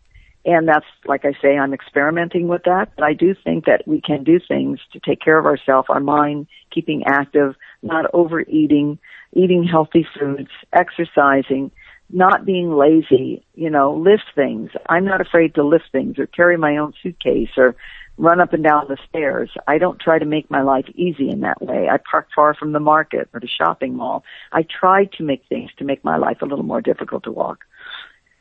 And 0.46 0.68
that's, 0.68 0.86
like 1.06 1.24
I 1.24 1.32
say, 1.40 1.56
I'm 1.56 1.72
experimenting 1.72 2.48
with 2.48 2.64
that. 2.64 2.92
But 2.96 3.04
I 3.04 3.14
do 3.14 3.34
think 3.34 3.64
that 3.64 3.86
we 3.86 4.00
can 4.00 4.24
do 4.24 4.38
things 4.38 4.78
to 4.92 5.00
take 5.00 5.20
care 5.20 5.38
of 5.38 5.46
ourselves, 5.46 5.88
our 5.88 6.00
mind, 6.00 6.46
keeping 6.70 7.04
active, 7.06 7.54
not 7.82 8.06
overeating, 8.12 8.98
eating 9.32 9.64
healthy 9.64 10.06
foods, 10.18 10.50
exercising, 10.72 11.70
not 12.10 12.44
being 12.44 12.70
lazy, 12.76 13.44
you 13.54 13.70
know, 13.70 13.94
lift 13.94 14.24
things. 14.34 14.70
I'm 14.88 15.06
not 15.06 15.20
afraid 15.20 15.54
to 15.54 15.64
lift 15.64 15.86
things 15.92 16.18
or 16.18 16.26
carry 16.26 16.58
my 16.58 16.76
own 16.76 16.92
suitcase 17.02 17.50
or 17.56 17.74
run 18.16 18.40
up 18.40 18.52
and 18.52 18.62
down 18.62 18.86
the 18.88 18.98
stairs. 19.08 19.50
I 19.66 19.78
don't 19.78 19.98
try 19.98 20.18
to 20.18 20.24
make 20.24 20.50
my 20.50 20.62
life 20.62 20.86
easy 20.94 21.30
in 21.30 21.40
that 21.40 21.60
way. 21.60 21.88
I 21.88 21.98
park 21.98 22.28
far 22.34 22.54
from 22.54 22.72
the 22.72 22.80
market 22.80 23.28
or 23.32 23.40
the 23.40 23.48
shopping 23.48 23.96
mall. 23.96 24.24
I 24.52 24.62
try 24.62 25.06
to 25.16 25.24
make 25.24 25.44
things 25.48 25.70
to 25.78 25.84
make 25.84 26.04
my 26.04 26.16
life 26.16 26.42
a 26.42 26.46
little 26.46 26.64
more 26.64 26.80
difficult 26.80 27.24
to 27.24 27.32
walk. 27.32 27.64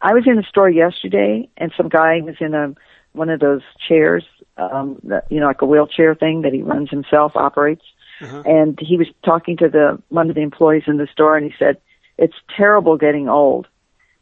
I 0.04 0.14
was 0.14 0.24
in 0.28 0.38
a 0.38 0.44
store 0.44 0.70
yesterday 0.70 1.50
and 1.58 1.72
some 1.76 1.90
guy 1.90 2.22
was 2.22 2.36
in 2.40 2.54
a 2.54 2.76
one 3.14 3.30
of 3.30 3.40
those 3.40 3.62
chairs, 3.88 4.24
um, 4.58 5.00
that, 5.04 5.26
you 5.30 5.40
know, 5.40 5.46
like 5.46 5.62
a 5.62 5.66
wheelchair 5.66 6.16
thing 6.16 6.42
that 6.42 6.54
he 6.54 6.64
runs 6.64 6.90
himself, 6.90 7.36
operates. 7.36 7.86
Uh-huh. 8.22 8.42
And 8.46 8.78
he 8.82 8.98
was 8.98 9.08
talking 9.24 9.58
to 9.58 9.70
the 9.70 10.02
one 10.10 10.30
of 10.30 10.36
the 10.36 10.42
employees 10.42 10.84
in 10.88 10.98
the 10.98 11.08
store 11.12 11.38
and 11.38 11.46
he 11.46 11.56
said, 11.58 11.78
It's 12.18 12.36
terrible 12.56 12.98
getting 12.98 13.30
old. 13.30 13.68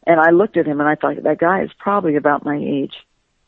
And 0.08 0.20
I 0.20 0.32
looked 0.32 0.58
at 0.58 0.66
him 0.66 0.80
and 0.80 0.90
I 0.90 0.96
thought 0.96 1.22
that 1.24 1.40
guy 1.40 1.64
is 1.64 1.72
probably 1.78 2.16
about 2.16 2.46
my 2.46 2.58
age 2.58 2.94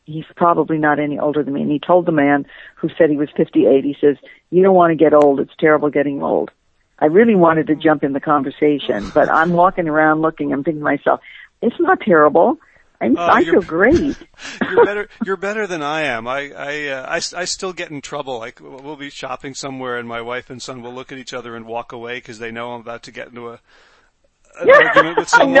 he's 0.06 0.24
probably 0.36 0.78
not 0.78 0.98
any 0.98 1.18
older 1.18 1.42
than 1.42 1.54
me. 1.54 1.62
And 1.62 1.70
he 1.70 1.78
told 1.78 2.06
the 2.06 2.12
man 2.12 2.46
who 2.76 2.88
said 2.96 3.10
he 3.10 3.16
was 3.16 3.30
58, 3.36 3.84
he 3.84 3.96
says, 4.00 4.16
you 4.50 4.62
don't 4.62 4.74
want 4.74 4.90
to 4.90 4.96
get 4.96 5.14
old. 5.14 5.40
It's 5.40 5.54
terrible 5.58 5.90
getting 5.90 6.22
old. 6.22 6.50
I 6.98 7.06
really 7.06 7.34
wanted 7.34 7.66
to 7.68 7.74
jump 7.74 8.04
in 8.04 8.12
the 8.12 8.20
conversation, 8.20 9.10
but 9.14 9.28
I'm 9.28 9.52
walking 9.52 9.88
around 9.88 10.22
looking, 10.22 10.52
I'm 10.52 10.62
thinking 10.62 10.80
to 10.80 10.84
myself, 10.84 11.20
it's 11.64 11.80
not 11.80 12.00
terrible. 12.00 12.58
I'm, 13.00 13.16
uh, 13.16 13.26
I 13.26 13.44
feel 13.44 13.60
great. 13.60 14.16
you're 14.62 14.84
better. 14.84 15.08
You're 15.24 15.36
better 15.36 15.66
than 15.66 15.82
I 15.82 16.02
am. 16.02 16.26
I 16.26 16.52
I, 16.52 16.86
uh, 16.88 17.06
I 17.08 17.16
I 17.16 17.44
still 17.44 17.72
get 17.72 17.90
in 17.90 18.00
trouble. 18.00 18.38
Like 18.38 18.60
we'll 18.60 18.96
be 18.96 19.10
shopping 19.10 19.54
somewhere, 19.54 19.98
and 19.98 20.08
my 20.08 20.20
wife 20.20 20.48
and 20.48 20.62
son 20.62 20.82
will 20.82 20.94
look 20.94 21.12
at 21.12 21.18
each 21.18 21.34
other 21.34 21.56
and 21.56 21.66
walk 21.66 21.92
away 21.92 22.16
because 22.18 22.38
they 22.38 22.50
know 22.50 22.72
I'm 22.72 22.80
about 22.80 23.02
to 23.04 23.10
get 23.10 23.28
into 23.28 23.50
a 23.50 23.60
an 24.60 24.70
argument 24.86 25.18
with 25.18 25.28
someone. 25.28 25.52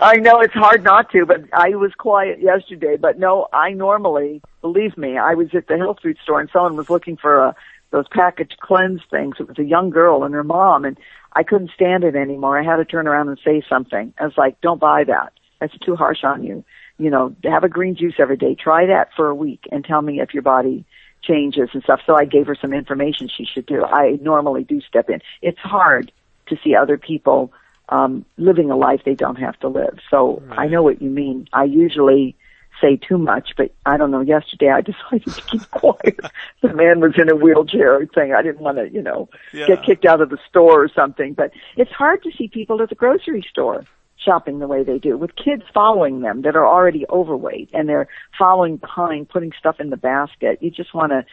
I 0.00 0.16
know 0.16 0.40
it's 0.40 0.54
hard 0.54 0.84
not 0.84 1.10
to, 1.10 1.26
but 1.26 1.42
I 1.52 1.70
was 1.70 1.92
quiet 1.98 2.40
yesterday. 2.40 2.96
But 2.96 3.18
no, 3.18 3.48
I 3.52 3.70
normally, 3.70 4.40
believe 4.60 4.96
me, 4.96 5.18
I 5.18 5.34
was 5.34 5.48
at 5.54 5.66
the 5.66 5.76
health 5.76 5.98
food 6.02 6.18
store 6.22 6.40
and 6.40 6.48
someone 6.52 6.76
was 6.76 6.88
looking 6.88 7.16
for 7.16 7.38
a, 7.38 7.56
those 7.90 8.06
packaged 8.08 8.58
cleanse 8.60 9.00
things. 9.10 9.36
It 9.40 9.48
was 9.48 9.58
a 9.58 9.64
young 9.64 9.90
girl 9.90 10.22
and 10.22 10.34
her 10.34 10.44
mom 10.44 10.84
and 10.84 10.98
I 11.32 11.42
couldn't 11.42 11.72
stand 11.74 12.04
it 12.04 12.14
anymore. 12.14 12.58
I 12.58 12.64
had 12.64 12.76
to 12.76 12.84
turn 12.84 13.08
around 13.08 13.28
and 13.28 13.38
say 13.44 13.62
something. 13.68 14.14
I 14.18 14.24
was 14.24 14.36
like, 14.36 14.60
don't 14.60 14.80
buy 14.80 15.04
that. 15.04 15.32
That's 15.60 15.76
too 15.78 15.96
harsh 15.96 16.22
on 16.22 16.44
you. 16.44 16.64
You 16.98 17.10
know, 17.10 17.34
have 17.44 17.64
a 17.64 17.68
green 17.68 17.96
juice 17.96 18.14
every 18.18 18.36
day. 18.36 18.54
Try 18.54 18.86
that 18.86 19.10
for 19.16 19.28
a 19.28 19.34
week 19.34 19.64
and 19.70 19.84
tell 19.84 20.02
me 20.02 20.20
if 20.20 20.32
your 20.32 20.42
body 20.42 20.84
changes 21.22 21.70
and 21.72 21.82
stuff. 21.82 22.00
So 22.06 22.14
I 22.14 22.24
gave 22.24 22.46
her 22.46 22.56
some 22.60 22.72
information 22.72 23.28
she 23.28 23.44
should 23.44 23.66
do. 23.66 23.84
I 23.84 24.18
normally 24.22 24.64
do 24.64 24.80
step 24.80 25.10
in. 25.10 25.20
It's 25.42 25.58
hard 25.58 26.12
to 26.48 26.56
see 26.62 26.74
other 26.74 26.96
people 26.96 27.52
um, 27.88 28.24
living 28.36 28.70
a 28.70 28.76
life 28.76 29.02
they 29.04 29.14
don't 29.14 29.36
have 29.36 29.58
to 29.60 29.68
live. 29.68 29.98
So 30.10 30.42
right. 30.46 30.60
I 30.60 30.66
know 30.66 30.82
what 30.82 31.00
you 31.00 31.10
mean. 31.10 31.48
I 31.52 31.64
usually 31.64 32.36
say 32.80 32.96
too 32.96 33.18
much, 33.18 33.50
but 33.56 33.72
I 33.86 33.96
don't 33.96 34.10
know. 34.10 34.20
Yesterday 34.20 34.70
I 34.70 34.80
decided 35.12 35.34
to 35.34 35.42
keep 35.42 35.70
quiet. 35.70 36.20
the 36.62 36.74
man 36.74 37.00
was 37.00 37.12
in 37.16 37.30
a 37.30 37.36
wheelchair 37.36 38.06
saying 38.14 38.34
I 38.34 38.42
didn't 38.42 38.60
want 38.60 38.78
to, 38.78 38.90
you 38.90 39.02
know, 39.02 39.28
yeah. 39.52 39.66
get 39.66 39.84
kicked 39.84 40.04
out 40.04 40.20
of 40.20 40.30
the 40.30 40.38
store 40.48 40.84
or 40.84 40.88
something. 40.88 41.34
But 41.34 41.52
it's 41.76 41.92
hard 41.92 42.22
to 42.22 42.30
see 42.36 42.48
people 42.48 42.80
at 42.82 42.88
the 42.88 42.94
grocery 42.94 43.44
store 43.50 43.84
shopping 44.16 44.58
the 44.58 44.66
way 44.66 44.82
they 44.82 44.98
do 44.98 45.16
with 45.16 45.36
kids 45.36 45.62
following 45.72 46.20
them 46.20 46.42
that 46.42 46.56
are 46.56 46.66
already 46.66 47.06
overweight 47.08 47.70
and 47.72 47.88
they're 47.88 48.08
following 48.36 48.76
behind, 48.76 49.28
putting 49.28 49.52
stuff 49.58 49.80
in 49.80 49.90
the 49.90 49.96
basket. 49.96 50.58
You 50.60 50.70
just 50.70 50.92
want 50.92 51.12
to 51.12 51.24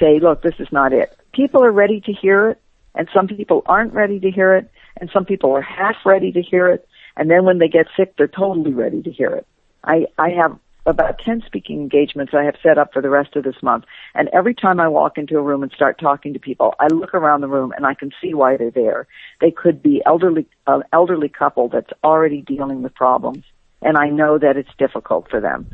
say, 0.00 0.18
look, 0.18 0.42
this 0.42 0.54
is 0.58 0.68
not 0.72 0.92
it. 0.92 1.14
People 1.32 1.62
are 1.62 1.72
ready 1.72 2.00
to 2.00 2.12
hear 2.12 2.50
it 2.50 2.60
and 2.94 3.08
some 3.12 3.28
people 3.28 3.62
aren't 3.66 3.92
ready 3.92 4.18
to 4.20 4.30
hear 4.30 4.54
it 4.54 4.70
and 5.02 5.10
some 5.12 5.24
people 5.24 5.50
are 5.50 5.60
half 5.60 5.96
ready 6.06 6.30
to 6.30 6.40
hear 6.40 6.68
it, 6.68 6.88
and 7.16 7.28
then 7.28 7.44
when 7.44 7.58
they 7.58 7.66
get 7.66 7.88
sick, 7.96 8.14
they're 8.16 8.28
totally 8.28 8.72
ready 8.72 9.02
to 9.02 9.10
hear 9.10 9.30
it. 9.30 9.44
I, 9.82 10.06
I 10.16 10.30
have 10.30 10.56
about 10.86 11.18
10 11.18 11.42
speaking 11.44 11.80
engagements 11.80 12.32
I 12.32 12.44
have 12.44 12.54
set 12.62 12.78
up 12.78 12.92
for 12.92 13.02
the 13.02 13.10
rest 13.10 13.34
of 13.34 13.42
this 13.42 13.60
month. 13.64 13.84
And 14.14 14.28
every 14.32 14.54
time 14.54 14.78
I 14.78 14.86
walk 14.86 15.18
into 15.18 15.38
a 15.38 15.42
room 15.42 15.64
and 15.64 15.72
start 15.72 15.98
talking 15.98 16.32
to 16.34 16.38
people, 16.38 16.74
I 16.78 16.86
look 16.86 17.14
around 17.14 17.40
the 17.40 17.48
room 17.48 17.72
and 17.76 17.84
I 17.84 17.94
can 17.94 18.12
see 18.22 18.32
why 18.32 18.56
they're 18.56 18.70
there. 18.70 19.08
They 19.40 19.50
could 19.50 19.82
be 19.82 20.02
elderly, 20.06 20.46
an 20.68 20.82
uh, 20.82 20.86
elderly 20.92 21.28
couple 21.28 21.68
that's 21.68 21.90
already 22.04 22.40
dealing 22.40 22.84
with 22.84 22.94
problems. 22.94 23.44
And 23.80 23.96
I 23.96 24.08
know 24.08 24.38
that 24.38 24.56
it's 24.56 24.70
difficult 24.78 25.28
for 25.28 25.40
them. 25.40 25.68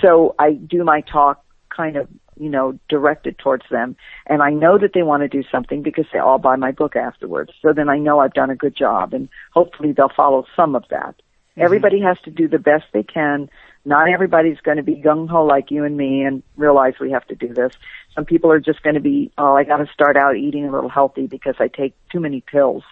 So 0.00 0.34
I 0.40 0.54
do 0.54 0.82
my 0.82 1.02
talk 1.02 1.44
kind 1.70 1.96
of 1.96 2.08
you 2.42 2.50
know, 2.50 2.76
directed 2.88 3.38
towards 3.38 3.64
them. 3.70 3.96
And 4.26 4.42
I 4.42 4.50
know 4.50 4.76
that 4.78 4.92
they 4.94 5.02
want 5.02 5.22
to 5.22 5.28
do 5.28 5.44
something 5.50 5.82
because 5.82 6.06
they 6.12 6.18
all 6.18 6.38
buy 6.38 6.56
my 6.56 6.72
book 6.72 6.96
afterwards. 6.96 7.52
So 7.62 7.72
then 7.72 7.88
I 7.88 7.98
know 7.98 8.18
I've 8.18 8.34
done 8.34 8.50
a 8.50 8.56
good 8.56 8.76
job 8.76 9.14
and 9.14 9.28
hopefully 9.52 9.92
they'll 9.92 10.10
follow 10.14 10.44
some 10.56 10.74
of 10.74 10.84
that. 10.90 11.14
Mm-hmm. 11.16 11.62
Everybody 11.62 12.00
has 12.00 12.18
to 12.24 12.30
do 12.30 12.48
the 12.48 12.58
best 12.58 12.84
they 12.92 13.04
can. 13.04 13.48
Not 13.84 14.08
everybody's 14.08 14.58
going 14.58 14.78
to 14.78 14.82
be 14.82 14.96
gung 14.96 15.28
ho 15.28 15.44
like 15.44 15.70
you 15.70 15.84
and 15.84 15.96
me 15.96 16.22
and 16.22 16.42
realize 16.56 16.94
we 17.00 17.12
have 17.12 17.26
to 17.28 17.36
do 17.36 17.54
this. 17.54 17.72
Some 18.14 18.24
people 18.24 18.50
are 18.50 18.60
just 18.60 18.82
going 18.82 18.94
to 18.94 19.00
be, 19.00 19.30
oh, 19.38 19.54
I 19.54 19.62
got 19.62 19.76
to 19.76 19.86
start 19.94 20.16
out 20.16 20.36
eating 20.36 20.66
a 20.66 20.72
little 20.72 20.90
healthy 20.90 21.28
because 21.28 21.54
I 21.60 21.68
take 21.68 21.94
too 22.10 22.18
many 22.18 22.40
pills. 22.40 22.82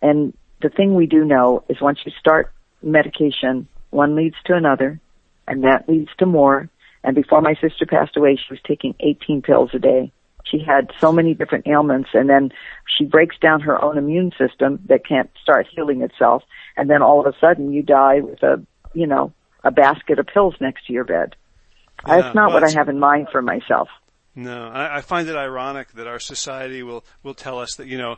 And 0.00 0.34
the 0.62 0.68
thing 0.68 0.94
we 0.94 1.06
do 1.06 1.24
know 1.24 1.64
is 1.68 1.80
once 1.80 1.98
you 2.04 2.12
start 2.20 2.52
medication, 2.80 3.66
one 3.90 4.14
leads 4.14 4.36
to 4.44 4.54
another 4.54 5.00
and 5.48 5.64
that 5.64 5.88
leads 5.88 6.10
to 6.18 6.26
more 6.26 6.68
and 7.04 7.14
before 7.14 7.42
my 7.42 7.54
sister 7.60 7.84
passed 7.86 8.16
away, 8.16 8.36
she 8.36 8.52
was 8.52 8.60
taking 8.66 8.94
18 8.98 9.42
pills 9.42 9.70
a 9.74 9.78
day. 9.78 10.10
She 10.44 10.58
had 10.58 10.90
so 10.98 11.12
many 11.12 11.34
different 11.34 11.66
ailments 11.66 12.10
and 12.14 12.28
then 12.28 12.50
she 12.86 13.04
breaks 13.04 13.36
down 13.38 13.60
her 13.60 13.82
own 13.82 13.98
immune 13.98 14.32
system 14.38 14.80
that 14.86 15.06
can't 15.06 15.30
start 15.40 15.66
healing 15.70 16.02
itself. 16.02 16.42
And 16.76 16.88
then 16.88 17.02
all 17.02 17.20
of 17.20 17.26
a 17.26 17.38
sudden 17.38 17.72
you 17.72 17.82
die 17.82 18.20
with 18.20 18.42
a, 18.42 18.62
you 18.94 19.06
know, 19.06 19.32
a 19.62 19.70
basket 19.70 20.18
of 20.18 20.26
pills 20.26 20.54
next 20.60 20.86
to 20.86 20.92
your 20.92 21.04
bed. 21.04 21.36
Yeah, 22.06 22.20
That's 22.20 22.34
not 22.34 22.52
well, 22.52 22.62
what 22.62 22.70
I 22.70 22.72
have 22.72 22.88
in 22.88 22.98
mind 22.98 23.28
for 23.30 23.42
myself. 23.42 23.88
No, 24.34 24.68
I, 24.68 24.98
I 24.98 25.00
find 25.02 25.28
it 25.28 25.36
ironic 25.36 25.92
that 25.92 26.06
our 26.06 26.18
society 26.18 26.82
will, 26.82 27.04
will 27.22 27.34
tell 27.34 27.58
us 27.58 27.76
that, 27.76 27.86
you 27.86 27.98
know, 27.98 28.16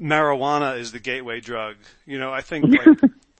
marijuana 0.00 0.78
is 0.78 0.92
the 0.92 1.00
gateway 1.00 1.40
drug. 1.40 1.76
You 2.06 2.18
know, 2.18 2.32
I 2.32 2.40
think 2.40 2.66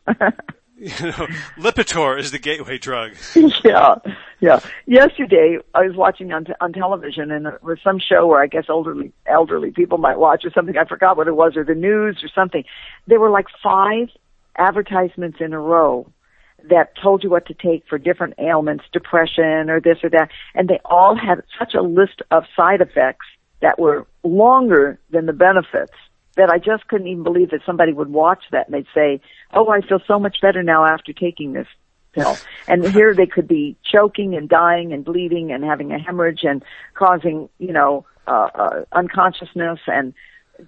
like, 0.07 0.19
you 1.01 1.07
know, 1.07 1.27
Lipitor 1.59 2.19
is 2.19 2.31
the 2.31 2.39
gateway 2.39 2.79
drug. 2.79 3.13
yeah, 3.65 3.97
yeah. 4.41 4.61
Yesterday, 4.87 5.59
I 5.75 5.87
was 5.87 5.95
watching 5.95 6.33
on 6.33 6.47
t- 6.47 6.55
on 6.59 6.73
television, 6.73 7.31
and 7.31 7.47
it 7.47 7.63
was 7.63 7.79
some 7.85 7.99
show 7.99 8.27
where 8.27 8.41
I 8.41 8.47
guess 8.47 8.65
elderly 8.71 9.13
elderly 9.27 9.73
people 9.73 9.99
might 9.99 10.19
watch 10.19 10.43
or 10.47 10.51
something. 10.51 10.79
I 10.79 10.87
forgot 10.87 11.19
what 11.19 11.29
it 11.29 11.37
was, 11.37 11.55
or 11.55 11.65
the 11.65 11.75
news 11.75 12.25
or 12.25 12.29
something. 12.35 12.65
There 13.07 13.21
were 13.21 13.29
like 13.29 13.45
five 13.63 14.09
advertisements 14.57 15.37
in 15.39 15.53
a 15.53 15.61
row 15.61 16.11
that 16.71 16.97
told 16.97 17.25
you 17.25 17.29
what 17.29 17.45
to 17.49 17.55
take 17.55 17.85
for 17.87 17.99
different 17.99 18.35
ailments, 18.39 18.85
depression 18.91 19.69
or 19.69 19.83
this 19.83 19.99
or 20.03 20.09
that, 20.09 20.31
and 20.55 20.67
they 20.67 20.81
all 20.87 21.15
had 21.15 21.43
such 21.59 21.75
a 21.75 21.83
list 21.83 22.23
of 22.31 22.45
side 22.57 22.81
effects 22.81 23.27
that 23.61 23.79
were 23.79 24.07
longer 24.25 24.99
than 25.11 25.27
the 25.27 25.35
benefits 25.35 25.93
that 26.37 26.49
I 26.49 26.59
just 26.59 26.89
couldn't 26.89 27.09
even 27.09 27.23
believe 27.23 27.51
that 27.51 27.61
somebody 27.67 27.93
would 27.93 28.09
watch 28.09 28.45
that 28.53 28.67
and 28.67 28.75
they'd 28.75 28.87
say, 28.95 29.21
"Oh, 29.53 29.69
I 29.69 29.81
feel 29.81 30.01
so 30.07 30.19
much 30.19 30.41
better 30.41 30.63
now 30.63 30.85
after 30.85 31.13
taking 31.13 31.53
this 31.53 31.69
pill." 32.13 32.37
And 32.69 32.87
here 32.87 33.15
they 33.15 33.27
could 33.27 33.49
be 33.49 33.77
choking 33.85 34.35
and 34.35 34.49
dying 34.49 34.93
and 34.93 35.05
bleeding 35.05 35.53
and 35.53 35.65
having 35.65 35.93
a 35.93 35.99
hemorrhage 35.99 36.45
and 36.45 36.63
causing, 36.95 37.49
you 37.59 37.73
know, 37.73 38.05
uh, 38.27 38.49
uh, 38.55 38.85
unconsciousness 38.93 39.81
and 39.87 40.15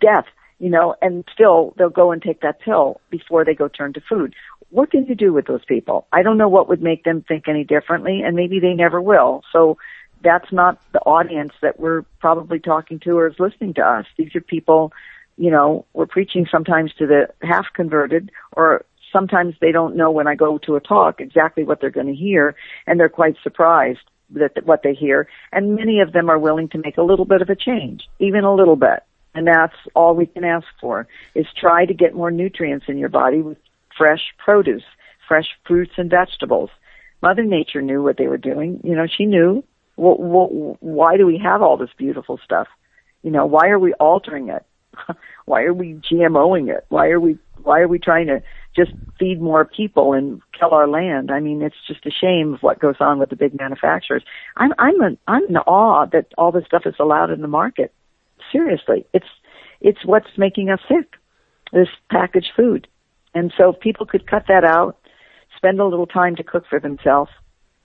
death, 0.01 0.27
you 0.59 0.71
know, 0.71 0.95
and 1.03 1.25
still 1.33 1.75
they'll 1.77 1.91
go 1.91 2.13
and 2.13 2.23
take 2.23 2.41
that 2.41 2.61
pill 2.61 3.01
before 3.11 3.45
they 3.45 3.55
go 3.55 3.69
turn 3.69 3.93
to 3.93 4.01
food. 4.01 4.35
What 4.71 4.91
can 4.91 5.05
you 5.07 5.15
do 5.15 5.33
with 5.33 5.47
those 5.47 5.65
people? 5.67 6.07
I 6.13 6.23
don't 6.23 6.39
know 6.39 6.49
what 6.49 6.69
would 6.69 6.83
make 6.83 7.05
them 7.05 7.23
think 7.23 7.47
any 7.47 7.63
differently, 7.63 8.23
and 8.23 8.35
maybe 8.35 8.59
they 8.59 8.73
never 8.73 9.01
will. 9.01 9.43
So 9.53 9.77
that's 10.23 10.51
not 10.51 10.81
the 10.93 11.01
audience 11.01 11.53
that 11.61 11.79
we're 11.79 12.03
probably 12.21 12.59
talking 12.59 12.99
to 13.01 13.19
or 13.19 13.27
is 13.27 13.39
listening 13.39 13.75
to 13.75 13.83
us. 13.83 14.07
These 14.17 14.35
are 14.35 14.41
people 14.41 14.93
you 15.37 15.51
know, 15.51 15.87
we're 15.93 16.07
preaching 16.07 16.47
sometimes 16.51 16.93
to 16.99 17.07
the 17.07 17.29
half 17.43 17.67
converted 17.75 18.31
or 18.53 18.85
sometimes 19.13 19.55
they 19.61 19.73
don't 19.73 19.97
know 19.97 20.11
when 20.11 20.27
I 20.27 20.35
go 20.35 20.59
to 20.59 20.77
a 20.77 20.81
talk 20.81 21.21
exactly 21.21 21.65
what 21.65 21.81
they're 21.81 21.91
going 21.91 22.07
to 22.07 22.15
hear 22.15 22.55
and 22.87 22.99
they're 22.99 23.09
quite 23.09 23.37
surprised 23.43 24.01
that 24.35 24.65
what 24.65 24.83
they 24.83 24.95
hear, 24.95 25.29
and 25.53 25.77
many 25.77 26.01
of 26.01 26.13
them 26.13 26.31
are 26.31 26.39
willing 26.39 26.69
to 26.71 26.79
make 26.79 26.97
a 26.97 27.03
little 27.03 27.25
bit 27.25 27.43
of 27.43 27.51
a 27.51 27.57
change, 27.57 28.09
even 28.19 28.45
a 28.45 28.55
little 28.55 28.77
bit. 28.77 29.03
And 29.35 29.47
that's 29.47 29.77
all 29.95 30.15
we 30.15 30.27
can 30.27 30.45
ask 30.45 30.67
for 30.81 31.07
is 31.35 31.47
try 31.59 31.87
to 31.87 31.95
get 31.95 32.15
more 32.15 32.31
nutrients 32.31 32.87
in 32.89 32.99
your 32.99 33.09
body 33.09 33.41
with 33.41 33.59
fresh 33.97 34.21
produce, 34.39 34.83
fresh 35.27 35.47
fruits 35.67 35.93
and 35.97 36.11
vegetables. 36.11 36.71
Mother 37.23 37.45
Nature 37.45 37.83
knew 37.83 38.03
what 38.03 38.19
they 38.19 38.27
were 38.27 38.39
doing. 38.39 38.81
You 38.85 38.95
know, 38.95 39.07
she 39.07 39.27
knew. 39.27 39.65
why 39.97 41.17
do 41.17 41.27
we 41.27 41.39
have 41.39 41.63
all 41.63 41.77
this 41.77 41.91
beautiful 41.97 42.39
stuff? 42.45 42.69
You 43.23 43.31
know, 43.31 43.47
why 43.47 43.69
are 43.69 43.79
we 43.79 43.95
altering 43.95 44.49
it? 44.49 44.65
why 45.47 45.63
are 45.63 45.75
we 45.75 46.01
GMOing 46.11 46.75
it? 46.75 46.85
Why 46.89 47.09
are 47.09 47.21
we 47.21 47.39
why 47.63 47.81
are 47.81 47.89
we 47.89 47.99
trying 47.99 48.27
to 48.27 48.43
just 48.75 48.93
feed 49.19 49.41
more 49.41 49.65
people 49.65 50.13
and 50.13 50.41
kill 50.59 50.71
our 50.71 50.89
land? 50.89 51.31
I 51.31 51.41
mean, 51.41 51.63
it's 51.63 51.77
just 51.87 52.05
a 52.07 52.11
shame 52.11 52.55
of 52.55 52.63
what 52.63 52.81
goes 52.81 52.97
on 53.01 53.19
with 53.19 53.31
the 53.31 53.37
big 53.37 53.59
manufacturers. 53.59 54.25
I'm 54.57 54.73
I'm 54.79 55.01
an, 55.01 55.19
I'm 55.29 55.45
in 55.49 55.57
awe 55.57 56.07
that 56.07 56.27
all 56.37 56.53
this 56.53 56.65
stuff 56.67 56.83
is 56.87 56.95
allowed 56.99 57.31
in 57.31 57.43
the 57.43 57.49
market. 57.49 57.93
Seriously, 58.51 59.07
it's 59.13 59.27
it's 59.81 60.05
what's 60.05 60.39
making 60.39 60.71
us 60.71 60.81
sick. 60.89 61.15
This 61.73 61.89
packaged 62.11 62.51
food, 62.55 62.87
and 63.35 63.53
so 63.57 63.71
if 63.71 63.81
people 63.81 64.05
could 64.05 64.27
cut 64.27 64.45
that 64.49 64.63
out, 64.63 64.99
spend 65.57 65.81
a 65.81 65.87
little 65.87 66.07
time 66.07 66.37
to 66.37 66.43
cook 66.43 66.65
for 66.69 66.79
themselves, 66.79 67.31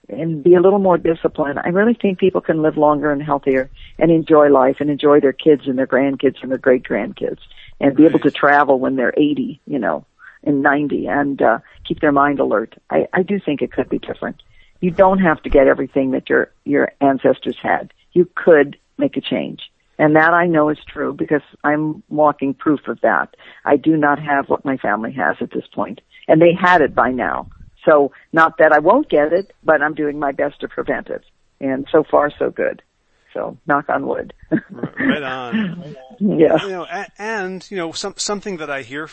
and 0.10 0.43
be 0.43 0.55
a 0.55 0.62
little 0.62 0.80
more 0.80 0.97
disciplined, 0.97 1.60
I 1.64 1.70
really 1.70 1.93
think 1.93 2.20
people 2.20 2.41
can 2.41 2.62
live 2.62 2.78
longer 2.78 3.12
and 3.12 3.22
healthier 3.22 3.70
and 3.99 4.12
enjoy 4.12 4.49
life 4.49 4.78
and 4.80 4.89
enjoy 4.89 5.20
their 5.20 5.34
kids 5.34 5.64
and 5.66 5.78
their 5.78 5.88
grandkids 5.88 6.41
and 6.41 6.51
their 6.51 6.58
great 6.58 6.84
grandkids 6.84 7.39
and 7.80 7.95
be 7.95 8.05
able 8.05 8.20
to 8.20 8.32
travel 8.32 8.80
when 8.80 8.95
they're 8.95 9.14
80, 9.16 9.60
you 9.66 9.80
know, 9.80 10.05
and 10.43 10.62
90 10.62 11.08
and 11.08 11.41
uh, 11.41 11.60
keep 11.86 11.99
their 11.99 12.12
mind 12.12 12.39
alert. 12.39 12.76
I, 12.89 13.08
I 13.14 13.24
do 13.24 13.39
think 13.39 13.62
it 13.62 13.72
could 13.72 13.89
be 13.89 13.99
different. 13.99 14.41
You 14.80 14.91
don't 14.91 15.20
have 15.20 15.41
to 15.43 15.49
get 15.49 15.68
everything 15.68 16.12
that 16.12 16.30
your 16.30 16.51
your 16.64 16.91
ancestors 17.01 17.58
had. 17.62 17.91
You 18.14 18.30
could 18.36 18.78
make 18.97 19.18
a 19.18 19.22
change. 19.22 19.62
And 19.99 20.16
that 20.16 20.34
I 20.34 20.45
know 20.45 20.70
is 20.70 20.78
true 20.88 21.14
because 21.14 21.41
I'm 21.64 22.03
walking 22.10 22.53
proof 22.53 22.88
of 22.88 23.01
that. 23.01 23.36
I 23.66 23.78
do 23.78 23.97
not 23.97 24.20
have 24.20 24.47
what 24.47 24.64
my 24.64 24.78
family 24.78 25.12
has 25.14 25.38
at 25.41 25.51
this 25.51 25.66
point. 25.74 26.01
And 26.28 26.39
they 26.39 26.53
had 26.53 26.82
it 26.82 26.93
by 26.93 27.12
now. 27.12 27.47
So 27.88 28.11
not 28.33 28.57
that 28.57 28.73
I 28.73 28.79
won't 28.79 29.09
get 29.09 29.31
it, 29.31 29.53
but 29.63 29.81
I'm 29.81 29.93
doing 29.93 30.19
my 30.19 30.33
best 30.33 30.59
to 30.59 30.67
prevent 30.67 31.07
it. 31.07 31.23
And 31.59 31.88
so 31.91 32.03
far 32.03 32.31
so 32.38 32.49
good. 32.51 32.81
So 33.33 33.57
knock 33.65 33.88
on 33.89 34.05
wood. 34.05 34.33
right 34.51 35.23
on. 35.23 35.95
Yeah. 36.19 36.57
You 36.63 36.69
know, 36.69 36.88
and, 37.19 37.69
you 37.69 37.77
know, 37.77 37.91
some, 37.91 38.15
something 38.17 38.57
that 38.57 38.71
I 38.71 38.81
hear 38.81 39.07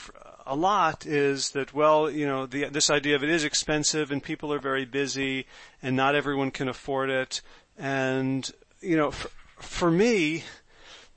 a 0.46 0.56
lot 0.56 1.04
is 1.04 1.50
that, 1.50 1.74
well, 1.74 2.10
you 2.10 2.26
know, 2.26 2.46
the, 2.46 2.64
this 2.70 2.88
idea 2.88 3.14
of 3.14 3.22
it 3.22 3.28
is 3.28 3.44
expensive 3.44 4.10
and 4.10 4.22
people 4.22 4.50
are 4.50 4.58
very 4.58 4.86
busy 4.86 5.46
and 5.82 5.94
not 5.94 6.14
everyone 6.14 6.50
can 6.50 6.66
afford 6.66 7.10
it. 7.10 7.42
And, 7.76 8.50
you 8.80 8.96
know, 8.96 9.10
for, 9.10 9.28
for 9.58 9.90
me, 9.90 10.44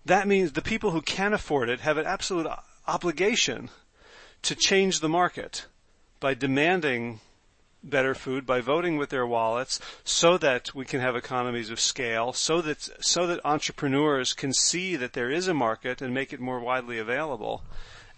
that 0.03 0.27
means 0.27 0.51
the 0.51 0.61
people 0.61 0.91
who 0.91 1.01
can 1.01 1.33
afford 1.33 1.69
it 1.69 1.79
have 1.79 1.97
an 1.97 2.05
absolute 2.05 2.47
obligation 2.85 3.69
to 4.41 4.53
change 4.53 4.99
the 4.99 5.09
market 5.09 5.67
by 6.19 6.33
demanding 6.33 7.21
better 7.89 8.13
food 8.13 8.45
by 8.45 8.61
voting 8.61 8.97
with 8.97 9.09
their 9.09 9.25
wallets 9.25 9.79
so 10.03 10.37
that 10.37 10.73
we 10.75 10.85
can 10.85 10.99
have 10.99 11.15
economies 11.15 11.69
of 11.69 11.79
scale 11.79 12.33
so 12.33 12.61
that 12.61 12.89
so 12.99 13.27
that 13.27 13.39
entrepreneurs 13.45 14.33
can 14.33 14.53
see 14.53 14.95
that 14.95 15.13
there 15.13 15.31
is 15.31 15.47
a 15.47 15.53
market 15.53 16.01
and 16.01 16.13
make 16.13 16.33
it 16.33 16.39
more 16.39 16.59
widely 16.59 16.97
available. 16.97 17.63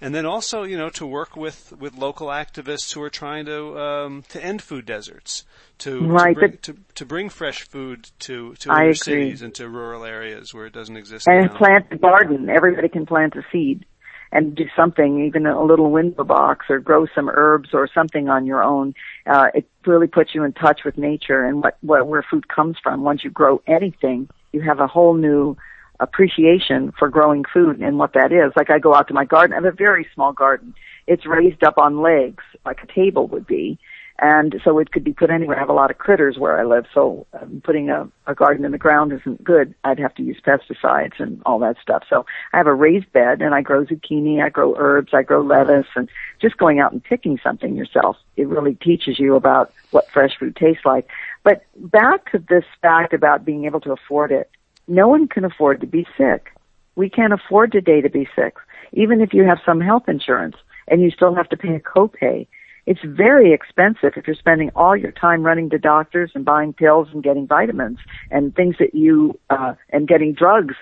And 0.01 0.15
then 0.15 0.26
also 0.26 0.63
you 0.63 0.78
know 0.78 0.89
to 0.91 1.05
work 1.05 1.36
with 1.36 1.74
with 1.78 1.97
local 1.97 2.28
activists 2.28 2.93
who 2.93 3.01
are 3.01 3.09
trying 3.09 3.45
to 3.45 3.78
um, 3.80 4.24
to 4.30 4.43
end 4.43 4.61
food 4.61 4.86
deserts 4.86 5.43
to 5.80 6.07
right, 6.07 6.34
to, 6.34 6.39
bring, 6.39 6.57
to, 6.57 6.78
to 6.95 7.05
bring 7.05 7.30
fresh 7.30 7.63
food 7.63 8.09
to 8.20 8.53
to 8.55 8.70
inner 8.70 8.93
cities 8.93 9.41
and 9.41 9.53
to 9.55 9.67
rural 9.67 10.05
areas 10.05 10.53
where 10.53 10.65
it 10.65 10.74
doesn't 10.74 10.95
exist 10.95 11.28
and 11.28 11.47
now. 11.47 11.57
plant 11.57 11.86
a 11.91 11.97
garden. 11.97 12.49
Everybody 12.49 12.88
can 12.88 13.05
plant 13.05 13.36
a 13.36 13.43
seed 13.51 13.86
and 14.32 14.55
do 14.55 14.65
something, 14.75 15.25
even 15.25 15.45
a 15.45 15.63
little 15.63 15.89
window 15.91 16.23
box 16.23 16.67
or 16.69 16.80
grow 16.80 17.07
some 17.15 17.30
herbs 17.30 17.69
or 17.73 17.89
something 17.93 18.30
on 18.30 18.45
your 18.45 18.63
own. 18.63 18.93
Uh, 19.25 19.47
it 19.53 19.67
really 19.86 20.07
puts 20.07 20.36
you 20.36 20.43
in 20.43 20.53
touch 20.53 20.82
with 20.84 20.97
nature 20.97 21.43
and 21.43 21.63
what, 21.63 21.77
what, 21.82 22.07
where 22.07 22.23
food 22.23 22.47
comes 22.47 22.77
from. 22.82 23.03
Once 23.03 23.23
you 23.23 23.30
grow 23.30 23.61
anything, 23.65 24.30
you 24.51 24.61
have 24.61 24.80
a 24.80 24.88
whole 24.88 25.15
new 25.15 25.57
appreciation 25.99 26.93
for 26.97 27.09
growing 27.09 27.43
food 27.51 27.80
and 27.82 27.97
what 27.97 28.13
that 28.13 28.32
is. 28.32 28.53
Like 28.55 28.69
I 28.69 28.80
go 28.80 28.93
out 28.93 29.07
to 29.09 29.13
my 29.13 29.25
garden, 29.25 29.53
I 29.53 29.57
have 29.57 29.65
a 29.65 29.71
very 29.71 30.07
small 30.13 30.32
garden. 30.32 30.75
It's 31.07 31.25
raised 31.25 31.63
up 31.63 31.77
on 31.77 32.01
legs, 32.01 32.43
like 32.65 32.84
a 32.84 32.88
table 32.88 33.27
would 33.27 33.47
be 33.47 33.80
and 34.22 34.59
so 34.63 34.80
it 34.80 34.91
could 34.91 35.03
be 35.03 35.13
put 35.13 35.30
anywhere. 35.30 35.55
I 35.55 35.59
have 35.59 35.70
a 35.70 35.74
lot 35.74 35.91
of 35.91 35.97
critters 35.97 36.38
where 36.38 36.59
I 36.59 36.63
live, 36.63 36.86
so 36.93 37.26
um, 37.39 37.61
putting 37.63 37.89
a, 37.89 38.09
a 38.28 38.36
garden 38.36 38.65
in 38.65 38.72
the 38.72 38.78
ground 38.78 39.13
isn't 39.13 39.43
good. 39.43 39.74
I'd 39.84 39.99
have 39.99 40.13
to 40.15 40.24
use 40.24 40.41
pesticides 40.45 41.20
and 41.20 41.41
all 41.45 41.59
that 41.59 41.78
stuff. 41.82 42.03
So 42.09 42.26
I 42.51 42.57
have 42.57 42.67
a 42.67 42.74
raised 42.74 43.11
bed, 43.13 43.41
and 43.41 43.55
I 43.55 43.61
grow 43.61 43.86
zucchini, 43.86 44.43
I 44.43 44.49
grow 44.49 44.76
herbs, 44.78 45.13
I 45.13 45.24
grow 45.24 45.41
lettuce, 45.41 45.88
and 45.95 46.09
just 46.41 46.57
going 46.57 46.80
out 46.80 46.91
and 46.91 47.03
picking 47.03 47.39
something 47.41 47.76
yourself, 47.76 48.17
it 48.36 48.47
really 48.47 48.76
teaches 48.76 49.20
you 49.20 49.36
about 49.36 49.72
what 49.91 50.09
fresh 50.11 50.38
food 50.38 50.55
tastes 50.55 50.86
like. 50.86 51.07
But 51.43 51.63
back 51.78 52.32
to 52.32 52.39
this 52.39 52.65
fact 52.82 53.13
about 53.13 53.45
being 53.45 53.65
able 53.65 53.80
to 53.82 53.93
afford 53.93 54.32
it. 54.32 54.49
No 54.88 55.07
one 55.07 55.28
can 55.28 55.45
afford 55.45 55.82
to 55.82 55.88
be 55.88 56.05
sick. 56.17 56.51
We 56.95 57.09
can't 57.09 57.32
afford 57.32 57.72
today 57.72 58.01
to 58.01 58.09
be 58.09 58.28
sick, 58.36 58.57
even 58.91 59.22
if 59.22 59.34
you 59.34 59.45
have 59.45 59.59
some 59.65 59.80
health 59.80 60.09
insurance, 60.09 60.57
and 60.89 61.01
you 61.01 61.11
still 61.11 61.36
have 61.36 61.47
to 61.49 61.57
pay 61.57 61.76
a 61.76 61.80
copay 61.80 62.47
it's 62.89 63.03
very 63.03 63.53
expensive 63.53 64.13
if 64.17 64.25
you're 64.25 64.35
spending 64.35 64.71
all 64.75 64.97
your 64.97 65.11
time 65.11 65.43
running 65.43 65.69
to 65.69 65.77
doctors 65.77 66.31
and 66.33 66.43
buying 66.43 66.73
pills 66.73 67.07
and 67.13 67.21
getting 67.21 67.45
vitamins 67.45 67.99
and 68.31 68.55
things 68.55 68.77
that 68.79 68.95
you 68.95 69.39
uh, 69.51 69.75
and 69.91 70.07
getting 70.07 70.33
drugs, 70.33 70.73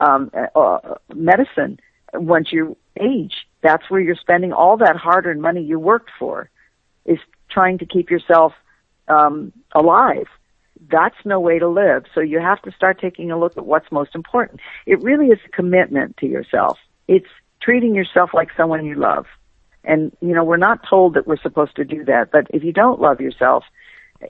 um, 0.00 0.30
uh, 0.54 0.78
medicine. 1.14 1.78
Once 2.14 2.50
you 2.50 2.78
age, 2.98 3.46
that's 3.60 3.90
where 3.90 4.00
you're 4.00 4.16
spending 4.16 4.54
all 4.54 4.78
that 4.78 4.96
hard-earned 4.96 5.42
money 5.42 5.62
you 5.62 5.78
worked 5.78 6.10
for, 6.18 6.48
is 7.04 7.18
trying 7.50 7.76
to 7.76 7.84
keep 7.84 8.10
yourself 8.10 8.54
um, 9.08 9.52
alive. 9.72 10.28
That's 10.90 11.26
no 11.26 11.40
way 11.40 11.58
to 11.58 11.68
live. 11.68 12.06
So 12.14 12.22
you 12.22 12.40
have 12.40 12.62
to 12.62 12.72
start 12.72 12.98
taking 13.02 13.30
a 13.30 13.38
look 13.38 13.58
at 13.58 13.66
what's 13.66 13.92
most 13.92 14.14
important. 14.14 14.60
It 14.86 15.02
really 15.02 15.26
is 15.26 15.40
a 15.44 15.50
commitment 15.50 16.16
to 16.20 16.26
yourself. 16.26 16.78
It's 17.06 17.28
treating 17.60 17.94
yourself 17.94 18.30
like 18.32 18.48
someone 18.56 18.86
you 18.86 18.94
love 18.94 19.26
and, 19.84 20.14
you 20.20 20.34
know, 20.34 20.44
we're 20.44 20.56
not 20.56 20.80
told 20.88 21.14
that 21.14 21.26
we're 21.26 21.40
supposed 21.40 21.76
to 21.76 21.84
do 21.84 22.04
that, 22.04 22.30
but 22.30 22.46
if 22.50 22.62
you 22.62 22.72
don't 22.72 23.00
love 23.00 23.20
yourself, 23.20 23.64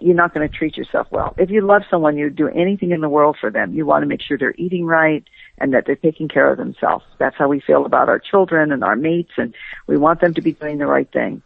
you're 0.00 0.14
not 0.14 0.32
going 0.32 0.48
to 0.48 0.54
treat 0.54 0.76
yourself 0.76 1.08
well. 1.10 1.34
If 1.36 1.50
you 1.50 1.62
love 1.62 1.82
someone, 1.90 2.16
you 2.16 2.30
do 2.30 2.48
anything 2.48 2.92
in 2.92 3.00
the 3.00 3.08
world 3.08 3.36
for 3.40 3.50
them. 3.50 3.74
You 3.74 3.84
want 3.84 4.02
to 4.02 4.06
make 4.06 4.22
sure 4.22 4.38
they're 4.38 4.54
eating 4.56 4.84
right 4.86 5.24
and 5.58 5.74
that 5.74 5.84
they're 5.86 5.96
taking 5.96 6.28
care 6.28 6.50
of 6.50 6.58
themselves. 6.58 7.04
That's 7.18 7.36
how 7.36 7.48
we 7.48 7.60
feel 7.60 7.84
about 7.84 8.08
our 8.08 8.20
children 8.20 8.70
and 8.70 8.84
our 8.84 8.94
mates 8.94 9.32
and 9.36 9.54
we 9.88 9.96
want 9.96 10.20
them 10.20 10.34
to 10.34 10.42
be 10.42 10.52
doing 10.52 10.78
the 10.78 10.86
right 10.86 11.10
thing. 11.12 11.42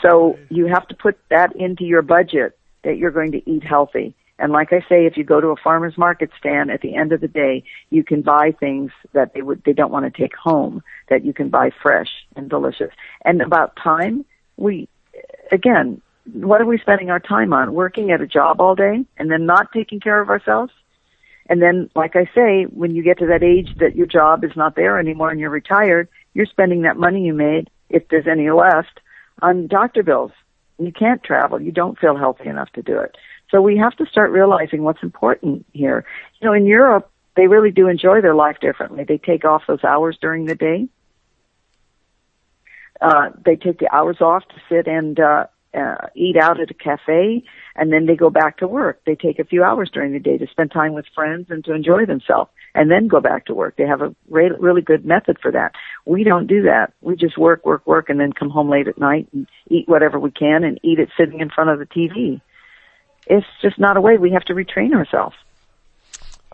So 0.00 0.38
you 0.48 0.66
have 0.66 0.88
to 0.88 0.94
put 0.94 1.18
that 1.28 1.54
into 1.54 1.84
your 1.84 2.02
budget 2.02 2.58
that 2.82 2.96
you're 2.96 3.10
going 3.10 3.32
to 3.32 3.50
eat 3.50 3.62
healthy. 3.62 4.14
And 4.38 4.52
like 4.52 4.72
I 4.72 4.80
say, 4.88 5.06
if 5.06 5.16
you 5.16 5.22
go 5.22 5.40
to 5.40 5.48
a 5.48 5.56
farmer's 5.56 5.96
market 5.96 6.30
stand, 6.38 6.70
at 6.70 6.80
the 6.80 6.96
end 6.96 7.12
of 7.12 7.20
the 7.20 7.28
day, 7.28 7.62
you 7.90 8.02
can 8.02 8.22
buy 8.22 8.52
things 8.58 8.90
that 9.12 9.34
they 9.34 9.42
would, 9.42 9.62
they 9.64 9.72
don't 9.72 9.92
want 9.92 10.12
to 10.12 10.20
take 10.20 10.34
home, 10.34 10.82
that 11.08 11.24
you 11.24 11.32
can 11.32 11.48
buy 11.48 11.70
fresh 11.82 12.08
and 12.36 12.48
delicious. 12.48 12.90
And 13.24 13.40
about 13.40 13.76
time, 13.76 14.24
we, 14.56 14.88
again, 15.50 16.00
what 16.32 16.60
are 16.60 16.66
we 16.66 16.78
spending 16.78 17.10
our 17.10 17.20
time 17.20 17.52
on? 17.52 17.74
Working 17.74 18.10
at 18.10 18.20
a 18.20 18.26
job 18.26 18.60
all 18.60 18.74
day 18.74 19.04
and 19.16 19.30
then 19.30 19.46
not 19.46 19.72
taking 19.72 20.00
care 20.00 20.20
of 20.20 20.28
ourselves? 20.28 20.72
And 21.48 21.60
then, 21.60 21.90
like 21.94 22.14
I 22.14 22.26
say, 22.34 22.64
when 22.64 22.94
you 22.94 23.02
get 23.02 23.18
to 23.18 23.26
that 23.26 23.42
age 23.42 23.74
that 23.78 23.96
your 23.96 24.06
job 24.06 24.44
is 24.44 24.56
not 24.56 24.76
there 24.76 24.98
anymore 24.98 25.30
and 25.30 25.40
you're 25.40 25.50
retired, 25.50 26.08
you're 26.34 26.46
spending 26.46 26.82
that 26.82 26.96
money 26.96 27.24
you 27.24 27.34
made, 27.34 27.68
if 27.90 28.08
there's 28.08 28.28
any 28.28 28.50
left, 28.50 29.00
on 29.40 29.66
doctor 29.66 30.02
bills. 30.02 30.32
You 30.78 30.92
can't 30.92 31.22
travel. 31.22 31.60
You 31.60 31.72
don't 31.72 31.98
feel 31.98 32.16
healthy 32.16 32.48
enough 32.48 32.70
to 32.72 32.82
do 32.82 32.98
it. 32.98 33.16
So 33.50 33.60
we 33.60 33.76
have 33.76 33.94
to 33.96 34.06
start 34.06 34.30
realizing 34.30 34.82
what's 34.82 35.02
important 35.02 35.66
here. 35.72 36.04
You 36.40 36.48
know, 36.48 36.54
in 36.54 36.64
Europe, 36.64 37.10
they 37.36 37.46
really 37.46 37.70
do 37.70 37.88
enjoy 37.88 38.20
their 38.20 38.34
life 38.34 38.58
differently. 38.60 39.04
They 39.04 39.18
take 39.18 39.44
off 39.44 39.64
those 39.66 39.84
hours 39.84 40.16
during 40.20 40.46
the 40.46 40.54
day. 40.54 40.88
Uh, 43.02 43.30
they 43.44 43.56
take 43.56 43.78
the 43.78 43.92
hours 43.94 44.20
off 44.20 44.44
to 44.48 44.54
sit 44.68 44.86
and 44.86 45.18
uh, 45.18 45.46
uh, 45.74 46.06
eat 46.14 46.36
out 46.36 46.60
at 46.60 46.70
a 46.70 46.74
cafe, 46.74 47.42
and 47.74 47.92
then 47.92 48.06
they 48.06 48.16
go 48.16 48.30
back 48.30 48.58
to 48.58 48.68
work. 48.68 49.00
They 49.04 49.14
take 49.14 49.38
a 49.38 49.44
few 49.44 49.64
hours 49.64 49.90
during 49.92 50.12
the 50.12 50.18
day 50.18 50.38
to 50.38 50.46
spend 50.46 50.70
time 50.70 50.92
with 50.92 51.06
friends 51.14 51.46
and 51.50 51.64
to 51.64 51.74
enjoy 51.74 52.06
themselves, 52.06 52.50
and 52.74 52.90
then 52.90 53.08
go 53.08 53.20
back 53.20 53.46
to 53.46 53.54
work. 53.54 53.76
They 53.76 53.86
have 53.86 54.02
a 54.02 54.14
re- 54.28 54.56
really 54.58 54.82
good 54.82 55.04
method 55.04 55.38
for 55.40 55.50
that. 55.50 55.72
We 56.06 56.24
don't 56.24 56.46
do 56.46 56.62
that. 56.62 56.92
We 57.00 57.16
just 57.16 57.36
work, 57.36 57.64
work, 57.66 57.86
work, 57.86 58.08
and 58.08 58.20
then 58.20 58.32
come 58.32 58.50
home 58.50 58.70
late 58.70 58.88
at 58.88 58.98
night 58.98 59.28
and 59.32 59.48
eat 59.68 59.88
whatever 59.88 60.18
we 60.18 60.30
can 60.30 60.62
and 60.62 60.78
eat 60.82 60.98
it 60.98 61.08
sitting 61.18 61.40
in 61.40 61.50
front 61.50 61.70
of 61.70 61.78
the 61.78 61.86
TV 61.86 62.40
it's 63.26 63.46
just 63.60 63.78
not 63.78 63.96
a 63.96 64.00
way. 64.00 64.16
We 64.18 64.32
have 64.32 64.44
to 64.44 64.54
retrain 64.54 64.94
ourselves. 64.94 65.36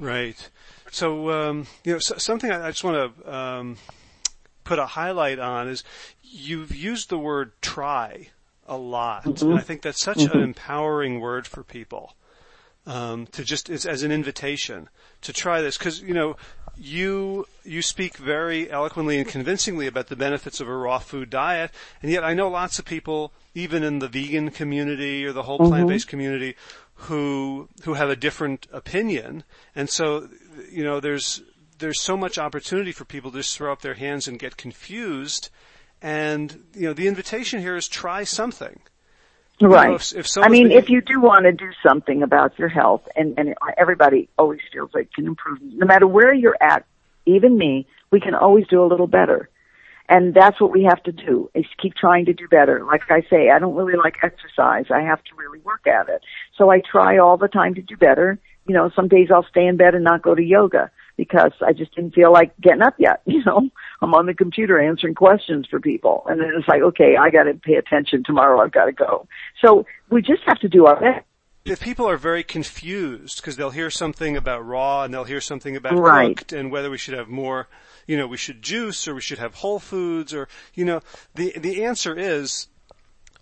Right. 0.00 0.48
So, 0.90 1.30
um, 1.30 1.66
you 1.84 1.94
know, 1.94 1.98
so, 1.98 2.16
something 2.18 2.50
I, 2.50 2.68
I 2.68 2.70
just 2.70 2.84
want 2.84 3.16
to 3.16 3.34
um, 3.34 3.76
put 4.68 4.78
a 4.78 4.86
highlight 5.00 5.38
on 5.38 5.68
is 5.68 5.82
you've 6.22 6.74
used 6.74 7.08
the 7.08 7.18
word 7.18 7.52
try 7.60 8.28
a 8.66 8.76
lot. 8.76 9.24
Mm-hmm. 9.24 9.50
And 9.50 9.58
I 9.58 9.62
think 9.62 9.80
that's 9.82 10.04
such 10.10 10.18
mm-hmm. 10.18 10.36
an 10.36 10.44
empowering 10.44 11.20
word 11.20 11.46
for 11.46 11.62
people. 11.64 12.04
um, 12.88 13.26
to 13.28 13.44
just 13.44 13.68
as, 13.70 13.86
as 13.86 14.02
an 14.02 14.10
invitation 14.10 14.88
to 15.20 15.32
try 15.32 15.60
this 15.60 15.76
because 15.76 16.00
you 16.00 16.14
know 16.14 16.36
you 16.76 17.46
you 17.64 17.82
speak 17.82 18.16
very 18.16 18.70
eloquently 18.70 19.18
and 19.18 19.28
convincingly 19.28 19.86
about 19.86 20.08
the 20.08 20.16
benefits 20.16 20.58
of 20.60 20.68
a 20.68 20.76
raw 20.76 20.98
food 20.98 21.28
diet, 21.28 21.70
and 22.02 22.10
yet 22.10 22.24
I 22.24 22.34
know 22.34 22.48
lots 22.48 22.78
of 22.78 22.84
people, 22.84 23.32
even 23.54 23.82
in 23.82 23.98
the 23.98 24.08
vegan 24.08 24.50
community 24.50 25.24
or 25.26 25.32
the 25.32 25.42
whole 25.42 25.58
mm-hmm. 25.58 25.68
plant-based 25.68 26.08
community, 26.08 26.56
who 26.94 27.68
who 27.82 27.94
have 27.94 28.08
a 28.08 28.16
different 28.16 28.66
opinion, 28.72 29.44
and 29.76 29.90
so 29.90 30.28
you 30.70 30.82
know 30.82 30.98
there's 30.98 31.42
there's 31.78 32.00
so 32.00 32.16
much 32.16 32.38
opportunity 32.38 32.92
for 32.92 33.04
people 33.04 33.30
to 33.30 33.38
just 33.38 33.56
throw 33.56 33.72
up 33.72 33.82
their 33.82 33.94
hands 33.94 34.28
and 34.28 34.38
get 34.38 34.56
confused, 34.56 35.50
and 36.02 36.64
you 36.74 36.86
know 36.86 36.92
the 36.92 37.08
invitation 37.08 37.60
here 37.60 37.76
is 37.76 37.88
try 37.88 38.24
something. 38.24 38.80
Right. 39.60 39.84
You 39.84 39.88
know, 39.90 39.94
if, 39.96 40.14
if 40.14 40.38
I 40.38 40.48
mean, 40.48 40.70
if 40.70 40.88
you 40.88 41.00
do 41.00 41.20
want 41.20 41.44
to 41.44 41.52
do 41.52 41.70
something 41.84 42.22
about 42.22 42.56
your 42.58 42.68
health, 42.68 43.08
and, 43.16 43.34
and 43.38 43.54
everybody 43.76 44.28
always 44.38 44.60
feels 44.72 44.90
like 44.94 45.12
can 45.12 45.26
improve, 45.26 45.58
no 45.60 45.86
matter 45.86 46.06
where 46.06 46.32
you're 46.32 46.56
at, 46.60 46.84
even 47.26 47.58
me, 47.58 47.86
we 48.10 48.20
can 48.20 48.34
always 48.34 48.66
do 48.68 48.82
a 48.82 48.86
little 48.86 49.08
better. 49.08 49.48
And 50.08 50.32
that's 50.32 50.58
what 50.60 50.70
we 50.70 50.84
have 50.84 51.02
to 51.02 51.12
do, 51.12 51.50
is 51.54 51.66
keep 51.82 51.94
trying 51.94 52.26
to 52.26 52.32
do 52.32 52.48
better. 52.48 52.82
Like 52.84 53.02
I 53.10 53.22
say, 53.28 53.50
I 53.50 53.58
don't 53.58 53.74
really 53.74 53.98
like 53.98 54.16
exercise. 54.22 54.86
I 54.90 55.02
have 55.02 55.22
to 55.24 55.34
really 55.36 55.58
work 55.58 55.86
at 55.86 56.08
it. 56.08 56.22
So 56.56 56.70
I 56.70 56.80
try 56.80 57.18
all 57.18 57.36
the 57.36 57.48
time 57.48 57.74
to 57.74 57.82
do 57.82 57.96
better. 57.96 58.38
You 58.66 58.74
know, 58.74 58.90
some 58.96 59.08
days 59.08 59.28
I'll 59.30 59.46
stay 59.50 59.66
in 59.66 59.76
bed 59.76 59.94
and 59.94 60.04
not 60.04 60.22
go 60.22 60.34
to 60.34 60.42
yoga 60.42 60.90
because 61.18 61.52
I 61.60 61.74
just 61.74 61.94
didn't 61.94 62.14
feel 62.14 62.32
like 62.32 62.56
getting 62.58 62.80
up 62.80 62.94
yet. 62.98 63.20
You 63.38 63.44
know, 63.44 63.68
I'm 64.00 64.14
on 64.14 64.26
the 64.26 64.34
computer 64.34 64.80
answering 64.80 65.14
questions 65.14 65.66
for 65.70 65.78
people. 65.78 66.24
And 66.28 66.40
then 66.40 66.50
it's 66.58 66.66
like, 66.66 66.82
okay, 66.82 67.16
I 67.16 67.30
got 67.30 67.44
to 67.44 67.54
pay 67.54 67.74
attention 67.74 68.24
tomorrow. 68.24 68.60
I've 68.60 68.72
got 68.72 68.86
to 68.86 68.92
go. 68.92 69.28
So 69.64 69.86
we 70.10 70.22
just 70.22 70.42
have 70.46 70.58
to 70.60 70.68
do 70.68 70.86
our 70.86 70.98
best. 70.98 71.24
If 71.64 71.80
people 71.80 72.08
are 72.08 72.16
very 72.16 72.42
confused 72.42 73.40
because 73.40 73.56
they'll 73.56 73.70
hear 73.70 73.90
something 73.90 74.36
about 74.36 74.66
raw 74.66 75.04
and 75.04 75.14
they'll 75.14 75.22
hear 75.22 75.40
something 75.40 75.76
about 75.76 75.98
right. 75.98 76.36
cooked 76.36 76.52
and 76.52 76.72
whether 76.72 76.90
we 76.90 76.98
should 76.98 77.14
have 77.14 77.28
more, 77.28 77.68
you 78.08 78.16
know, 78.16 78.26
we 78.26 78.36
should 78.36 78.60
juice 78.60 79.06
or 79.06 79.14
we 79.14 79.20
should 79.20 79.38
have 79.38 79.54
whole 79.54 79.78
foods 79.78 80.34
or, 80.34 80.48
you 80.74 80.84
know, 80.84 81.00
the, 81.36 81.52
the 81.56 81.84
answer 81.84 82.16
is 82.18 82.66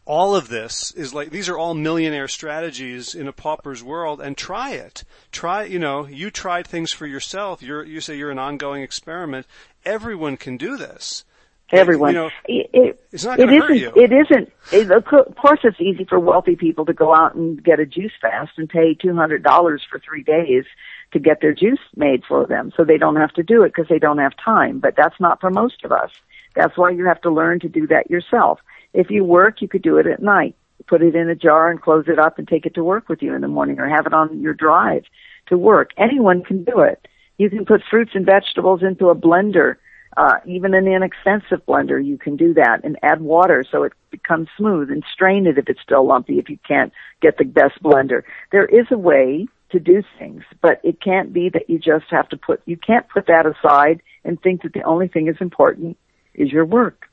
all 0.06 0.36
of 0.36 0.48
this 0.48 0.92
is 0.92 1.12
like 1.12 1.30
these 1.30 1.48
are 1.48 1.58
all 1.58 1.74
millionaire 1.74 2.28
strategies 2.28 3.14
in 3.14 3.26
a 3.26 3.32
pauper's 3.32 3.82
world 3.82 4.20
and 4.20 4.36
try 4.36 4.70
it. 4.70 5.02
Try 5.32 5.64
you 5.64 5.80
know 5.80 6.06
you 6.06 6.30
tried 6.30 6.66
things 6.66 6.92
for 6.92 7.06
yourself. 7.06 7.60
You're 7.60 7.84
you 7.84 8.00
say 8.00 8.16
you're 8.16 8.30
an 8.30 8.38
ongoing 8.38 8.82
experiment. 8.82 9.46
Everyone 9.84 10.36
can 10.36 10.56
do 10.56 10.76
this. 10.76 11.24
Everyone. 11.72 12.14
you 12.14 12.20
know, 12.20 12.30
it, 12.46 13.00
it's 13.10 13.24
not 13.24 13.36
to 13.40 13.46
hurt 13.48 13.74
you. 13.74 13.92
it 13.96 14.12
isn't 14.12 14.52
it, 14.70 14.90
of 14.92 15.04
course 15.04 15.58
it's 15.64 15.80
easy 15.80 16.04
for 16.04 16.20
wealthy 16.20 16.54
people 16.54 16.86
to 16.86 16.92
go 16.92 17.12
out 17.12 17.34
and 17.34 17.62
get 17.62 17.80
a 17.80 17.86
juice 17.86 18.12
fast 18.22 18.52
and 18.56 18.68
pay 18.68 18.94
two 18.94 19.16
hundred 19.16 19.42
dollars 19.42 19.84
for 19.90 19.98
three 19.98 20.22
days 20.22 20.64
to 21.12 21.18
get 21.18 21.40
their 21.40 21.52
juice 21.52 21.80
made 21.96 22.22
for 22.28 22.46
them. 22.46 22.72
So 22.76 22.84
they 22.84 22.98
don't 22.98 23.16
have 23.16 23.32
to 23.32 23.42
do 23.42 23.64
it 23.64 23.72
because 23.74 23.88
they 23.88 23.98
don't 23.98 24.18
have 24.18 24.36
time. 24.36 24.78
But 24.78 24.94
that's 24.96 25.18
not 25.18 25.40
for 25.40 25.50
most 25.50 25.84
of 25.84 25.90
us. 25.90 26.10
That's 26.54 26.76
why 26.76 26.90
you 26.90 27.06
have 27.06 27.20
to 27.22 27.30
learn 27.30 27.58
to 27.60 27.68
do 27.68 27.88
that 27.88 28.08
yourself 28.08 28.60
if 28.96 29.10
you 29.10 29.24
work, 29.24 29.60
you 29.60 29.68
could 29.68 29.82
do 29.82 29.98
it 29.98 30.06
at 30.06 30.22
night. 30.22 30.56
Put 30.86 31.02
it 31.02 31.14
in 31.14 31.28
a 31.28 31.34
jar 31.34 31.70
and 31.70 31.80
close 31.80 32.06
it 32.08 32.18
up 32.18 32.38
and 32.38 32.48
take 32.48 32.64
it 32.64 32.74
to 32.74 32.82
work 32.82 33.08
with 33.10 33.20
you 33.20 33.34
in 33.34 33.42
the 33.42 33.48
morning 33.48 33.78
or 33.78 33.88
have 33.88 34.06
it 34.06 34.14
on 34.14 34.40
your 34.40 34.54
drive 34.54 35.04
to 35.48 35.58
work. 35.58 35.90
Anyone 35.98 36.42
can 36.42 36.64
do 36.64 36.80
it. 36.80 37.06
You 37.36 37.50
can 37.50 37.66
put 37.66 37.82
fruits 37.90 38.12
and 38.14 38.24
vegetables 38.24 38.82
into 38.82 39.10
a 39.10 39.14
blender, 39.14 39.76
uh, 40.16 40.36
even 40.46 40.72
an 40.72 40.86
inexpensive 40.86 41.64
blender. 41.66 42.02
You 42.02 42.16
can 42.16 42.36
do 42.36 42.54
that 42.54 42.80
and 42.84 42.98
add 43.02 43.20
water 43.20 43.64
so 43.70 43.82
it 43.82 43.92
becomes 44.10 44.48
smooth 44.56 44.90
and 44.90 45.04
strain 45.12 45.46
it 45.46 45.58
if 45.58 45.68
it's 45.68 45.82
still 45.82 46.06
lumpy 46.06 46.38
if 46.38 46.48
you 46.48 46.58
can't 46.66 46.92
get 47.20 47.36
the 47.36 47.44
best 47.44 47.82
blender. 47.82 48.22
There 48.50 48.64
is 48.64 48.86
a 48.90 48.96
way 48.96 49.46
to 49.72 49.78
do 49.78 50.02
things, 50.18 50.42
but 50.62 50.80
it 50.82 51.02
can't 51.02 51.34
be 51.34 51.50
that 51.50 51.68
you 51.68 51.78
just 51.78 52.06
have 52.10 52.30
to 52.30 52.36
put, 52.38 52.62
you 52.64 52.78
can't 52.78 53.06
put 53.10 53.26
that 53.26 53.44
aside 53.44 54.00
and 54.24 54.40
think 54.40 54.62
that 54.62 54.72
the 54.72 54.82
only 54.82 55.08
thing 55.08 55.28
is 55.28 55.36
important 55.40 55.98
is 56.34 56.50
your 56.50 56.64
work. 56.64 57.10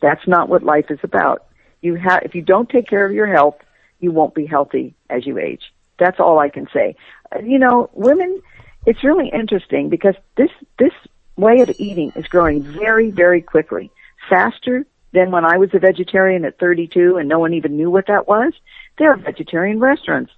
That's 0.00 0.26
not 0.26 0.48
what 0.48 0.62
life 0.62 0.90
is 0.90 1.00
about. 1.02 1.44
You 1.80 1.94
have, 1.96 2.22
if 2.24 2.34
you 2.34 2.42
don't 2.42 2.68
take 2.68 2.88
care 2.88 3.04
of 3.04 3.12
your 3.12 3.26
health, 3.26 3.56
you 4.00 4.12
won't 4.12 4.34
be 4.34 4.46
healthy 4.46 4.94
as 5.10 5.26
you 5.26 5.38
age. 5.38 5.72
That's 5.98 6.20
all 6.20 6.38
I 6.38 6.48
can 6.48 6.68
say. 6.72 6.96
Uh, 7.34 7.40
you 7.40 7.58
know, 7.58 7.90
women, 7.92 8.40
it's 8.86 9.02
really 9.02 9.28
interesting 9.28 9.88
because 9.88 10.14
this, 10.36 10.50
this 10.78 10.92
way 11.36 11.60
of 11.60 11.70
eating 11.78 12.12
is 12.16 12.26
growing 12.26 12.62
very, 12.62 13.10
very 13.10 13.42
quickly. 13.42 13.90
Faster 14.28 14.86
than 15.12 15.30
when 15.30 15.44
I 15.44 15.56
was 15.58 15.70
a 15.72 15.78
vegetarian 15.78 16.44
at 16.44 16.58
32 16.58 17.16
and 17.16 17.28
no 17.28 17.38
one 17.38 17.54
even 17.54 17.76
knew 17.76 17.90
what 17.90 18.06
that 18.08 18.28
was. 18.28 18.52
There 18.98 19.10
are 19.10 19.16
vegetarian 19.16 19.80
restaurants. 19.80 20.32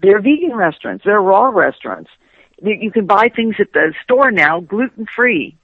There 0.00 0.16
are 0.16 0.20
vegan 0.20 0.54
restaurants. 0.54 1.04
There 1.04 1.16
are 1.16 1.22
raw 1.22 1.48
restaurants. 1.48 2.10
You 2.60 2.90
can 2.90 3.06
buy 3.06 3.28
things 3.28 3.56
at 3.58 3.72
the 3.72 3.94
store 4.04 4.30
now 4.30 4.60
gluten 4.60 5.06
free 5.06 5.56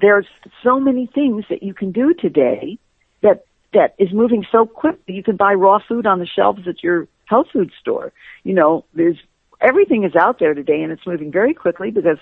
there's 0.00 0.26
so 0.62 0.78
many 0.78 1.06
things 1.06 1.44
that 1.50 1.62
you 1.62 1.74
can 1.74 1.92
do 1.92 2.14
today 2.14 2.78
that 3.22 3.44
that 3.74 3.94
is 3.98 4.12
moving 4.12 4.46
so 4.50 4.64
quickly. 4.66 5.14
You 5.14 5.22
can 5.22 5.36
buy 5.36 5.54
raw 5.54 5.78
food 5.86 6.06
on 6.06 6.20
the 6.20 6.26
shelves 6.26 6.66
at 6.66 6.82
your 6.82 7.06
health 7.26 7.48
food 7.52 7.70
store. 7.80 8.12
You 8.42 8.54
know, 8.54 8.84
there's 8.94 9.18
everything 9.60 10.04
is 10.04 10.16
out 10.16 10.38
there 10.38 10.54
today 10.54 10.82
and 10.82 10.92
it's 10.92 11.06
moving 11.06 11.30
very 11.30 11.54
quickly 11.54 11.90
because 11.90 12.18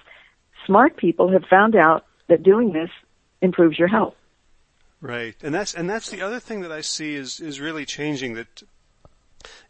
smart 0.64 0.96
people 0.96 1.30
have 1.32 1.44
found 1.48 1.76
out 1.76 2.04
that 2.28 2.42
doing 2.42 2.72
this 2.72 2.90
improves 3.40 3.78
your 3.78 3.88
health. 3.88 4.14
Right. 5.00 5.36
And 5.42 5.54
that's 5.54 5.74
and 5.74 5.88
that's 5.88 6.10
the 6.10 6.22
other 6.22 6.40
thing 6.40 6.62
that 6.62 6.72
I 6.72 6.80
see 6.80 7.14
is 7.14 7.40
is 7.40 7.60
really 7.60 7.84
changing 7.84 8.34
that 8.34 8.62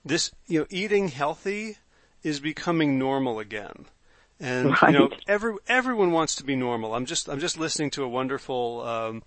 this 0.05 0.31
you 0.47 0.61
know 0.61 0.67
eating 0.71 1.09
healthy 1.09 1.77
is 2.23 2.41
becoming 2.41 2.99
normal 2.99 3.39
again. 3.39 3.87
And 4.39 4.71
right. 4.83 4.93
you 4.93 4.99
know, 4.99 5.11
every 5.27 5.55
everyone 5.67 6.13
wants 6.13 6.35
to 6.37 6.45
be 6.45 6.57
normal. 6.57 6.95
I'm 6.95 7.07
just 7.07 7.29
I'm 7.29 7.41
just 7.41 7.59
listening 7.59 7.91
to 7.93 8.05
a 8.05 8.09
wonderful 8.09 8.83
um, 8.83 9.23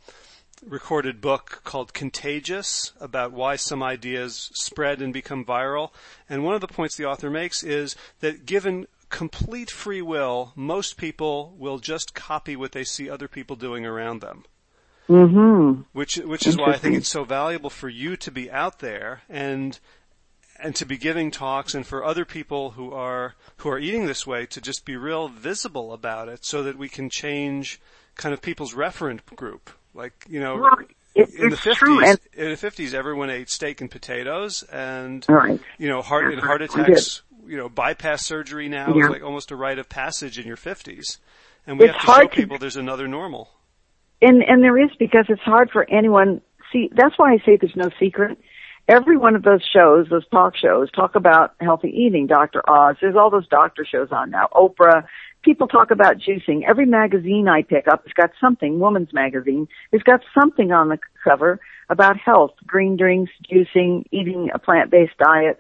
recorded 0.66 1.22
book 1.22 1.62
called 1.64 1.94
Contagious 1.94 2.94
about 3.00 3.32
why 3.32 3.56
some 3.56 3.82
ideas 3.82 4.52
spread 4.54 5.02
and 5.02 5.14
become 5.14 5.46
viral. 5.46 5.92
And 6.30 6.44
one 6.44 6.56
of 6.56 6.62
the 6.62 6.68
points 6.68 6.96
the 6.96 7.06
author 7.06 7.30
makes 7.30 7.64
is 7.64 7.96
that 8.20 8.46
given 8.46 8.88
complete 9.10 9.72
free 9.72 10.02
will, 10.02 10.54
most 10.56 10.98
people 10.98 11.56
will 11.58 11.80
just 11.80 12.14
copy 12.14 12.56
what 12.56 12.72
they 12.72 12.84
see 12.84 13.10
other 13.10 13.28
people 13.28 13.56
doing 13.56 13.86
around 13.86 14.22
them. 14.22 14.44
Mm-hmm. 15.10 15.82
Which 15.92 16.18
which 16.18 16.46
is 16.46 16.56
why 16.56 16.74
I 16.74 16.78
think 16.78 16.96
it's 16.96 17.10
so 17.10 17.24
valuable 17.24 17.72
for 17.72 17.90
you 17.90 18.16
to 18.18 18.30
be 18.30 18.52
out 18.52 18.78
there 18.78 19.24
and 19.28 19.80
and 20.62 20.76
to 20.76 20.86
be 20.86 20.98
giving 20.98 21.32
talks 21.32 21.74
and 21.74 21.86
for 21.86 22.04
other 22.04 22.26
people 22.26 22.72
who 22.72 22.92
are 22.92 23.36
who 23.58 23.70
are 23.70 23.80
eating 23.80 24.06
this 24.06 24.26
way 24.28 24.46
to 24.48 24.62
just 24.62 24.86
be 24.86 24.96
real 24.96 25.28
visible 25.28 25.94
about 25.94 26.30
it 26.30 26.46
so 26.46 26.64
that 26.64 26.78
we 26.78 26.90
can 26.90 27.10
change 27.10 27.80
kind 28.16 28.34
of 28.34 28.42
people's 28.42 28.74
referent 28.74 29.26
group. 29.36 29.70
Like 29.94 30.26
you 30.30 30.40
know 30.40 30.58
well, 30.58 30.78
it, 31.16 31.34
in 31.34 31.50
the 31.50 31.56
50s 31.56 32.18
in 32.34 32.50
the 32.50 32.56
50s 32.56 32.94
everyone 32.94 33.30
ate 33.30 33.50
steak 33.50 33.82
and 33.82 33.90
potatoes 33.90 34.64
and 34.72 35.26
right. 35.28 35.60
you 35.78 35.90
know 35.90 36.02
heart 36.02 36.32
and 36.32 36.42
heart 36.42 36.62
attacks 36.62 37.24
you 37.48 37.58
know 37.58 37.68
bypass 37.68 38.26
surgery 38.26 38.70
now 38.70 38.94
yeah. 38.94 39.06
is 39.06 39.10
like 39.10 39.24
almost 39.24 39.52
a 39.52 39.56
rite 39.56 39.80
of 39.80 39.90
passage 39.90 40.38
in 40.38 40.46
your 40.46 40.58
50s 40.58 41.18
and 41.66 41.80
we 41.80 41.86
it's 41.86 41.94
have 41.94 42.02
to 42.02 42.22
show 42.24 42.28
people 42.28 42.58
to, 42.58 42.62
there's 42.62 42.76
another 42.78 43.08
normal. 43.08 43.50
And 44.22 44.44
and 44.44 44.64
there 44.64 44.78
is 44.78 44.90
because 44.98 45.26
it's 45.30 45.42
hard 45.42 45.70
for 45.72 45.90
anyone. 45.90 46.42
See 46.72 46.90
that's 46.94 47.18
why 47.18 47.34
I 47.34 47.38
say 47.46 47.58
there's 47.58 47.76
no 47.76 47.90
secret 48.00 48.38
every 48.90 49.16
one 49.16 49.36
of 49.36 49.44
those 49.44 49.62
shows, 49.72 50.08
those 50.10 50.28
talk 50.30 50.58
shows, 50.58 50.92
talk 50.92 51.16
about 51.16 51.54
healthy 51.62 51.90
eating. 51.90 52.26
Dr. 52.28 52.68
Oz, 52.68 52.98
there's 53.00 53.16
all 53.16 53.30
those 53.30 53.48
doctor 53.48 53.86
shows 53.86 54.10
on 54.12 54.32
now. 54.32 54.50
Oprah, 54.54 55.06
people 55.44 55.68
talk 55.68 55.92
about 55.92 56.18
juicing. 56.18 56.64
Every 56.68 56.88
magazine 56.88 57.48
I 57.48 57.62
pick 57.62 57.88
up 57.88 58.04
has 58.04 58.14
got 58.14 58.32
something, 58.42 58.80
woman's 58.80 59.14
magazine, 59.14 59.68
has 59.94 60.02
got 60.02 60.22
something 60.38 60.72
on 60.72 60.90
the 60.90 60.98
cover 61.24 61.60
about 61.90 62.18
health, 62.18 62.52
green 62.66 62.98
drinks, 62.98 63.32
juicing, 63.50 64.06
eating 64.12 64.50
a 64.54 64.60
plant-based 64.60 65.18
diet. 65.20 65.60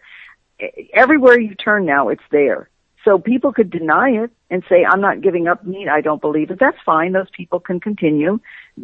Everywhere 0.94 1.40
you 1.40 1.54
turn 1.54 1.86
now, 1.86 2.10
it's 2.10 2.24
there. 2.32 2.68
So 3.06 3.18
people 3.18 3.54
could 3.54 3.70
deny 3.70 4.10
it 4.10 4.32
and 4.50 4.64
say, 4.68 4.84
I'm 4.84 5.00
not 5.00 5.22
giving 5.22 5.48
up 5.48 5.66
meat. 5.66 5.88
I 5.88 6.02
don't 6.02 6.20
believe 6.20 6.52
it. 6.52 6.60
That's 6.60 6.78
fine. 6.86 7.14
Those 7.14 7.30
people 7.32 7.60
can 7.60 7.80
continue 7.80 8.40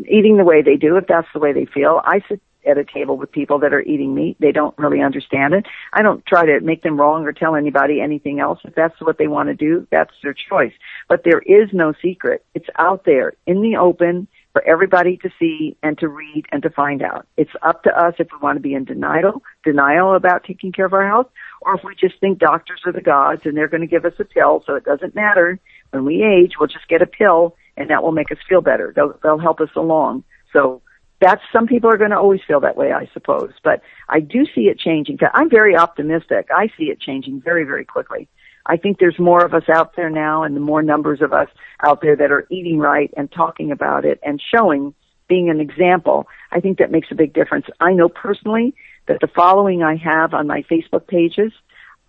eating 0.08 0.38
the 0.38 0.46
way 0.46 0.62
they 0.62 0.78
do 0.78 0.96
if 0.96 1.08
that's 1.08 1.28
the 1.34 1.40
way 1.40 1.52
they 1.52 1.66
feel. 1.66 2.02
I 2.06 2.22
sit 2.30 2.40
at 2.66 2.78
a 2.78 2.84
table 2.84 3.18
with 3.18 3.32
people 3.32 3.60
that 3.60 3.74
are 3.74 3.82
eating 3.82 4.16
meat. 4.16 4.38
They 4.40 4.52
don't 4.52 4.78
really 4.78 5.02
understand 5.02 5.54
it. 5.54 5.66
I 5.94 6.02
don't 6.02 6.26
try 6.26 6.46
to 6.46 6.60
make 6.62 6.84
them 6.84 7.00
wrong 7.00 7.26
or 7.26 7.34
tell 7.34 7.56
anybody 7.56 8.02
anything 8.02 8.40
else. 8.40 8.60
If 8.64 8.76
that's 8.76 9.00
what 9.02 9.18
they 9.18 9.28
want 9.28 9.50
to 9.50 9.56
do, 9.56 9.88
that's 9.92 10.14
their 10.24 10.34
choice. 10.34 10.74
But 11.08 11.24
there 11.24 11.40
is 11.40 11.70
no 11.74 11.94
secret. 12.02 12.46
It's 12.54 12.70
out 12.78 13.06
there 13.06 13.34
in 13.46 13.62
the 13.62 13.78
open 13.78 14.28
for 14.54 14.66
everybody 14.66 15.18
to 15.18 15.30
see 15.38 15.76
and 15.84 15.98
to 15.98 16.08
read 16.08 16.46
and 16.52 16.64
to 16.64 16.70
find 16.70 17.02
out. 17.02 17.28
It's 17.36 17.52
up 17.62 17.84
to 17.84 17.90
us 17.90 18.14
if 18.20 18.28
we 18.32 18.38
want 18.42 18.56
to 18.56 18.62
be 18.62 18.74
in 18.74 18.86
denial, 18.86 19.44
denial 19.66 20.16
about 20.16 20.46
taking 20.46 20.72
care 20.72 20.86
of 20.86 20.94
our 20.94 21.06
health, 21.06 21.28
or 21.62 21.76
if 21.76 21.84
we 21.84 21.94
just 21.96 22.20
think 22.22 22.40
doctors 22.40 22.80
are 22.86 22.94
the 22.94 23.02
gods 23.02 23.42
and 23.44 23.58
they're 23.58 23.68
going 23.68 23.82
to 23.82 23.88
give 23.88 24.06
us 24.06 24.14
a 24.18 24.24
pill, 24.24 24.64
so 24.66 24.76
it 24.76 24.86
doesn't 24.86 25.14
matter. 25.14 25.60
When 25.92 26.06
we 26.06 26.24
age, 26.24 26.54
we'll 26.58 26.70
just 26.70 26.88
get 26.88 27.02
a 27.02 27.06
pill 27.06 27.58
and 27.76 27.90
that 27.90 28.02
will 28.02 28.12
make 28.12 28.32
us 28.32 28.38
feel 28.48 28.62
better. 28.62 28.94
They'll, 28.96 29.20
they'll 29.22 29.40
help 29.40 29.60
us 29.60 29.70
along. 29.76 30.24
So 30.54 30.82
that's 31.26 31.42
some 31.52 31.66
people 31.66 31.90
are 31.90 31.98
going 31.98 32.12
to 32.12 32.20
always 32.20 32.42
feel 32.48 32.60
that 32.60 32.78
way, 32.78 32.92
I 32.94 33.10
suppose. 33.12 33.52
But 33.64 33.82
I 34.10 34.20
do 34.20 34.46
see 34.54 34.68
it 34.70 34.78
changing. 34.78 35.18
I'm 35.34 35.50
very 35.50 35.76
optimistic. 35.76 36.50
I 36.56 36.68
see 36.78 36.86
it 36.86 37.00
changing 37.00 37.42
very, 37.42 37.64
very 37.64 37.84
quickly. 37.84 38.28
I 38.68 38.78
think 38.78 39.00
there's 39.00 39.18
more 39.18 39.44
of 39.44 39.56
us 39.56 39.68
out 39.68 39.96
there 39.96 40.12
now, 40.12 40.44
and 40.44 40.56
the 40.56 40.60
more 40.60 40.84
numbers 40.84 41.22
of 41.22 41.34
us 41.34 41.50
out 41.84 42.02
there 42.02 42.16
that 42.16 42.32
are 42.32 42.46
eating 42.52 42.78
right 42.78 43.12
and 43.18 43.32
talking 43.32 43.72
about 43.72 44.06
it 44.06 44.20
and 44.22 44.40
showing, 44.40 44.94
being 45.28 45.50
an 45.50 45.60
example. 45.60 46.28
I 46.52 46.60
think 46.60 46.78
that 46.78 46.92
makes 46.92 47.08
a 47.10 47.16
big 47.16 47.34
difference. 47.34 47.66
I 47.80 47.94
know 47.94 48.08
personally 48.08 48.76
that 49.08 49.20
the 49.20 49.28
following 49.28 49.82
I 49.82 49.96
have 49.96 50.36
on 50.36 50.46
my 50.46 50.62
Facebook 50.64 51.08
pages 51.08 51.52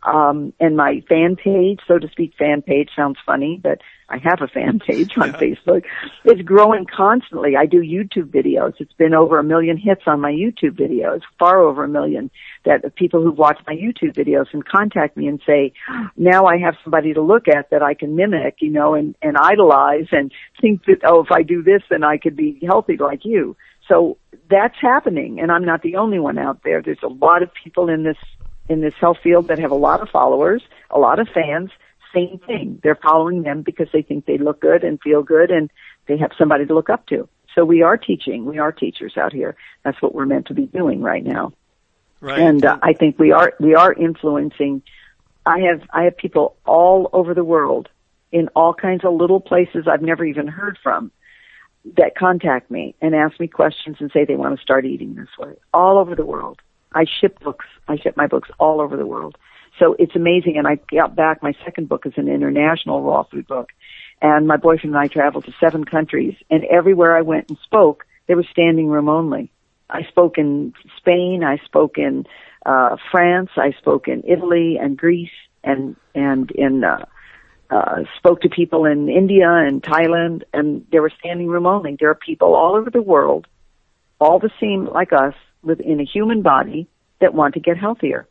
um, 0.03 0.53
and 0.61 0.77
my 0.77 1.03
fan 1.09 1.37
page, 1.37 1.81
so 1.89 1.99
to 1.99 2.09
speak, 2.09 2.35
fan 2.39 2.63
page 2.63 2.91
sounds 2.95 3.19
funny, 3.27 3.61
but 3.61 3.81
I 4.09 4.19
have 4.19 4.41
a 4.41 4.47
fan 4.47 4.79
page 4.79 5.17
on 5.19 5.29
yeah. 5.33 5.39
Facebook. 5.41 5.83
It's 6.25 6.43
growing 6.43 6.87
constantly. 6.87 7.57
I 7.57 7.67
do 7.67 7.81
YouTube 7.81 8.31
videos. 8.31 8.75
It's 8.79 8.93
been 8.93 9.15
over 9.15 9.39
a 9.39 9.45
million 9.45 9.77
hits 9.77 10.03
on 10.07 10.21
my 10.21 10.31
YouTube 10.31 10.79
videos, 10.79 11.23
far 11.39 11.61
over 11.61 11.85
a 11.85 11.89
million 11.89 12.31
that 12.65 12.95
people 12.95 13.21
who've 13.21 13.37
watched 13.37 13.67
my 13.67 13.75
YouTube 13.75 14.15
videos 14.15 14.47
and 14.53 14.65
contact 14.65 15.17
me 15.17 15.27
and 15.27 15.41
say, 15.45 15.73
now 16.17 16.47
I 16.47 16.59
have 16.59 16.77
somebody 16.85 17.13
to 17.15 17.21
look 17.21 17.49
at 17.49 17.71
that 17.71 17.83
I 17.83 17.95
can 17.95 18.15
mimic, 18.15 18.57
you 18.61 18.71
know, 18.71 18.95
and, 18.95 19.17
and 19.23 19.37
idolize 19.37 20.07
and 20.13 20.31
think 20.61 20.85
that, 20.85 21.01
oh, 21.05 21.25
if 21.25 21.33
I 21.33 21.43
do 21.43 21.63
this, 21.63 21.83
then 21.91 22.05
I 22.05 22.19
could 22.19 22.37
be 22.37 22.61
healthy 22.65 22.97
like 22.97 23.25
you. 23.25 23.57
So 23.89 24.19
that's 24.49 24.77
happening 24.81 25.41
and 25.41 25.51
I'm 25.51 25.65
not 25.65 25.83
the 25.83 25.97
only 25.97 26.21
one 26.21 26.39
out 26.39 26.63
there. 26.63 26.81
There's 26.81 27.03
a 27.03 27.09
lot 27.09 27.43
of 27.43 27.51
people 27.53 27.89
in 27.89 28.05
this 28.05 28.17
in 28.69 28.81
this 28.81 28.95
health 29.01 29.19
field 29.23 29.49
that 29.49 29.59
have 29.59 29.71
a 29.71 29.77
lot 29.77 30.01
of 30.01 30.09
followers, 30.11 30.63
a 30.91 30.99
lot 30.99 31.19
of 31.19 31.29
fans, 31.29 31.71
same 32.15 32.39
thing. 32.47 32.81
They're 32.83 32.97
following 32.97 33.43
them 33.43 33.63
because 33.63 33.89
they 33.93 34.03
think 34.03 34.27
they 34.27 34.39
look 34.39 34.61
good 34.61 34.85
and 34.85 35.01
feel 35.01 35.23
good 35.23 35.51
and 35.51 35.71
they 36.07 36.17
have 36.19 36.33
somebody 36.39 36.67
to 36.67 36.75
look 36.75 36.91
up 36.91 37.07
to. 37.07 37.29
So 37.55 37.65
we 37.65 37.83
are 37.83 37.97
teaching. 37.97 38.45
We 38.45 38.59
are 38.59 38.73
teachers 38.73 39.17
out 39.17 39.33
here. 39.33 39.57
That's 39.83 40.01
what 40.03 40.15
we're 40.15 40.27
meant 40.27 40.47
to 40.47 40.55
be 40.55 40.67
doing 40.67 41.01
right 41.01 41.25
now. 41.25 41.53
Right. 42.21 42.39
And 42.39 42.65
uh, 42.65 42.79
I 42.83 42.93
think 42.93 43.19
we 43.19 43.33
are 43.33 43.55
we 43.61 43.75
are 43.75 43.93
influencing. 43.93 44.83
I 45.45 45.61
have 45.61 45.83
I 45.91 46.05
have 46.05 46.17
people 46.17 46.57
all 46.65 47.11
over 47.13 47.35
the 47.35 47.45
world 47.45 47.89
in 48.33 48.49
all 48.49 48.75
kinds 48.75 49.05
of 49.05 49.15
little 49.15 49.41
places 49.41 49.87
I've 49.87 50.03
never 50.03 50.25
even 50.25 50.49
heard 50.49 50.79
from 50.83 51.11
that 51.97 52.17
contact 52.17 52.71
me 52.71 52.95
and 53.01 53.15
ask 53.15 53.39
me 53.39 53.47
questions 53.47 53.99
and 54.01 54.11
say 54.11 54.25
they 54.25 54.35
want 54.35 54.57
to 54.57 54.63
start 54.63 54.85
eating 54.85 55.15
this 55.15 55.29
way 55.39 55.55
all 55.73 55.99
over 55.99 56.15
the 56.15 56.27
world. 56.27 56.61
I 56.93 57.05
ship 57.21 57.41
books. 57.41 57.67
I 57.89 57.97
ship 57.97 58.17
my 58.17 58.27
books 58.27 58.49
all 58.59 58.81
over 58.81 58.97
the 58.97 59.07
world. 59.07 59.37
So 59.79 59.95
it's 59.99 60.17
amazing. 60.17 60.57
And 60.57 60.67
I 60.67 60.77
got 60.91 61.15
back. 61.15 61.43
My 61.43 61.55
second 61.65 61.89
book 61.89 62.07
is 62.07 62.15
an 62.17 62.29
international 62.29 63.03
raw 63.03 63.25
food 63.25 63.47
book. 63.47 63.71
And 64.23 64.47
my 64.47 64.57
boyfriend 64.57 64.95
and 64.95 64.99
I 64.99 65.09
traveled 65.09 65.45
to 65.45 65.55
seven 65.61 65.85
countries. 65.85 66.35
And 66.51 66.65
everywhere 66.65 67.17
I 67.17 67.23
went 67.23 67.49
and 67.51 67.59
spoke, 67.63 68.07
there 68.27 68.37
was 68.37 68.47
standing 68.51 68.89
room 68.89 69.09
only. 69.09 69.51
I 69.91 70.03
spoke 70.05 70.39
in 70.39 70.73
Spain. 70.97 71.45
I 71.45 71.59
spoke 71.65 71.99
in 71.99 72.27
uh, 72.65 72.97
France. 73.11 73.51
I 73.57 73.73
spoke 73.79 74.09
in 74.09 74.23
Italy 74.27 74.79
and 74.81 74.97
Greece 74.97 75.31
and 75.63 75.97
and 76.15 76.51
in 76.53 76.83
uh, 76.83 77.05
uh, 77.71 78.03
spoke 78.17 78.41
to 78.41 78.49
people 78.49 78.85
in 78.85 79.09
India 79.09 79.49
and 79.51 79.83
Thailand. 79.83 80.43
And 80.53 80.87
there 80.91 81.03
were 81.03 81.13
standing 81.19 81.49
room 81.49 81.67
only. 81.67 81.97
There 81.99 82.11
are 82.11 82.15
people 82.15 82.55
all 82.55 82.75
over 82.75 82.91
the 82.91 83.03
world, 83.03 83.47
all 84.19 84.39
the 84.39 84.51
same 84.61 84.87
like 84.87 85.13
us, 85.13 85.35
within 85.63 86.01
a 86.01 86.05
human 86.05 86.43
body 86.43 86.89
that 87.21 87.35
want 87.35 87.55
to 87.55 87.61
get 87.61 87.77
healthier. 87.77 88.27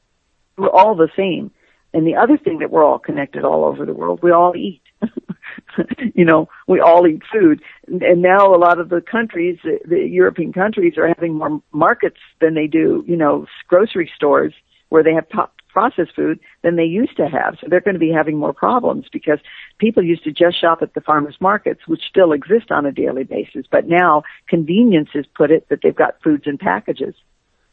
We're 0.57 0.69
all 0.69 0.95
the 0.95 1.09
same. 1.15 1.51
And 1.93 2.05
the 2.05 2.15
other 2.15 2.37
thing 2.37 2.59
that 2.59 2.71
we're 2.71 2.83
all 2.83 2.99
connected 2.99 3.43
all 3.43 3.63
over 3.65 3.85
the 3.85 3.93
world, 3.93 4.19
we 4.21 4.31
all 4.31 4.55
eat. 4.55 4.81
you 6.13 6.25
know, 6.25 6.49
we 6.67 6.79
all 6.79 7.07
eat 7.07 7.21
food. 7.31 7.61
And 7.87 8.21
now 8.21 8.53
a 8.53 8.57
lot 8.57 8.79
of 8.79 8.89
the 8.89 9.01
countries, 9.01 9.59
the, 9.63 9.99
European 9.99 10.51
countries 10.51 10.97
are 10.97 11.07
having 11.07 11.35
more 11.35 11.61
markets 11.71 12.19
than 12.41 12.53
they 12.53 12.67
do, 12.67 13.03
you 13.07 13.15
know, 13.15 13.45
grocery 13.67 14.11
stores 14.15 14.53
where 14.89 15.03
they 15.03 15.13
have 15.13 15.27
top 15.29 15.53
processed 15.75 16.15
food 16.15 16.39
than 16.61 16.77
they 16.77 16.85
used 16.85 17.17
to 17.17 17.27
have. 17.27 17.57
So 17.59 17.67
they're 17.67 17.81
going 17.81 17.99
to 17.99 18.07
be 18.07 18.13
having 18.19 18.37
more 18.37 18.53
problems 18.53 19.07
because 19.11 19.39
people 19.77 20.01
used 20.01 20.23
to 20.23 20.31
just 20.31 20.59
shop 20.59 20.81
at 20.81 20.93
the 20.93 21.01
farmers 21.01 21.35
markets, 21.41 21.81
which 21.85 22.03
still 22.09 22.31
exist 22.31 22.71
on 22.71 22.85
a 22.85 22.93
daily 22.93 23.25
basis. 23.25 23.65
But 23.69 23.85
now 23.85 24.23
convenience 24.47 25.09
has 25.11 25.25
put 25.35 25.51
it 25.51 25.67
that 25.67 25.79
they've 25.83 25.93
got 26.05 26.21
foods 26.23 26.47
in 26.47 26.57
packages. 26.57 27.13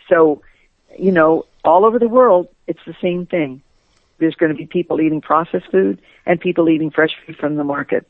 So, 0.09 0.43
you 0.99 1.13
know, 1.13 1.47
all 1.65 1.85
over 1.85 2.01
the 2.01 2.09
world, 2.09 2.49
it's 2.67 2.85
the 2.85 2.97
same 3.01 3.25
thing. 3.25 3.63
There's 4.19 4.35
going 4.35 4.51
to 4.51 4.59
be 4.59 4.67
people 4.67 5.01
eating 5.01 5.21
processed 5.21 5.71
food 5.71 6.03
and 6.27 6.41
people 6.41 6.69
eating 6.69 6.91
fresh 6.91 7.13
food 7.25 7.37
from 7.37 7.55
the 7.55 7.65
market. 7.65 8.05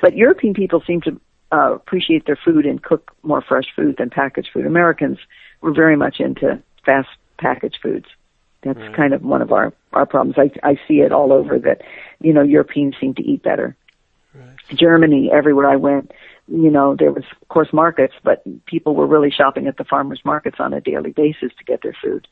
But 0.00 0.16
European 0.16 0.54
people 0.54 0.80
seem 0.86 1.00
to 1.02 1.20
uh, 1.50 1.74
appreciate 1.74 2.24
their 2.24 2.38
food 2.46 2.66
and 2.66 2.80
cook 2.80 3.10
more 3.24 3.42
fresh 3.42 3.66
food 3.74 3.96
than 3.98 4.10
packaged 4.10 4.50
food. 4.52 4.64
Americans 4.64 5.18
were 5.60 5.72
very 5.72 5.96
much 5.96 6.20
into 6.20 6.62
fast 6.86 7.08
packaged 7.36 7.78
foods. 7.82 8.06
That's 8.64 8.78
right. 8.78 8.94
kind 8.94 9.12
of 9.12 9.22
one 9.22 9.42
of 9.42 9.52
our 9.52 9.72
our 9.92 10.06
problems. 10.06 10.36
I 10.38 10.50
I 10.68 10.76
see 10.88 11.00
it 11.00 11.12
all 11.12 11.32
over 11.32 11.58
that, 11.60 11.82
you 12.20 12.32
know, 12.32 12.42
Europeans 12.42 12.94
seem 13.00 13.14
to 13.14 13.22
eat 13.22 13.42
better. 13.42 13.76
Right. 14.34 14.56
Germany, 14.74 15.30
everywhere 15.32 15.68
I 15.68 15.76
went, 15.76 16.10
you 16.48 16.70
know, 16.70 16.96
there 16.98 17.12
was 17.12 17.24
of 17.40 17.48
course 17.48 17.72
markets, 17.72 18.14
but 18.22 18.42
people 18.66 18.94
were 18.94 19.06
really 19.06 19.30
shopping 19.30 19.66
at 19.66 19.76
the 19.76 19.84
farmers 19.84 20.20
markets 20.24 20.56
on 20.58 20.72
a 20.72 20.80
daily 20.80 21.12
basis 21.12 21.52
to 21.58 21.64
get 21.64 21.82
their 21.82 21.96
food. 22.02 22.26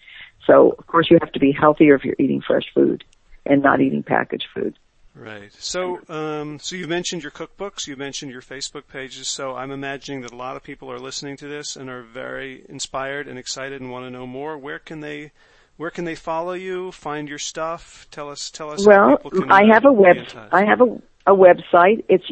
So 0.46 0.74
of 0.78 0.86
course 0.86 1.10
you 1.10 1.18
have 1.20 1.32
to 1.32 1.40
be 1.40 1.52
healthier 1.52 1.94
if 1.94 2.04
you're 2.04 2.16
eating 2.18 2.40
fresh 2.40 2.64
food 2.74 3.04
and 3.44 3.62
not 3.62 3.80
eating 3.80 4.02
packaged 4.02 4.48
food. 4.54 4.78
Right. 5.14 5.52
So, 5.52 6.00
um, 6.08 6.58
so 6.58 6.74
you 6.74 6.86
mentioned 6.86 7.22
your 7.22 7.32
cookbooks, 7.32 7.86
you 7.86 7.96
mentioned 7.96 8.32
your 8.32 8.40
Facebook 8.40 8.88
pages. 8.88 9.28
So 9.28 9.54
I'm 9.54 9.70
imagining 9.70 10.22
that 10.22 10.32
a 10.32 10.36
lot 10.36 10.56
of 10.56 10.62
people 10.62 10.90
are 10.90 10.98
listening 10.98 11.36
to 11.38 11.48
this 11.48 11.76
and 11.76 11.90
are 11.90 12.02
very 12.02 12.64
inspired 12.68 13.28
and 13.28 13.38
excited 13.38 13.80
and 13.82 13.90
want 13.90 14.06
to 14.06 14.10
know 14.10 14.26
more. 14.26 14.56
Where 14.56 14.78
can 14.78 15.00
they 15.00 15.32
where 15.76 15.90
can 15.90 16.04
they 16.04 16.14
follow 16.14 16.52
you? 16.52 16.92
Find 16.92 17.28
your 17.28 17.38
stuff. 17.38 18.06
Tell 18.10 18.30
us. 18.30 18.50
Tell 18.50 18.70
us. 18.70 18.86
Well, 18.86 19.18
can, 19.18 19.50
I 19.50 19.64
have 19.72 19.84
a 19.84 19.92
web. 19.92 20.18
I 20.52 20.64
have 20.64 20.80
a 20.80 21.00
a 21.26 21.32
website. 21.32 22.04
It's 22.08 22.24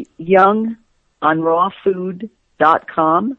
youngonrawfood.com. 1.23 3.39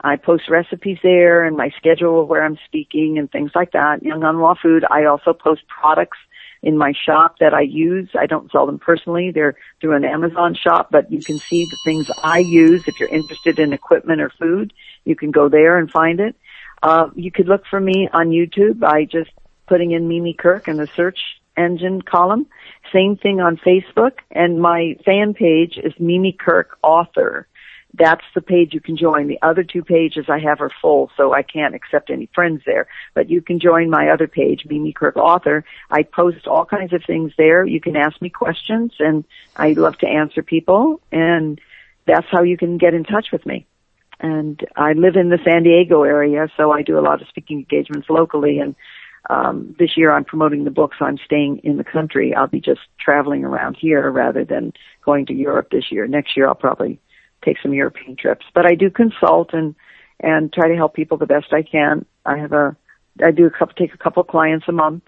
I 0.00 0.16
post 0.16 0.48
recipes 0.48 0.98
there 1.02 1.44
and 1.44 1.56
my 1.56 1.70
schedule 1.76 2.22
of 2.22 2.28
where 2.28 2.44
I'm 2.44 2.56
speaking 2.66 3.18
and 3.18 3.30
things 3.30 3.50
like 3.54 3.72
that. 3.72 4.02
Young 4.02 4.22
on 4.22 4.36
Raw 4.36 4.54
Food. 4.54 4.84
I 4.88 5.06
also 5.06 5.32
post 5.32 5.62
products 5.66 6.18
in 6.62 6.78
my 6.78 6.92
shop 6.92 7.38
that 7.40 7.52
I 7.52 7.62
use. 7.62 8.08
I 8.18 8.26
don't 8.26 8.50
sell 8.50 8.66
them 8.66 8.78
personally. 8.78 9.32
They're 9.32 9.56
through 9.80 9.96
an 9.96 10.04
Amazon 10.04 10.54
shop, 10.54 10.88
but 10.90 11.10
you 11.10 11.20
can 11.20 11.38
see 11.38 11.64
the 11.64 11.78
things 11.84 12.08
I 12.22 12.38
use. 12.38 12.86
If 12.86 13.00
you're 13.00 13.08
interested 13.08 13.58
in 13.58 13.72
equipment 13.72 14.20
or 14.20 14.30
food, 14.30 14.72
you 15.04 15.16
can 15.16 15.32
go 15.32 15.48
there 15.48 15.78
and 15.78 15.90
find 15.90 16.20
it. 16.20 16.36
Uh, 16.82 17.10
you 17.14 17.30
could 17.30 17.48
look 17.48 17.64
for 17.68 17.80
me 17.80 18.08
on 18.12 18.30
YouTube 18.30 18.78
by 18.78 19.04
just 19.04 19.30
putting 19.66 19.92
in 19.92 20.08
Mimi 20.08 20.32
Kirk 20.32 20.68
in 20.68 20.76
the 20.76 20.88
search 20.96 21.18
engine 21.56 22.02
column. 22.02 22.46
Same 22.92 23.16
thing 23.16 23.40
on 23.40 23.56
Facebook, 23.56 24.18
and 24.30 24.60
my 24.60 24.96
fan 25.04 25.34
page 25.34 25.76
is 25.76 25.92
Mimi 25.98 26.32
Kirk 26.32 26.78
Author. 26.82 27.46
That's 27.94 28.24
the 28.34 28.42
page 28.42 28.74
you 28.74 28.80
can 28.80 28.96
join. 28.96 29.28
The 29.28 29.40
other 29.42 29.64
two 29.64 29.82
pages 29.82 30.26
I 30.28 30.38
have 30.40 30.60
are 30.60 30.70
full, 30.80 31.10
so 31.16 31.32
I 31.32 31.42
can't 31.42 31.74
accept 31.74 32.10
any 32.10 32.28
friends 32.34 32.62
there. 32.64 32.86
But 33.14 33.28
you 33.28 33.42
can 33.42 33.58
join 33.58 33.90
my 33.90 34.10
other 34.10 34.28
page, 34.28 34.66
Mimi 34.68 34.92
Kirk 34.92 35.16
Author. 35.16 35.64
I 35.90 36.02
post 36.02 36.46
all 36.46 36.64
kinds 36.64 36.92
of 36.92 37.02
things 37.04 37.32
there. 37.36 37.64
You 37.64 37.80
can 37.80 37.96
ask 37.96 38.20
me 38.22 38.28
questions, 38.30 38.92
and 38.98 39.24
I 39.56 39.72
love 39.72 39.98
to 39.98 40.06
answer 40.06 40.42
people, 40.42 41.00
and 41.10 41.60
that's 42.06 42.26
how 42.30 42.42
you 42.42 42.56
can 42.56 42.78
get 42.78 42.94
in 42.94 43.04
touch 43.04 43.32
with 43.32 43.44
me 43.44 43.66
and 44.20 44.66
I 44.76 44.92
live 44.94 45.16
in 45.16 45.28
the 45.28 45.38
San 45.44 45.62
Diego 45.62 46.02
area, 46.02 46.48
so 46.56 46.72
I 46.72 46.82
do 46.82 46.98
a 46.98 47.00
lot 47.00 47.22
of 47.22 47.28
speaking 47.28 47.58
engagements 47.58 48.08
locally. 48.10 48.58
And 48.58 48.74
um, 49.30 49.76
this 49.78 49.96
year, 49.96 50.12
I'm 50.12 50.24
promoting 50.24 50.64
the 50.64 50.70
book, 50.70 50.92
so 50.98 51.04
I'm 51.04 51.18
staying 51.24 51.60
in 51.62 51.76
the 51.76 51.84
country. 51.84 52.34
I'll 52.34 52.46
be 52.48 52.60
just 52.60 52.80
traveling 52.98 53.44
around 53.44 53.76
here 53.78 54.10
rather 54.10 54.44
than 54.44 54.72
going 55.04 55.26
to 55.26 55.34
Europe 55.34 55.68
this 55.70 55.90
year. 55.90 56.06
Next 56.06 56.36
year, 56.36 56.48
I'll 56.48 56.54
probably 56.54 56.98
take 57.44 57.58
some 57.62 57.72
European 57.72 58.16
trips. 58.16 58.46
But 58.54 58.66
I 58.66 58.74
do 58.74 58.90
consult 58.90 59.52
and 59.52 59.74
and 60.20 60.52
try 60.52 60.66
to 60.66 60.74
help 60.74 60.94
people 60.94 61.16
the 61.16 61.26
best 61.26 61.52
I 61.52 61.62
can. 61.62 62.04
I 62.26 62.38
have 62.38 62.52
a 62.52 62.76
I 63.22 63.30
do 63.30 63.46
a 63.46 63.50
couple 63.50 63.74
take 63.74 63.94
a 63.94 63.98
couple 63.98 64.24
clients 64.24 64.66
a 64.68 64.72
month, 64.72 65.04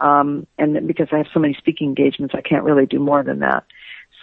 um, 0.00 0.46
and 0.58 0.86
because 0.86 1.08
I 1.12 1.18
have 1.18 1.26
so 1.32 1.40
many 1.40 1.54
speaking 1.54 1.88
engagements, 1.88 2.34
I 2.36 2.40
can't 2.40 2.64
really 2.64 2.86
do 2.86 3.00
more 3.00 3.24
than 3.24 3.40
that. 3.40 3.64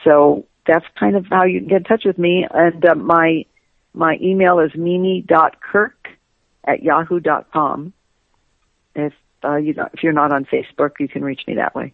So 0.03 0.45
that's 0.65 0.85
kind 0.99 1.15
of 1.15 1.25
how 1.29 1.43
you 1.43 1.59
can 1.59 1.67
get 1.67 1.77
in 1.77 1.83
touch 1.83 2.05
with 2.05 2.17
me. 2.17 2.45
And 2.49 2.85
uh, 2.85 2.95
my 2.95 3.45
my 3.93 4.17
email 4.21 4.59
is 4.59 4.71
mimi.kirk 4.75 6.07
at 6.63 6.83
yahoo.com. 6.83 7.93
If 8.95 9.13
uh, 9.43 9.55
you 9.55 9.73
if 9.93 10.03
you're 10.03 10.13
not 10.13 10.31
on 10.31 10.45
Facebook, 10.45 10.91
you 10.99 11.07
can 11.07 11.23
reach 11.23 11.41
me 11.47 11.55
that 11.55 11.73
way. 11.75 11.93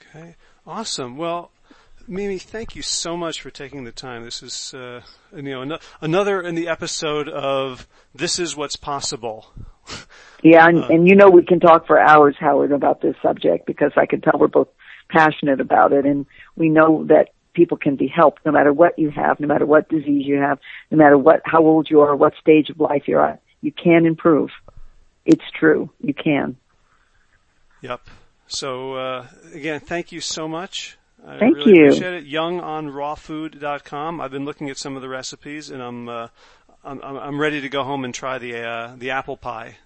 Okay, 0.00 0.36
awesome. 0.66 1.16
Well, 1.16 1.50
Mimi, 2.08 2.38
thank 2.38 2.76
you 2.76 2.82
so 2.82 3.16
much 3.16 3.40
for 3.40 3.50
taking 3.50 3.84
the 3.84 3.92
time. 3.92 4.24
This 4.24 4.42
is 4.42 4.74
uh, 4.74 5.02
you 5.34 5.42
know 5.42 5.78
another 6.00 6.40
in 6.40 6.54
the 6.54 6.68
episode 6.68 7.28
of 7.28 7.86
This 8.14 8.38
is 8.38 8.56
What's 8.56 8.76
Possible. 8.76 9.52
Yeah, 10.42 10.68
and, 10.68 10.84
uh, 10.84 10.86
and 10.88 11.08
you 11.08 11.16
know 11.16 11.30
we 11.30 11.44
can 11.44 11.60
talk 11.60 11.86
for 11.86 11.98
hours, 11.98 12.36
Howard, 12.38 12.70
about 12.70 13.00
this 13.00 13.16
subject 13.22 13.66
because 13.66 13.92
I 13.96 14.06
can 14.06 14.20
tell 14.20 14.38
we're 14.38 14.48
both 14.48 14.68
passionate 15.08 15.60
about 15.60 15.92
it, 15.92 16.04
and 16.04 16.26
we 16.56 16.68
know 16.68 17.04
that 17.06 17.30
people 17.56 17.76
can 17.76 17.96
be 17.96 18.06
helped 18.06 18.44
no 18.46 18.52
matter 18.52 18.72
what 18.72 18.98
you 18.98 19.10
have, 19.10 19.40
no 19.40 19.48
matter 19.48 19.66
what 19.66 19.88
disease 19.88 20.24
you 20.26 20.36
have, 20.36 20.60
no 20.90 20.98
matter 20.98 21.18
what, 21.18 21.40
how 21.44 21.64
old 21.64 21.90
you 21.90 22.02
are, 22.02 22.14
what 22.14 22.34
stage 22.40 22.70
of 22.70 22.78
life 22.78 23.08
you're 23.08 23.24
at. 23.24 23.40
You 23.62 23.72
can 23.72 24.06
improve. 24.06 24.50
It's 25.24 25.50
true. 25.58 25.90
You 26.00 26.14
can. 26.14 26.56
Yep. 27.80 28.02
So, 28.46 28.94
uh, 28.94 29.26
again, 29.52 29.80
thank 29.80 30.12
you 30.12 30.20
so 30.20 30.46
much. 30.46 30.98
I 31.26 31.38
Thank 31.38 31.56
really 31.56 31.78
you. 31.78 31.86
appreciate 31.86 32.14
it. 32.14 32.26
YoungOnRawFood.com. 32.28 34.20
I've 34.20 34.30
been 34.30 34.44
looking 34.44 34.70
at 34.70 34.76
some 34.76 34.94
of 34.94 35.02
the 35.02 35.08
recipes 35.08 35.70
and 35.70 35.82
I'm, 35.82 36.08
uh, 36.08 36.28
I'm, 36.84 37.00
I'm 37.02 37.40
ready 37.40 37.60
to 37.62 37.68
go 37.68 37.82
home 37.82 38.04
and 38.04 38.14
try 38.14 38.38
the, 38.38 38.62
uh, 38.62 38.94
the 38.96 39.10
apple 39.10 39.36
pie. 39.36 39.78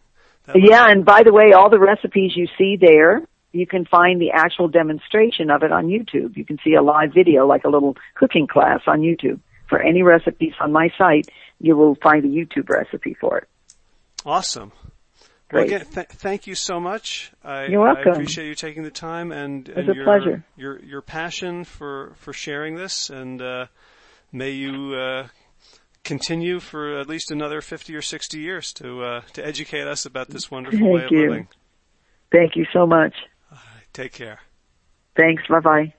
That 0.45 0.57
Yeah, 0.61 0.91
and 0.91 1.03
by 1.05 1.23
the 1.23 1.33
way, 1.33 1.53
all 1.53 1.71
the 1.71 1.79
recipes 1.79 2.33
you 2.37 2.47
see 2.59 2.77
there, 2.77 3.23
you 3.53 3.67
can 3.67 3.85
find 3.85 4.21
the 4.21 4.31
actual 4.31 4.69
demonstration 4.69 5.51
of 5.51 5.63
it 5.63 5.73
on 5.73 5.87
YouTube. 5.87 6.37
You 6.37 6.45
can 6.45 6.59
see 6.63 6.75
a 6.75 6.83
live 6.83 7.13
video, 7.13 7.47
like 7.47 7.65
a 7.65 7.69
little 7.69 7.97
cooking 8.15 8.47
class 8.47 8.81
on 8.87 9.01
YouTube. 9.01 9.41
For 9.69 9.81
any 9.81 10.03
recipes 10.03 10.55
on 10.61 10.73
my 10.73 10.91
site, 10.99 11.29
you 11.61 11.77
will 11.77 11.97
find 11.97 12.25
a 12.25 12.29
YouTube 12.29 12.69
recipe 12.69 13.15
for 13.21 13.39
it. 13.39 13.49
Awesome. 14.25 14.73
Well, 15.53 15.65
again, 15.65 15.85
th- 15.85 16.07
thank 16.07 16.47
you 16.47 16.55
so 16.55 16.79
much. 16.79 17.33
I, 17.43 17.67
You're 17.67 17.81
welcome. 17.81 18.09
I 18.09 18.11
appreciate 18.13 18.47
you 18.47 18.55
taking 18.55 18.85
the 18.85 18.91
time 18.91 19.33
and, 19.33 19.69
and 19.69 19.89
a 19.89 19.95
your, 19.95 20.05
pleasure. 20.05 20.45
your 20.57 20.79
your 20.81 21.03
passion 21.03 21.65
for 21.65 22.13
for 22.17 22.33
sharing 22.33 22.77
this, 22.77 23.11
and 23.11 23.43
uh, 23.43 23.67
may 24.31 24.51
you 24.51 24.95
uh, 24.95 25.27
continue 26.05 26.61
for 26.61 26.99
at 27.01 27.09
least 27.09 27.33
another 27.33 27.61
fifty 27.61 27.97
or 27.97 28.03
sixty 28.03 28.39
years 28.39 28.73
to 28.75 29.03
uh, 29.03 29.21
to 29.33 29.45
educate 29.45 29.89
us 29.89 30.07
about 30.07 30.29
this 30.29 30.53
wonderful 30.53 30.79
Thank 30.79 30.93
way 30.93 31.05
of 31.05 31.11
you. 31.11 31.31
living. 31.31 31.49
Thank 32.31 32.55
you 32.55 32.67
so 32.73 32.87
much. 32.87 33.15
Take 33.93 34.13
care. 34.13 34.39
Thanks. 35.17 35.43
Bye 35.49 35.61
bye. 35.61 35.95